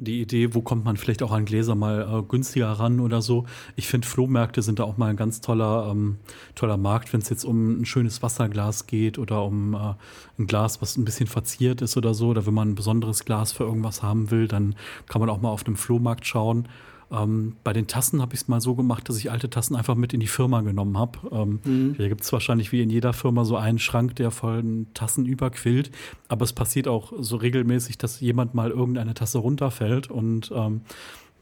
die 0.00 0.20
Idee, 0.20 0.54
wo 0.54 0.60
kommt 0.60 0.84
man 0.84 0.96
vielleicht 0.96 1.22
auch 1.22 1.30
an 1.30 1.44
Gläser 1.44 1.74
mal 1.74 2.20
äh, 2.20 2.22
günstiger 2.22 2.68
ran 2.72 3.00
oder 3.00 3.22
so. 3.22 3.46
Ich 3.76 3.86
finde, 3.88 4.06
Flohmärkte 4.06 4.62
sind 4.62 4.78
da 4.78 4.84
auch 4.84 4.96
mal 4.96 5.10
ein 5.10 5.16
ganz 5.16 5.40
toller, 5.40 5.88
ähm, 5.90 6.18
toller 6.54 6.76
Markt, 6.76 7.12
wenn 7.12 7.20
es 7.20 7.28
jetzt 7.30 7.44
um 7.44 7.80
ein 7.80 7.86
schönes 7.86 8.22
Wasserglas 8.22 8.86
geht 8.86 9.18
oder 9.18 9.44
um 9.44 9.74
äh, 9.74 9.94
ein 10.38 10.46
Glas, 10.46 10.82
was 10.82 10.96
ein 10.96 11.04
bisschen 11.04 11.26
verziert 11.26 11.80
ist 11.80 11.96
oder 11.96 12.12
so. 12.14 12.28
Oder 12.28 12.46
wenn 12.46 12.54
man 12.54 12.70
ein 12.70 12.74
besonderes 12.74 13.24
Glas 13.24 13.52
für 13.52 13.64
irgendwas 13.64 14.02
haben 14.02 14.30
will, 14.30 14.48
dann 14.48 14.74
kann 15.08 15.20
man 15.20 15.30
auch 15.30 15.40
mal 15.40 15.50
auf 15.50 15.64
dem 15.64 15.76
Flohmarkt 15.76 16.26
schauen. 16.26 16.68
Ähm, 17.14 17.56
bei 17.62 17.72
den 17.72 17.86
Tassen 17.86 18.20
habe 18.20 18.34
ich 18.34 18.42
es 18.42 18.48
mal 18.48 18.60
so 18.60 18.74
gemacht, 18.74 19.08
dass 19.08 19.16
ich 19.16 19.30
alte 19.30 19.48
Tassen 19.50 19.76
einfach 19.76 19.94
mit 19.94 20.12
in 20.12 20.20
die 20.20 20.26
Firma 20.26 20.62
genommen 20.62 20.98
habe. 20.98 21.18
Ähm, 21.30 21.60
mhm. 21.64 21.94
Hier 21.96 22.08
gibt 22.08 22.22
es 22.22 22.32
wahrscheinlich 22.32 22.72
wie 22.72 22.82
in 22.82 22.90
jeder 22.90 23.12
Firma 23.12 23.44
so 23.44 23.56
einen 23.56 23.78
Schrank, 23.78 24.16
der 24.16 24.30
von 24.30 24.86
Tassen 24.94 25.26
überquillt. 25.26 25.90
Aber 26.28 26.44
es 26.44 26.52
passiert 26.52 26.88
auch 26.88 27.12
so 27.18 27.36
regelmäßig, 27.36 27.98
dass 27.98 28.20
jemand 28.20 28.54
mal 28.54 28.70
irgendeine 28.70 29.14
Tasse 29.14 29.38
runterfällt 29.38 30.10
und 30.10 30.50
ähm, 30.54 30.82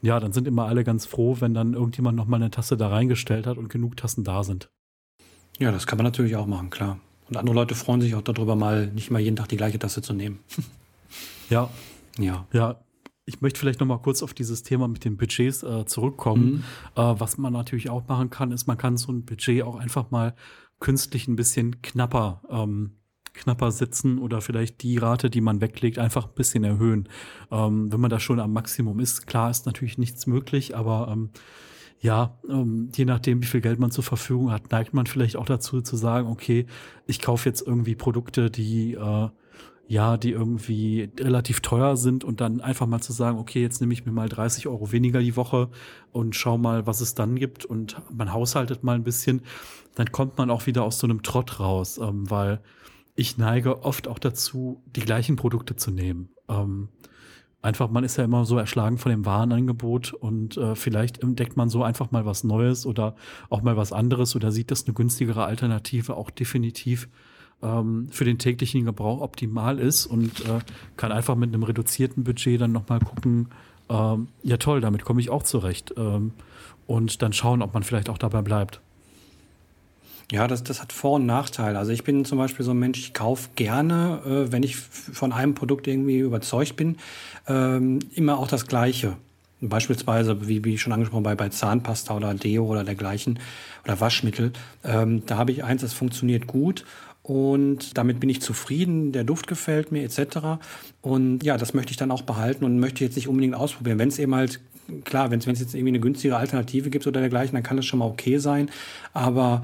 ja, 0.02 0.18
dann 0.18 0.32
sind 0.32 0.48
immer 0.48 0.66
alle 0.66 0.82
ganz 0.82 1.06
froh, 1.06 1.36
wenn 1.38 1.54
dann 1.54 1.74
irgendjemand 1.74 2.16
noch 2.16 2.26
mal 2.26 2.36
eine 2.36 2.50
Tasse 2.50 2.76
da 2.76 2.88
reingestellt 2.88 3.46
hat 3.46 3.56
und 3.56 3.68
genug 3.68 3.96
Tassen 3.96 4.24
da 4.24 4.42
sind. 4.42 4.68
Ja, 5.58 5.70
das 5.70 5.86
kann 5.86 5.96
man 5.96 6.04
natürlich 6.04 6.34
auch 6.34 6.46
machen, 6.46 6.70
klar. 6.70 6.98
Und 7.28 7.36
andere 7.36 7.54
Leute 7.54 7.74
freuen 7.76 8.00
sich 8.00 8.16
auch 8.16 8.22
darüber, 8.22 8.56
mal 8.56 8.88
nicht 8.88 9.10
mal 9.10 9.20
jeden 9.20 9.36
Tag 9.36 9.48
die 9.48 9.56
gleiche 9.56 9.78
Tasse 9.78 10.02
zu 10.02 10.12
nehmen. 10.12 10.40
ja. 11.50 11.70
Ja. 12.18 12.46
Ja, 12.52 12.76
ich 13.24 13.40
möchte 13.40 13.60
vielleicht 13.60 13.80
noch 13.80 13.86
mal 13.86 13.98
kurz 13.98 14.22
auf 14.22 14.34
dieses 14.34 14.62
Thema 14.62 14.88
mit 14.88 15.04
den 15.04 15.16
Budgets 15.16 15.62
äh, 15.62 15.86
zurückkommen. 15.86 16.44
Mhm. 16.44 16.64
Äh, 16.96 17.20
was 17.20 17.38
man 17.38 17.52
natürlich 17.52 17.88
auch 17.90 18.06
machen 18.08 18.30
kann, 18.30 18.52
ist, 18.52 18.66
man 18.66 18.78
kann 18.78 18.96
so 18.96 19.12
ein 19.12 19.24
Budget 19.24 19.62
auch 19.62 19.76
einfach 19.76 20.10
mal 20.10 20.34
künstlich 20.80 21.28
ein 21.28 21.36
bisschen 21.36 21.80
knapper 21.82 22.42
ähm, 22.50 22.96
knapper 23.34 23.70
sitzen 23.70 24.18
oder 24.18 24.40
vielleicht 24.40 24.82
die 24.82 24.98
Rate, 24.98 25.30
die 25.30 25.40
man 25.40 25.60
weglegt, 25.60 25.98
einfach 25.98 26.26
ein 26.26 26.34
bisschen 26.34 26.64
erhöhen. 26.64 27.08
Ähm, 27.50 27.90
wenn 27.92 28.00
man 28.00 28.10
da 28.10 28.20
schon 28.20 28.40
am 28.40 28.52
Maximum 28.52 29.00
ist, 29.00 29.26
klar 29.26 29.50
ist 29.50 29.66
natürlich 29.66 29.98
nichts 29.98 30.26
möglich, 30.26 30.76
aber 30.76 31.08
ähm, 31.10 31.30
ja, 32.00 32.38
ähm, 32.48 32.90
je 32.94 33.04
nachdem, 33.04 33.42
wie 33.42 33.46
viel 33.46 33.60
Geld 33.60 33.78
man 33.78 33.90
zur 33.92 34.04
Verfügung 34.04 34.50
hat, 34.50 34.70
neigt 34.72 34.92
man 34.92 35.06
vielleicht 35.06 35.36
auch 35.36 35.46
dazu 35.46 35.80
zu 35.82 35.96
sagen, 35.96 36.28
okay, 36.28 36.66
ich 37.06 37.20
kaufe 37.20 37.48
jetzt 37.48 37.66
irgendwie 37.66 37.94
Produkte, 37.94 38.50
die 38.50 38.94
äh, 38.94 39.28
ja, 39.92 40.16
die 40.16 40.30
irgendwie 40.30 41.10
relativ 41.20 41.60
teuer 41.60 41.98
sind 41.98 42.24
und 42.24 42.40
dann 42.40 42.62
einfach 42.62 42.86
mal 42.86 43.02
zu 43.02 43.12
sagen, 43.12 43.38
okay, 43.38 43.60
jetzt 43.60 43.82
nehme 43.82 43.92
ich 43.92 44.06
mir 44.06 44.12
mal 44.12 44.26
30 44.26 44.66
Euro 44.66 44.90
weniger 44.90 45.20
die 45.20 45.36
Woche 45.36 45.68
und 46.12 46.34
schau 46.34 46.56
mal, 46.56 46.86
was 46.86 47.02
es 47.02 47.14
dann 47.14 47.36
gibt 47.36 47.66
und 47.66 48.00
man 48.10 48.32
haushaltet 48.32 48.84
mal 48.84 48.94
ein 48.94 49.04
bisschen, 49.04 49.42
dann 49.94 50.10
kommt 50.10 50.38
man 50.38 50.50
auch 50.50 50.64
wieder 50.64 50.82
aus 50.82 50.98
so 50.98 51.06
einem 51.06 51.22
Trott 51.22 51.60
raus, 51.60 51.98
ähm, 51.98 52.30
weil 52.30 52.62
ich 53.16 53.36
neige 53.36 53.82
oft 53.84 54.08
auch 54.08 54.18
dazu, 54.18 54.82
die 54.96 55.02
gleichen 55.02 55.36
Produkte 55.36 55.76
zu 55.76 55.90
nehmen. 55.90 56.30
Ähm, 56.48 56.88
einfach, 57.60 57.90
man 57.90 58.02
ist 58.02 58.16
ja 58.16 58.24
immer 58.24 58.46
so 58.46 58.56
erschlagen 58.56 58.96
von 58.96 59.10
dem 59.10 59.26
Warenangebot 59.26 60.14
und 60.14 60.56
äh, 60.56 60.74
vielleicht 60.74 61.22
entdeckt 61.22 61.58
man 61.58 61.68
so 61.68 61.84
einfach 61.84 62.10
mal 62.10 62.24
was 62.24 62.44
Neues 62.44 62.86
oder 62.86 63.14
auch 63.50 63.60
mal 63.60 63.76
was 63.76 63.92
anderes 63.92 64.34
oder 64.36 64.52
sieht 64.52 64.70
das 64.70 64.86
eine 64.86 64.94
günstigere 64.94 65.44
Alternative 65.44 66.16
auch 66.16 66.30
definitiv 66.30 67.10
ähm, 67.62 68.08
für 68.10 68.24
den 68.24 68.38
täglichen 68.38 68.84
Gebrauch 68.84 69.20
optimal 69.20 69.78
ist 69.78 70.06
und 70.06 70.40
äh, 70.40 70.60
kann 70.96 71.12
einfach 71.12 71.36
mit 71.36 71.52
einem 71.52 71.62
reduzierten 71.62 72.24
Budget 72.24 72.60
dann 72.60 72.72
nochmal 72.72 73.00
gucken, 73.00 73.48
ähm, 73.88 74.28
ja 74.42 74.56
toll, 74.56 74.80
damit 74.80 75.04
komme 75.04 75.20
ich 75.20 75.30
auch 75.30 75.42
zurecht. 75.42 75.94
Ähm, 75.96 76.32
und 76.86 77.22
dann 77.22 77.32
schauen, 77.32 77.62
ob 77.62 77.74
man 77.74 77.82
vielleicht 77.82 78.08
auch 78.08 78.18
dabei 78.18 78.42
bleibt. 78.42 78.80
Ja, 80.30 80.48
das, 80.48 80.64
das 80.64 80.80
hat 80.80 80.92
Vor- 80.92 81.16
und 81.16 81.26
Nachteile. 81.26 81.78
Also 81.78 81.92
ich 81.92 82.04
bin 82.04 82.24
zum 82.24 82.38
Beispiel 82.38 82.64
so 82.64 82.70
ein 82.70 82.78
Mensch, 82.78 82.98
ich 82.98 83.12
kaufe 83.12 83.50
gerne, 83.54 84.22
äh, 84.24 84.52
wenn 84.52 84.62
ich 84.62 84.76
von 84.76 85.32
einem 85.32 85.54
Produkt 85.54 85.86
irgendwie 85.86 86.18
überzeugt 86.18 86.76
bin, 86.76 86.96
ähm, 87.46 87.98
immer 88.14 88.38
auch 88.38 88.48
das 88.48 88.66
Gleiche. 88.66 89.16
Beispielsweise, 89.60 90.48
wie, 90.48 90.64
wie 90.64 90.78
schon 90.78 90.92
angesprochen, 90.92 91.22
bei, 91.22 91.36
bei 91.36 91.48
Zahnpasta 91.48 92.16
oder 92.16 92.34
Deo 92.34 92.64
oder 92.64 92.82
dergleichen 92.82 93.38
oder 93.84 94.00
Waschmittel. 94.00 94.52
Ähm, 94.82 95.24
da 95.26 95.36
habe 95.36 95.52
ich 95.52 95.62
eins, 95.62 95.82
das 95.82 95.92
funktioniert 95.92 96.46
gut 96.46 96.84
und 97.22 97.96
damit 97.96 98.18
bin 98.18 98.28
ich 98.28 98.42
zufrieden, 98.42 99.12
der 99.12 99.24
Duft 99.24 99.46
gefällt 99.46 99.92
mir 99.92 100.02
etc. 100.02 100.60
Und 101.00 101.44
ja, 101.44 101.56
das 101.56 101.72
möchte 101.72 101.92
ich 101.92 101.96
dann 101.96 102.10
auch 102.10 102.22
behalten 102.22 102.64
und 102.64 102.80
möchte 102.80 103.04
jetzt 103.04 103.14
nicht 103.14 103.28
unbedingt 103.28 103.54
ausprobieren. 103.54 103.98
Wenn 103.98 104.08
es 104.08 104.18
eben 104.18 104.34
halt, 104.34 104.60
klar, 105.04 105.30
wenn 105.30 105.38
es 105.38 105.46
jetzt 105.46 105.74
irgendwie 105.74 105.88
eine 105.88 106.00
günstigere 106.00 106.36
Alternative 106.36 106.90
gibt 106.90 107.06
oder 107.06 107.20
dergleichen, 107.20 107.54
dann 107.54 107.62
kann 107.62 107.76
das 107.76 107.86
schon 107.86 108.00
mal 108.00 108.06
okay 108.06 108.38
sein. 108.38 108.70
Aber 109.12 109.62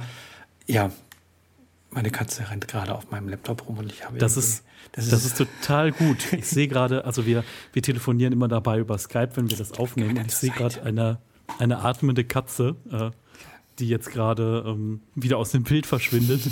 ja, 0.67 0.93
meine 1.91 2.11
Katze 2.11 2.49
rennt 2.49 2.69
gerade 2.69 2.95
auf 2.95 3.11
meinem 3.11 3.29
Laptop 3.29 3.69
rum 3.69 3.79
und 3.79 3.91
ich 3.91 4.05
habe 4.05 4.19
das 4.19 4.37
ist 4.37 4.65
das, 4.93 5.11
das 5.11 5.25
ist, 5.25 5.37
total 5.37 5.93
gut. 5.93 6.33
Ich 6.33 6.47
sehe 6.47 6.67
gerade, 6.67 7.05
also 7.05 7.27
wir, 7.27 7.45
wir 7.73 7.83
telefonieren 7.83 8.33
immer 8.33 8.49
dabei 8.49 8.79
über 8.79 8.97
Skype, 8.97 9.31
wenn 9.35 9.51
wir 9.51 9.57
das 9.57 9.73
aufnehmen. 9.73 10.17
Und 10.17 10.27
ich 10.27 10.35
sehe 10.35 10.51
gerade 10.51 10.83
eine, 10.83 11.19
eine 11.59 11.81
atmende 11.81 12.25
Katze. 12.25 12.77
Äh, 12.91 13.11
die 13.79 13.89
jetzt 13.89 14.11
gerade 14.11 14.65
ähm, 14.67 15.01
wieder 15.15 15.39
aus 15.39 15.53
dem 15.53 15.63
Bild 15.63 15.87
verschwindet. 15.87 16.43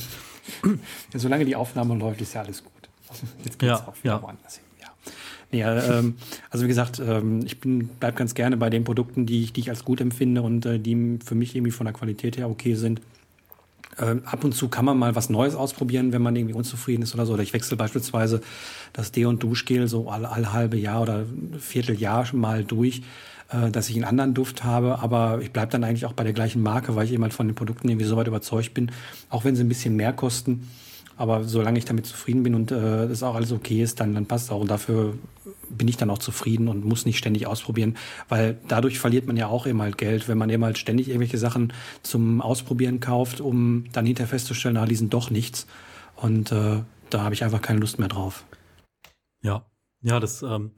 Ja, 1.12 1.18
solange 1.18 1.44
die 1.44 1.56
Aufnahme 1.56 1.94
läuft, 1.94 2.20
ist 2.20 2.34
ja 2.34 2.42
alles 2.42 2.62
gut. 2.62 2.72
Jetzt 3.44 3.58
geht's 3.58 3.80
ja, 3.80 3.88
auch 3.88 3.96
wieder 4.02 4.14
ja. 4.14 4.22
woanders 4.22 4.56
hin. 4.56 4.66
Nee, 5.52 5.62
ähm, 5.62 6.16
also 6.50 6.64
wie 6.64 6.68
gesagt, 6.68 7.00
ähm, 7.00 7.42
ich 7.44 7.60
bin 7.60 7.88
bleib 8.00 8.16
ganz 8.16 8.34
gerne 8.34 8.56
bei 8.56 8.68
den 8.68 8.84
Produkten, 8.84 9.26
die 9.26 9.44
ich, 9.44 9.52
die 9.52 9.60
ich 9.60 9.70
als 9.70 9.84
gut 9.84 10.00
empfinde 10.00 10.42
und 10.42 10.66
äh, 10.66 10.78
die 10.78 11.18
für 11.24 11.34
mich 11.34 11.54
irgendwie 11.54 11.70
von 11.70 11.86
der 11.86 11.94
Qualität 11.94 12.36
her 12.36 12.50
okay 12.50 12.74
sind. 12.74 13.00
Ähm, 13.98 14.22
ab 14.26 14.44
und 14.44 14.52
zu 14.52 14.68
kann 14.68 14.84
man 14.84 14.98
mal 14.98 15.14
was 15.14 15.30
Neues 15.30 15.54
ausprobieren, 15.54 16.12
wenn 16.12 16.20
man 16.20 16.34
irgendwie 16.34 16.54
unzufrieden 16.54 17.02
ist 17.02 17.14
oder 17.14 17.24
so. 17.26 17.34
Oder 17.34 17.44
ich 17.44 17.52
wechsle 17.52 17.76
beispielsweise 17.76 18.40
das 18.92 19.12
Deo- 19.12 19.28
und 19.28 19.42
Duschgel 19.42 19.86
so 19.86 20.10
alle, 20.10 20.30
alle 20.30 20.52
halbe 20.52 20.76
Jahr 20.76 21.02
oder 21.02 21.24
Vierteljahr 21.58 22.26
mal 22.34 22.64
durch, 22.64 23.02
äh, 23.50 23.70
dass 23.70 23.88
ich 23.88 23.96
einen 23.96 24.04
anderen 24.04 24.34
Duft 24.34 24.64
habe. 24.64 24.98
Aber 25.00 25.40
ich 25.40 25.52
bleibe 25.52 25.72
dann 25.72 25.84
eigentlich 25.84 26.06
auch 26.06 26.12
bei 26.12 26.24
der 26.24 26.32
gleichen 26.32 26.62
Marke, 26.62 26.96
weil 26.96 27.06
ich 27.06 27.12
eben 27.12 27.22
halt 27.22 27.34
von 27.34 27.48
den 27.48 27.54
Produkten 27.54 27.88
irgendwie 27.88 28.06
so 28.06 28.16
weit 28.16 28.26
überzeugt 28.26 28.74
bin, 28.74 28.90
auch 29.30 29.44
wenn 29.44 29.56
sie 29.56 29.64
ein 29.64 29.68
bisschen 29.68 29.96
mehr 29.96 30.12
kosten 30.12 30.68
aber 31.16 31.44
solange 31.44 31.78
ich 31.78 31.84
damit 31.84 32.06
zufrieden 32.06 32.42
bin 32.42 32.54
und 32.54 32.70
äh, 32.70 33.08
das 33.08 33.22
auch 33.22 33.34
alles 33.34 33.52
okay 33.52 33.82
ist, 33.82 34.00
dann, 34.00 34.14
dann 34.14 34.26
passt 34.26 34.50
auch. 34.50 34.60
Und 34.60 34.70
dafür 34.70 35.14
bin 35.70 35.88
ich 35.88 35.96
dann 35.96 36.10
auch 36.10 36.18
zufrieden 36.18 36.68
und 36.68 36.84
muss 36.84 37.06
nicht 37.06 37.18
ständig 37.18 37.46
ausprobieren, 37.46 37.96
weil 38.28 38.58
dadurch 38.68 38.98
verliert 38.98 39.26
man 39.26 39.36
ja 39.36 39.46
auch 39.46 39.66
eben 39.66 39.80
halt 39.80 39.96
Geld, 39.96 40.28
wenn 40.28 40.38
man 40.38 40.50
eben 40.50 40.64
halt 40.64 40.78
ständig 40.78 41.08
irgendwelche 41.08 41.38
Sachen 41.38 41.72
zum 42.02 42.42
Ausprobieren 42.42 43.00
kauft, 43.00 43.40
um 43.40 43.84
dann 43.92 44.04
hinterher 44.04 44.28
festzustellen, 44.28 44.74
na, 44.74 44.84
die 44.84 44.94
sind 44.94 45.14
doch 45.14 45.30
nichts. 45.30 45.66
Und 46.16 46.52
äh, 46.52 46.82
da 47.08 47.22
habe 47.22 47.34
ich 47.34 47.42
einfach 47.42 47.62
keine 47.62 47.80
Lust 47.80 47.98
mehr 47.98 48.08
drauf. 48.08 48.44
Ja, 49.42 49.64
ja, 50.02 50.20
das 50.20 50.42
ähm, 50.42 50.72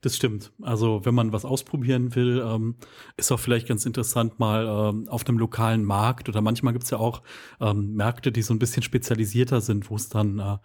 das 0.00 0.16
stimmt. 0.16 0.52
Also 0.62 1.04
wenn 1.04 1.14
man 1.14 1.32
was 1.32 1.44
ausprobieren 1.44 2.14
will, 2.14 2.42
ähm, 2.44 2.76
ist 3.16 3.30
auch 3.32 3.40
vielleicht 3.40 3.68
ganz 3.68 3.84
interessant, 3.84 4.38
mal 4.38 4.66
ähm, 4.66 5.08
auf 5.08 5.26
einem 5.26 5.38
lokalen 5.38 5.84
Markt 5.84 6.28
oder 6.28 6.40
manchmal 6.40 6.72
gibt 6.72 6.84
es 6.84 6.90
ja 6.90 6.98
auch 6.98 7.22
ähm, 7.60 7.94
Märkte, 7.94 8.32
die 8.32 8.42
so 8.42 8.54
ein 8.54 8.58
bisschen 8.58 8.82
spezialisierter 8.82 9.60
sind, 9.60 9.90
wo 9.90 9.96
es 9.96 10.08
dann 10.08 10.38
äh, 10.38 10.56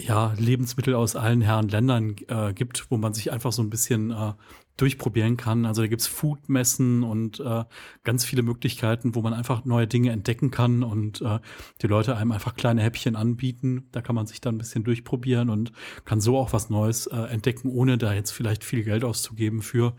ja, 0.00 0.32
Lebensmittel 0.38 0.94
aus 0.94 1.16
allen 1.16 1.40
Herren 1.40 1.68
Ländern 1.68 2.16
äh, 2.28 2.52
gibt, 2.52 2.90
wo 2.90 2.96
man 2.96 3.14
sich 3.14 3.32
einfach 3.32 3.52
so 3.52 3.62
ein 3.62 3.70
bisschen 3.70 4.12
äh, 4.12 4.32
durchprobieren 4.76 5.36
kann. 5.36 5.66
Also 5.66 5.82
da 5.82 5.88
gibt's 5.88 6.06
Foodmessen 6.06 7.02
und 7.02 7.40
äh, 7.40 7.64
ganz 8.04 8.24
viele 8.24 8.42
Möglichkeiten, 8.42 9.16
wo 9.16 9.22
man 9.22 9.34
einfach 9.34 9.64
neue 9.64 9.88
Dinge 9.88 10.12
entdecken 10.12 10.52
kann 10.52 10.84
und 10.84 11.20
äh, 11.20 11.40
die 11.82 11.88
Leute 11.88 12.16
einem 12.16 12.30
einfach 12.30 12.54
kleine 12.54 12.80
Häppchen 12.80 13.16
anbieten. 13.16 13.88
Da 13.90 14.00
kann 14.00 14.14
man 14.14 14.28
sich 14.28 14.40
dann 14.40 14.54
ein 14.54 14.58
bisschen 14.58 14.84
durchprobieren 14.84 15.50
und 15.50 15.72
kann 16.04 16.20
so 16.20 16.38
auch 16.38 16.52
was 16.52 16.70
Neues 16.70 17.08
äh, 17.08 17.16
entdecken, 17.16 17.68
ohne 17.68 17.98
da 17.98 18.14
jetzt 18.14 18.30
vielleicht 18.30 18.62
viel 18.62 18.84
Geld 18.84 19.02
auszugeben 19.02 19.62
für. 19.62 19.96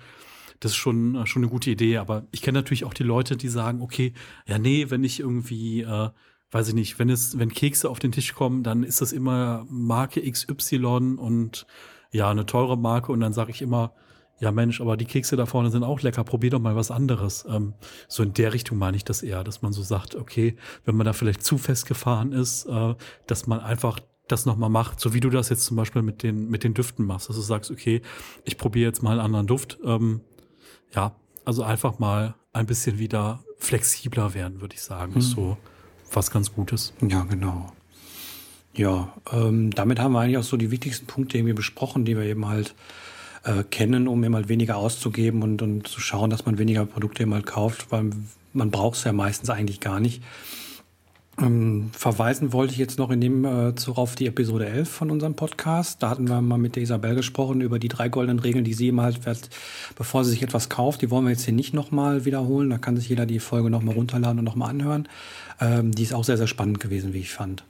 Das 0.62 0.72
ist 0.72 0.78
schon, 0.78 1.16
äh, 1.16 1.26
schon 1.26 1.44
eine 1.44 1.52
gute 1.52 1.72
Idee. 1.72 1.98
Aber 1.98 2.26
ich 2.32 2.42
kenne 2.42 2.60
natürlich 2.60 2.86
auch 2.86 2.94
die 2.94 3.04
Leute, 3.04 3.36
die 3.36 3.50
sagen, 3.50 3.82
okay, 3.82 4.14
ja, 4.48 4.60
nee, 4.60 4.90
wenn 4.90 5.04
ich 5.04 5.20
irgendwie 5.20 5.82
äh, 5.82 6.10
weiß 6.52 6.70
ich 6.70 6.74
nicht, 6.74 7.00
wenn 7.00 7.10
es, 7.10 7.38
wenn 7.38 7.54
Kekse 7.54 7.90
auf 7.90 8.00
den 8.00 8.12
Tisch 8.12 8.34
kommen, 8.34 8.64
dann 8.64 8.84
ist 8.84 9.02
das 9.02 9.12
immer 9.12 9.66
Marke 9.70 10.22
XY 10.22 11.18
und 11.18 11.66
ja, 12.12 12.30
eine 12.30 12.46
teure 12.46 12.78
Marke 12.78 13.12
und 13.12 13.20
dann 13.20 13.34
sage 13.34 13.52
ich 13.52 13.62
immer, 13.62 13.94
ja 14.40 14.52
Mensch, 14.52 14.82
aber 14.82 14.98
die 14.98 15.06
Kekse 15.06 15.36
da 15.36 15.46
vorne 15.46 15.70
sind 15.70 15.84
auch 15.84 16.02
lecker, 16.02 16.24
probier 16.24 16.52
doch 16.52 16.60
mal 16.60 16.76
was 16.76 16.92
anderes. 16.92 17.46
Ähm, 17.48 17.74
so 18.08 18.24
in 18.24 18.34
der 18.34 18.54
Richtung 18.54 18.78
meine 18.78 18.98
ich 18.98 19.04
das 19.04 19.22
eher, 19.22 19.44
dass 19.44 19.62
man 19.62 19.74
so 19.74 19.84
sagt, 19.84 20.16
okay, 20.16 20.56
wenn 20.86 20.96
man 20.96 21.06
da 21.06 21.14
vielleicht 21.14 21.44
zu 21.44 21.58
festgefahren 21.58 22.32
ist, 22.32 22.66
äh, 22.66 22.96
dass 23.28 23.48
man 23.48 23.60
einfach 23.60 24.00
das 24.28 24.46
nochmal 24.46 24.70
macht, 24.70 25.00
so 25.00 25.14
wie 25.14 25.20
du 25.20 25.30
das 25.30 25.50
jetzt 25.50 25.66
zum 25.66 25.76
Beispiel 25.76 26.02
mit 26.02 26.24
den, 26.24 26.50
mit 26.50 26.64
den 26.64 26.74
Düften 26.74 27.06
machst, 27.06 27.30
dass 27.30 27.36
du 27.36 27.42
sagst, 27.42 27.72
okay, 27.72 28.02
ich 28.44 28.58
probiere 28.58 28.88
jetzt 28.88 29.04
mal 29.04 29.12
einen 29.12 29.22
anderen 29.22 29.48
Duft. 29.48 29.80
Ähm, 29.84 30.22
ja, 30.96 31.16
also 31.46 31.64
einfach 31.64 32.00
mal 32.00 32.36
ein 32.54 32.66
bisschen 32.66 33.00
wieder 33.00 33.44
flexibler 33.58 34.34
werden, 34.34 34.62
würde 34.62 34.76
ich 34.76 34.82
sagen. 34.82 35.16
Hm. 35.16 35.22
So 35.22 35.58
was 36.16 36.32
ganz 36.32 36.54
Gutes. 36.54 36.94
Ja, 37.08 37.24
genau. 37.24 37.72
Ja, 38.74 39.14
ähm, 39.32 39.72
damit 39.72 40.00
haben 40.00 40.14
wir 40.14 40.22
eigentlich 40.22 40.38
auch 40.38 40.44
so 40.44 40.58
die 40.58 40.72
wichtigsten 40.72 41.06
Punkte 41.06 41.38
irgendwie 41.38 41.54
besprochen, 41.54 42.06
die 42.06 42.16
wir 42.16 42.24
eben 42.24 42.48
halt 42.48 42.76
äh, 43.44 43.64
kennen, 43.64 44.08
um 44.08 44.24
eben 44.24 44.36
halt 44.36 44.50
weniger 44.50 44.78
auszugeben 44.78 45.44
und, 45.44 45.62
und 45.62 45.88
zu 45.88 46.00
schauen, 46.00 46.30
dass 46.30 46.46
man 46.46 46.58
weniger 46.58 46.86
Produkte 46.86 47.24
eben 47.24 47.34
halt 47.34 47.46
kauft, 47.46 47.92
weil 47.92 48.12
man 48.54 48.72
braucht 48.72 48.98
es 48.98 49.04
ja 49.04 49.14
meistens 49.14 49.50
eigentlich 49.50 49.80
gar 49.80 50.00
nicht. 50.00 50.22
Ähm, 51.42 51.90
verweisen 51.94 52.52
wollte 52.52 52.74
ich 52.74 52.80
jetzt 52.80 53.00
noch 53.00 53.12
in 53.12 53.22
dem 53.22 53.46
äh, 53.46 53.74
auf 53.88 54.16
die 54.16 54.28
Episode 54.28 54.68
11 54.68 54.90
von 54.90 55.12
unserem 55.12 55.36
Podcast. 55.36 56.04
Da 56.04 56.10
hatten 56.10 56.28
wir 56.28 56.42
mal 56.42 56.58
mit 56.58 56.76
der 56.76 56.84
Isabel 56.84 57.16
gesprochen 57.16 57.62
über 57.62 57.80
die 57.80 57.88
drei 57.88 58.10
goldenen 58.10 58.40
Regeln, 58.40 58.66
die 58.66 58.74
sie 58.74 58.90
immer 58.90 59.04
halt, 59.04 59.20
bevor 59.96 60.26
sie 60.26 60.32
sich 60.32 60.44
etwas 60.44 60.70
kauft. 60.70 61.02
Die 61.02 61.10
wollen 61.10 61.26
wir 61.26 61.32
jetzt 61.32 61.46
hier 61.46 61.54
nicht 61.54 61.74
nochmal 61.74 62.26
wiederholen. 62.26 62.70
Da 62.70 62.78
kann 62.78 62.98
sich 62.98 63.08
jeder 63.08 63.26
die 63.26 63.40
Folge 63.40 63.70
nochmal 63.70 63.96
runterladen 63.96 64.40
und 64.40 64.46
nochmal 64.46 64.72
anhören. 64.72 65.08
Ähm, 65.62 65.92
die 65.92 66.04
ist 66.04 66.14
auch 66.14 66.24
sehr, 66.24 66.38
sehr 66.38 66.48
spannend 66.48 66.80
gewesen, 66.80 67.14
wie 67.14 67.20
ich 67.20 67.32
fand. 67.32 67.64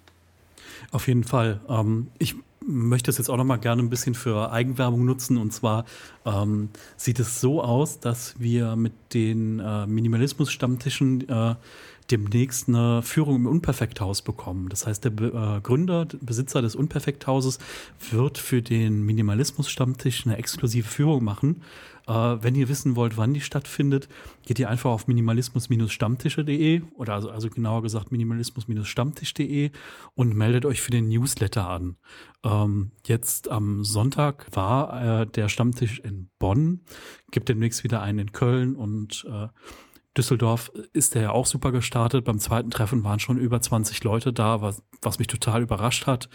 Auf 0.92 1.08
jeden 1.08 1.24
Fall. 1.24 1.60
Ähm, 1.70 2.08
ich 2.18 2.36
möchte 2.66 3.12
es 3.12 3.18
jetzt 3.18 3.30
auch 3.30 3.38
noch 3.38 3.44
mal 3.44 3.58
gerne 3.58 3.82
ein 3.82 3.90
bisschen 3.90 4.16
für 4.16 4.52
Eigenwerbung 4.52 5.06
nutzen. 5.06 5.38
Und 5.38 5.54
zwar 5.54 5.86
ähm, 6.26 6.70
sieht 6.98 7.20
es 7.20 7.40
so 7.40 7.62
aus, 7.64 8.00
dass 8.00 8.36
wir 8.40 8.76
mit 8.76 8.94
den 9.14 9.60
äh, 9.60 9.86
Minimalismus-Stammtischen 9.86 11.30
äh, 11.30 11.56
demnächst 12.12 12.68
eine 12.68 13.02
Führung 13.02 13.36
im 13.36 13.48
Unperfekthaus 13.48 14.22
bekommen. 14.22 14.70
Das 14.70 14.88
heißt, 14.88 15.06
der 15.06 15.12
äh, 15.12 15.62
Gründer, 15.62 16.08
Besitzer 16.22 16.62
des 16.62 16.76
Unperfekthauses 16.76 17.60
wird 18.12 18.38
für 18.38 18.62
den 18.62 19.04
Minimalismus-Stammtisch 19.06 20.26
eine 20.26 20.38
exklusive 20.38 20.88
Führung 20.88 21.24
machen. 21.24 21.62
Äh, 22.08 22.12
wenn 22.14 22.56
ihr 22.56 22.70
wissen 22.70 22.96
wollt, 22.96 23.18
wann 23.18 23.36
die 23.36 23.42
stattfindet, 23.42 24.10
geht 24.44 24.58
ihr 24.58 24.70
einfach 24.70 24.90
auf 24.90 25.08
minimalismus-stammtische.de 25.08 26.82
oder 26.96 27.14
also, 27.14 27.30
also 27.30 27.50
genauer 27.50 27.84
gesagt 27.84 28.12
minimalismus-stammtisch.de 28.12 29.70
und 30.16 30.36
meldet 30.36 30.66
euch 30.66 30.82
für 30.82 30.92
den 30.92 31.08
Newsletter 31.08 31.70
an. 31.70 31.98
Ähm, 32.44 32.92
jetzt 33.06 33.52
am 33.52 33.84
Sonntag 33.84 34.48
war 34.54 35.22
äh, 35.22 35.28
der 35.28 35.50
Stammtisch 35.50 36.00
in 36.00 36.30
Bonn, 36.40 36.82
gibt 37.30 37.48
demnächst 37.48 37.84
wieder 37.84 38.02
einen 38.02 38.20
in 38.20 38.32
Köln 38.32 38.76
und 38.76 39.28
äh, 39.30 39.48
Düsseldorf 40.18 40.72
ist 40.94 41.16
der 41.16 41.22
ja 41.22 41.32
auch 41.32 41.46
super 41.46 41.72
gestartet. 41.72 42.26
Beim 42.26 42.40
zweiten 42.40 42.72
Treffen 42.72 43.04
waren 43.04 43.20
schon 43.20 43.38
über 43.38 43.62
20 43.62 44.04
Leute 44.04 44.34
da, 44.34 44.62
was, 44.62 44.84
was 45.02 45.20
mich 45.20 45.28
total 45.28 45.62
überrascht 45.62 46.08
hat. 46.08 46.30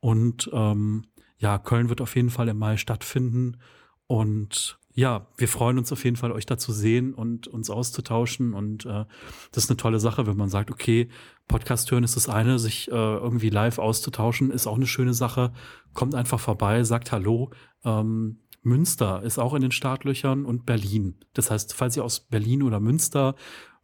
Und 0.00 0.50
ähm, 0.52 1.04
ja, 1.38 1.58
Köln 1.58 1.88
wird 1.88 2.00
auf 2.00 2.16
jeden 2.16 2.30
Fall 2.30 2.48
im 2.48 2.58
Mai 2.58 2.76
stattfinden. 2.76 3.58
Und 4.06 4.78
ja, 4.94 5.26
wir 5.38 5.48
freuen 5.48 5.78
uns 5.78 5.90
auf 5.92 6.04
jeden 6.04 6.16
Fall, 6.16 6.32
euch 6.32 6.44
da 6.44 6.58
zu 6.58 6.72
sehen 6.72 7.14
und 7.14 7.48
uns 7.48 7.70
auszutauschen. 7.70 8.52
Und 8.52 8.84
äh, 8.84 9.06
das 9.52 9.64
ist 9.64 9.70
eine 9.70 9.76
tolle 9.78 10.00
Sache, 10.00 10.26
wenn 10.26 10.36
man 10.36 10.50
sagt, 10.50 10.70
okay, 10.70 11.08
Podcast 11.48 11.90
hören 11.90 12.04
ist 12.04 12.16
das 12.16 12.28
eine, 12.28 12.58
sich 12.58 12.88
äh, 12.88 12.94
irgendwie 12.94 13.48
live 13.48 13.78
auszutauschen, 13.78 14.50
ist 14.50 14.66
auch 14.66 14.76
eine 14.76 14.86
schöne 14.86 15.14
Sache. 15.14 15.52
Kommt 15.94 16.14
einfach 16.14 16.40
vorbei, 16.40 16.84
sagt 16.84 17.12
Hallo. 17.12 17.50
Ähm, 17.84 18.41
Münster 18.62 19.22
ist 19.22 19.38
auch 19.38 19.54
in 19.54 19.62
den 19.62 19.72
Startlöchern 19.72 20.44
und 20.44 20.66
Berlin. 20.66 21.16
Das 21.34 21.50
heißt, 21.50 21.74
falls 21.74 21.96
ihr 21.96 22.04
aus 22.04 22.20
Berlin 22.20 22.62
oder 22.62 22.80
Münster, 22.80 23.34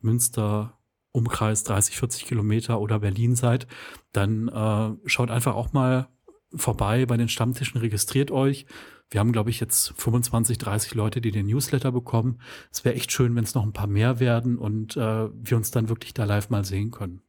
Münster 0.01 0.79
Umkreis 1.13 1.65
30, 1.65 1.97
40 1.97 2.27
Kilometer 2.27 2.81
oder 2.81 3.01
Berlin 3.01 3.35
seid, 3.35 3.67
dann 4.13 4.49
äh, 4.49 5.09
schaut 5.09 5.31
einfach 5.31 5.55
auch 5.55 5.73
mal 5.73 6.09
vorbei 6.55 7.07
bei 7.07 7.17
den 7.17 7.29
Stammtischen, 7.29 7.81
registriert 7.81 8.31
euch. 8.31 8.67
Wir 9.11 9.21
haben, 9.21 9.33
glaube 9.33 9.51
ich, 9.51 9.59
jetzt 9.59 9.95
25, 9.97 10.59
30 10.59 10.95
Leute, 10.95 11.21
die 11.21 11.31
den 11.31 11.47
Newsletter 11.47 11.93
bekommen. 11.93 12.41
Es 12.71 12.85
wäre 12.85 12.95
echt 12.95 13.11
schön, 13.11 13.35
wenn 13.37 13.45
es 13.45 13.55
noch 13.55 13.65
ein 13.65 13.73
paar 13.73 13.87
mehr 13.87 14.21
werden 14.21 14.59
und 14.59 14.97
äh, 14.97 15.29
wir 15.33 15.57
uns 15.57 15.71
dann 15.71 15.89
wirklich 15.89 16.15
da 16.15 16.25
live 16.25 16.51
mal 16.51 16.65
sehen 16.65 16.91
können. 16.91 17.23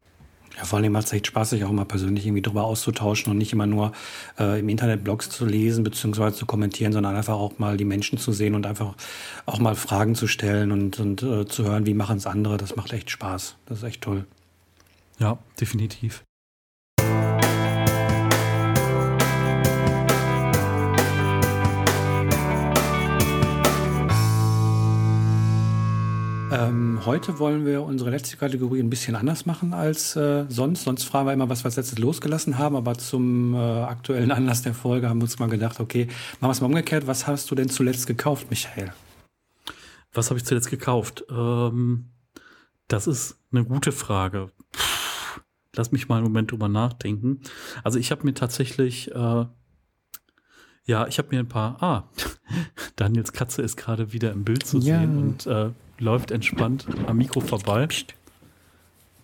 Ja, 0.58 0.66
vor 0.66 0.80
allem 0.80 0.92
macht 0.92 1.06
es 1.06 1.14
echt 1.14 1.28
Spaß, 1.28 1.52
sich 1.52 1.64
auch 1.64 1.72
mal 1.72 1.86
persönlich 1.86 2.26
irgendwie 2.26 2.42
drüber 2.42 2.64
auszutauschen 2.64 3.32
und 3.32 3.38
nicht 3.38 3.54
immer 3.54 3.66
nur 3.66 3.92
äh, 4.38 4.60
im 4.60 4.70
Internet 4.70 5.04
Blogs 5.04 5.30
zu 5.30 5.46
lesen 5.46 5.84
bzw. 5.84 6.34
zu 6.34 6.46
kommentieren, 6.46 6.92
sondern 6.92 7.16
einfach 7.16 7.36
auch 7.36 7.60
mal 7.60 7.78
die 7.78 7.86
Menschen 7.86 8.18
zu 8.18 8.32
sehen 8.32 8.56
und 8.56 8.66
einfach 8.66 8.96
auch 9.46 9.60
mal 9.60 9.76
Fragen 9.76 10.16
zu 10.16 10.28
stellen 10.28 10.72
und, 10.72 11.00
und 11.00 11.24
äh, 11.24 11.46
zu 11.46 11.64
hören, 11.64 11.86
wie 11.86 11.94
machen 11.94 12.18
es 12.18 12.26
andere. 12.26 12.58
Das 12.58 12.76
macht 12.76 12.94
echt 12.94 13.10
Spaß. 13.10 13.56
Das 13.68 13.80
ist 13.80 13.84
echt 13.84 14.02
toll. 14.02 14.26
Ja, 15.20 15.38
definitiv. 15.60 16.24
Ähm, 26.52 27.02
heute 27.06 27.38
wollen 27.38 27.66
wir 27.66 27.84
unsere 27.84 28.10
letzte 28.10 28.38
Kategorie 28.38 28.80
ein 28.80 28.90
bisschen 28.90 29.16
anders 29.16 29.46
machen 29.46 29.74
als 29.74 30.16
äh, 30.16 30.46
sonst. 30.50 30.84
Sonst 30.84 31.04
fragen 31.04 31.28
wir 31.28 31.34
immer, 31.34 31.50
was 31.50 31.64
wir 31.64 31.70
letztes 31.70 31.98
losgelassen 32.00 32.58
haben, 32.58 32.76
aber 32.76 32.98
zum 32.98 33.54
äh, 33.54 33.58
aktuellen 33.58 34.32
Anlass 34.32 34.64
der 34.64 34.74
Folge 34.74 35.10
haben 35.10 35.20
wir 35.20 35.26
uns 35.26 35.38
mal 35.38 35.50
gedacht, 35.50 35.80
okay, 35.80 36.08
machen 36.40 36.50
wir 36.50 36.52
es 36.52 36.62
mal 36.62 36.68
umgekehrt. 36.68 37.08
Was 37.08 37.28
hast 37.28 37.52
du 37.52 37.56
denn 37.56 37.70
zuletzt 37.70 38.08
gekauft, 38.08 38.50
Michael? 38.50 38.92
Was 40.14 40.30
habe 40.30 40.40
ich 40.40 40.46
zuletzt 40.46 40.70
gekauft? 40.70 41.24
Ähm, 41.30 42.10
das 42.88 43.06
ist 43.06 43.38
eine 43.52 43.64
gute 43.64 43.92
Frage. 43.92 44.50
Puh, 44.72 45.42
lass 45.76 45.92
mich 45.92 46.10
mal 46.10 46.16
einen 46.16 46.26
Moment 46.26 46.52
drüber 46.52 46.68
nachdenken. 46.68 47.42
Also 47.84 48.00
ich 48.00 48.10
habe 48.12 48.26
mir 48.26 48.34
tatsächlich 48.34 49.12
äh, 49.12 49.46
ja, 50.86 51.06
ich 51.06 51.20
habe 51.20 51.28
mir 51.30 51.40
ein 51.40 51.48
paar. 51.48 51.84
Ah, 51.84 52.10
Daniels 52.96 53.32
Katze 53.32 53.62
ist 53.62 53.78
gerade 53.78 54.12
wieder 54.12 54.32
im 54.32 54.44
Bild 54.44 54.66
zu 54.66 54.80
ja. 54.80 55.00
sehen 55.00 55.18
und 55.20 55.46
äh, 55.46 55.70
läuft 56.00 56.32
entspannt 56.32 56.88
am 57.08 57.18
Mikro 57.18 57.42
vorbei. 57.42 57.88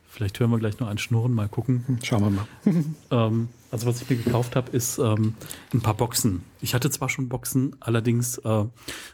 Vielleicht 0.07 0.39
hören 0.39 0.51
wir 0.51 0.59
gleich 0.59 0.79
noch 0.79 0.87
ein 0.87 0.97
Schnurren, 0.97 1.33
mal 1.33 1.49
gucken. 1.49 1.99
Schauen 2.01 2.23
wir 2.23 2.29
mal. 2.29 2.47
ähm, 3.11 3.49
also 3.69 3.87
was 3.87 4.01
ich 4.01 4.09
mir 4.09 4.15
gekauft 4.15 4.55
habe, 4.55 4.71
ist 4.71 4.97
ähm, 4.97 5.33
ein 5.73 5.81
paar 5.81 5.95
Boxen. 5.95 6.43
Ich 6.61 6.73
hatte 6.73 6.89
zwar 6.89 7.09
schon 7.09 7.27
Boxen, 7.27 7.75
allerdings 7.81 8.37
äh, 8.37 8.65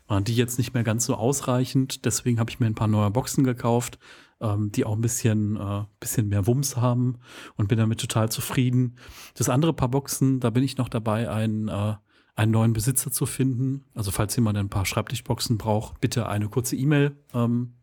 waren 0.08 0.24
die 0.24 0.36
jetzt 0.36 0.60
nicht 0.60 0.76
mehr 0.76 0.84
ganz 0.84 1.06
so 1.06 1.16
ausreichend. 1.16 2.06
Deswegen 2.06 2.40
habe 2.40 2.52
ich 2.52 2.60
mir 2.60 2.68
ein 2.68 2.76
paar 2.76 2.88
neue 2.88 3.10
Boxen 3.10 3.44
gekauft, 3.44 3.98
ähm, 4.42 4.72
die 4.72 4.86
auch 4.86 4.94
ein 4.94 5.02
bisschen, 5.02 5.56
äh, 5.56 5.86
bisschen 6.00 6.30
mehr 6.30 6.46
Wumms 6.46 6.78
haben 6.78 7.18
und 7.56 7.68
bin 7.68 7.80
damit 7.80 8.00
total 8.00 8.30
zufrieden. 8.30 8.98
Das 9.34 9.50
andere 9.50 9.74
paar 9.74 9.90
Boxen, 9.90 10.40
da 10.40 10.52
bin 10.52 10.64
ich 10.64 10.78
noch 10.78 10.90
dabei, 10.90 11.32
einen, 11.32 11.68
äh, 11.68 11.96
einen 12.36 12.52
neuen 12.52 12.74
Besitzer 12.74 13.12
zu 13.12 13.26
finden. 13.26 13.84
Also 13.94 14.12
falls 14.12 14.36
jemand 14.36 14.58
ein 14.58 14.70
paar 14.70 14.86
Schreibtischboxen 14.86 15.58
braucht, 15.58 16.00
bitte 16.02 16.28
eine 16.28 16.50
kurze 16.50 16.76
E-Mail 16.76 17.16
ähm, 17.34 17.74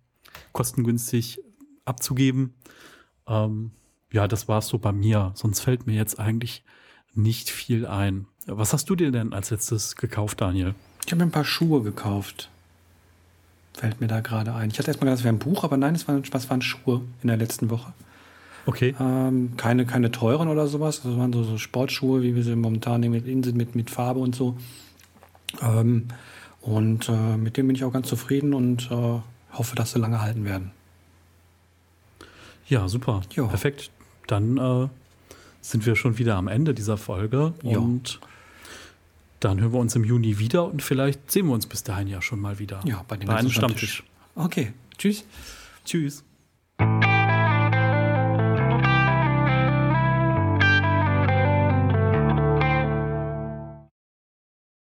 kostengünstig 0.53 1.41
abzugeben. 1.85 2.55
Ähm, 3.27 3.73
ja, 4.13 4.27
das 4.27 4.49
war 4.49 4.59
es 4.59 4.69
so 4.69 4.79
bei 4.79 4.93
mir. 4.93 5.33
Sonst 5.35 5.61
fällt 5.61 5.87
mir 5.87 5.95
jetzt 5.95 6.19
eigentlich 6.19 6.65
nicht 7.15 7.51
viel 7.51 7.87
ein. 7.87 8.27
Was 8.47 8.73
hast 8.73 8.89
du 8.89 8.97
dir 8.97 9.11
denn 9.11 9.33
als 9.33 9.51
letztes 9.51 9.97
gekauft, 9.97 10.41
Daniel? 10.41 10.75
Ich 11.05 11.13
habe 11.13 11.23
mir 11.23 11.29
ein 11.29 11.33
paar 11.33 11.45
Schuhe 11.45 11.83
gekauft. 11.83 12.51
Fällt 13.75 14.01
mir 14.01 14.09
da 14.09 14.21
gerade 14.21 14.55
ein. 14.55 14.71
Ich 14.71 14.79
hatte 14.79 14.89
erstmal 14.89 15.07
gedacht, 15.07 15.21
es 15.21 15.25
wäre 15.25 15.35
ein 15.35 15.39
Buch, 15.39 15.65
aber 15.65 15.77
nein, 15.77 15.95
es 15.95 16.09
waren, 16.09 16.23
was 16.33 16.51
waren 16.51 16.63
Schuhe 16.63 17.03
in 17.23 17.29
der 17.29 17.37
letzten 17.37 17.71
Woche. 17.71 17.93
Okay. 18.69 18.95
Ähm, 19.01 19.55
keine, 19.57 19.87
keine 19.87 20.11
teuren 20.11 20.49
oder 20.49 20.67
sowas. 20.67 21.01
Das 21.01 21.17
waren 21.17 21.33
so, 21.33 21.43
so 21.43 21.57
Sportschuhe, 21.57 22.23
wie 22.23 22.37
wir 22.37 22.43
sie 22.43 22.55
momentan 22.55 23.01
mit 23.01 23.25
sind, 23.25 23.57
mit, 23.57 23.75
mit 23.75 23.89
Farbe 23.89 24.21
und 24.21 24.35
so. 24.35 24.59
Ähm, 25.63 26.09
und 26.61 27.09
äh, 27.09 27.39
mit 27.39 27.57
dem 27.57 27.69
bin 27.69 27.77
ich 27.77 27.85
auch 27.85 27.93
ganz 27.93 28.09
zufrieden 28.09 28.53
und 28.53 28.91
äh, 28.91 29.21
hoffe, 29.55 29.75
dass 29.75 29.93
sie 29.93 29.99
lange 29.99 30.21
halten 30.21 30.45
werden. 30.45 30.73
Ja, 32.67 32.89
super. 32.89 33.23
Jo. 33.31 33.47
Perfekt. 33.47 33.91
Dann 34.27 34.59
äh, 34.59 34.89
sind 35.63 35.87
wir 35.87 35.97
schon 35.97 36.19
wieder 36.19 36.37
am 36.37 36.47
Ende 36.47 36.75
dieser 36.75 36.99
Folge 36.99 37.55
Jo. 37.63 37.81
und 37.81 38.21
dann 39.41 39.61
hören 39.61 39.73
wir 39.73 39.81
uns 39.81 39.97
im 39.97 40.05
Juni 40.05 40.39
wieder 40.39 40.67
und 40.67 40.83
vielleicht 40.83 41.33
sehen 41.33 41.47
wir 41.47 41.55
uns 41.55 41.67
bis 41.67 41.85
dahin 41.85 42.07
ja 42.07 42.21
schon 42.21 42.39
mal 42.39 42.59
wieder. 42.59 42.81
Ja, 42.85 43.03
bei 43.09 43.17
dem 43.17 43.29
bei 43.29 43.37
einem 43.37 43.47
ganzen 43.47 43.55
Stammtisch. 43.55 44.05
Okay, 44.35 44.75
tschüss. 44.99 45.25
Tschüss. 45.87 46.23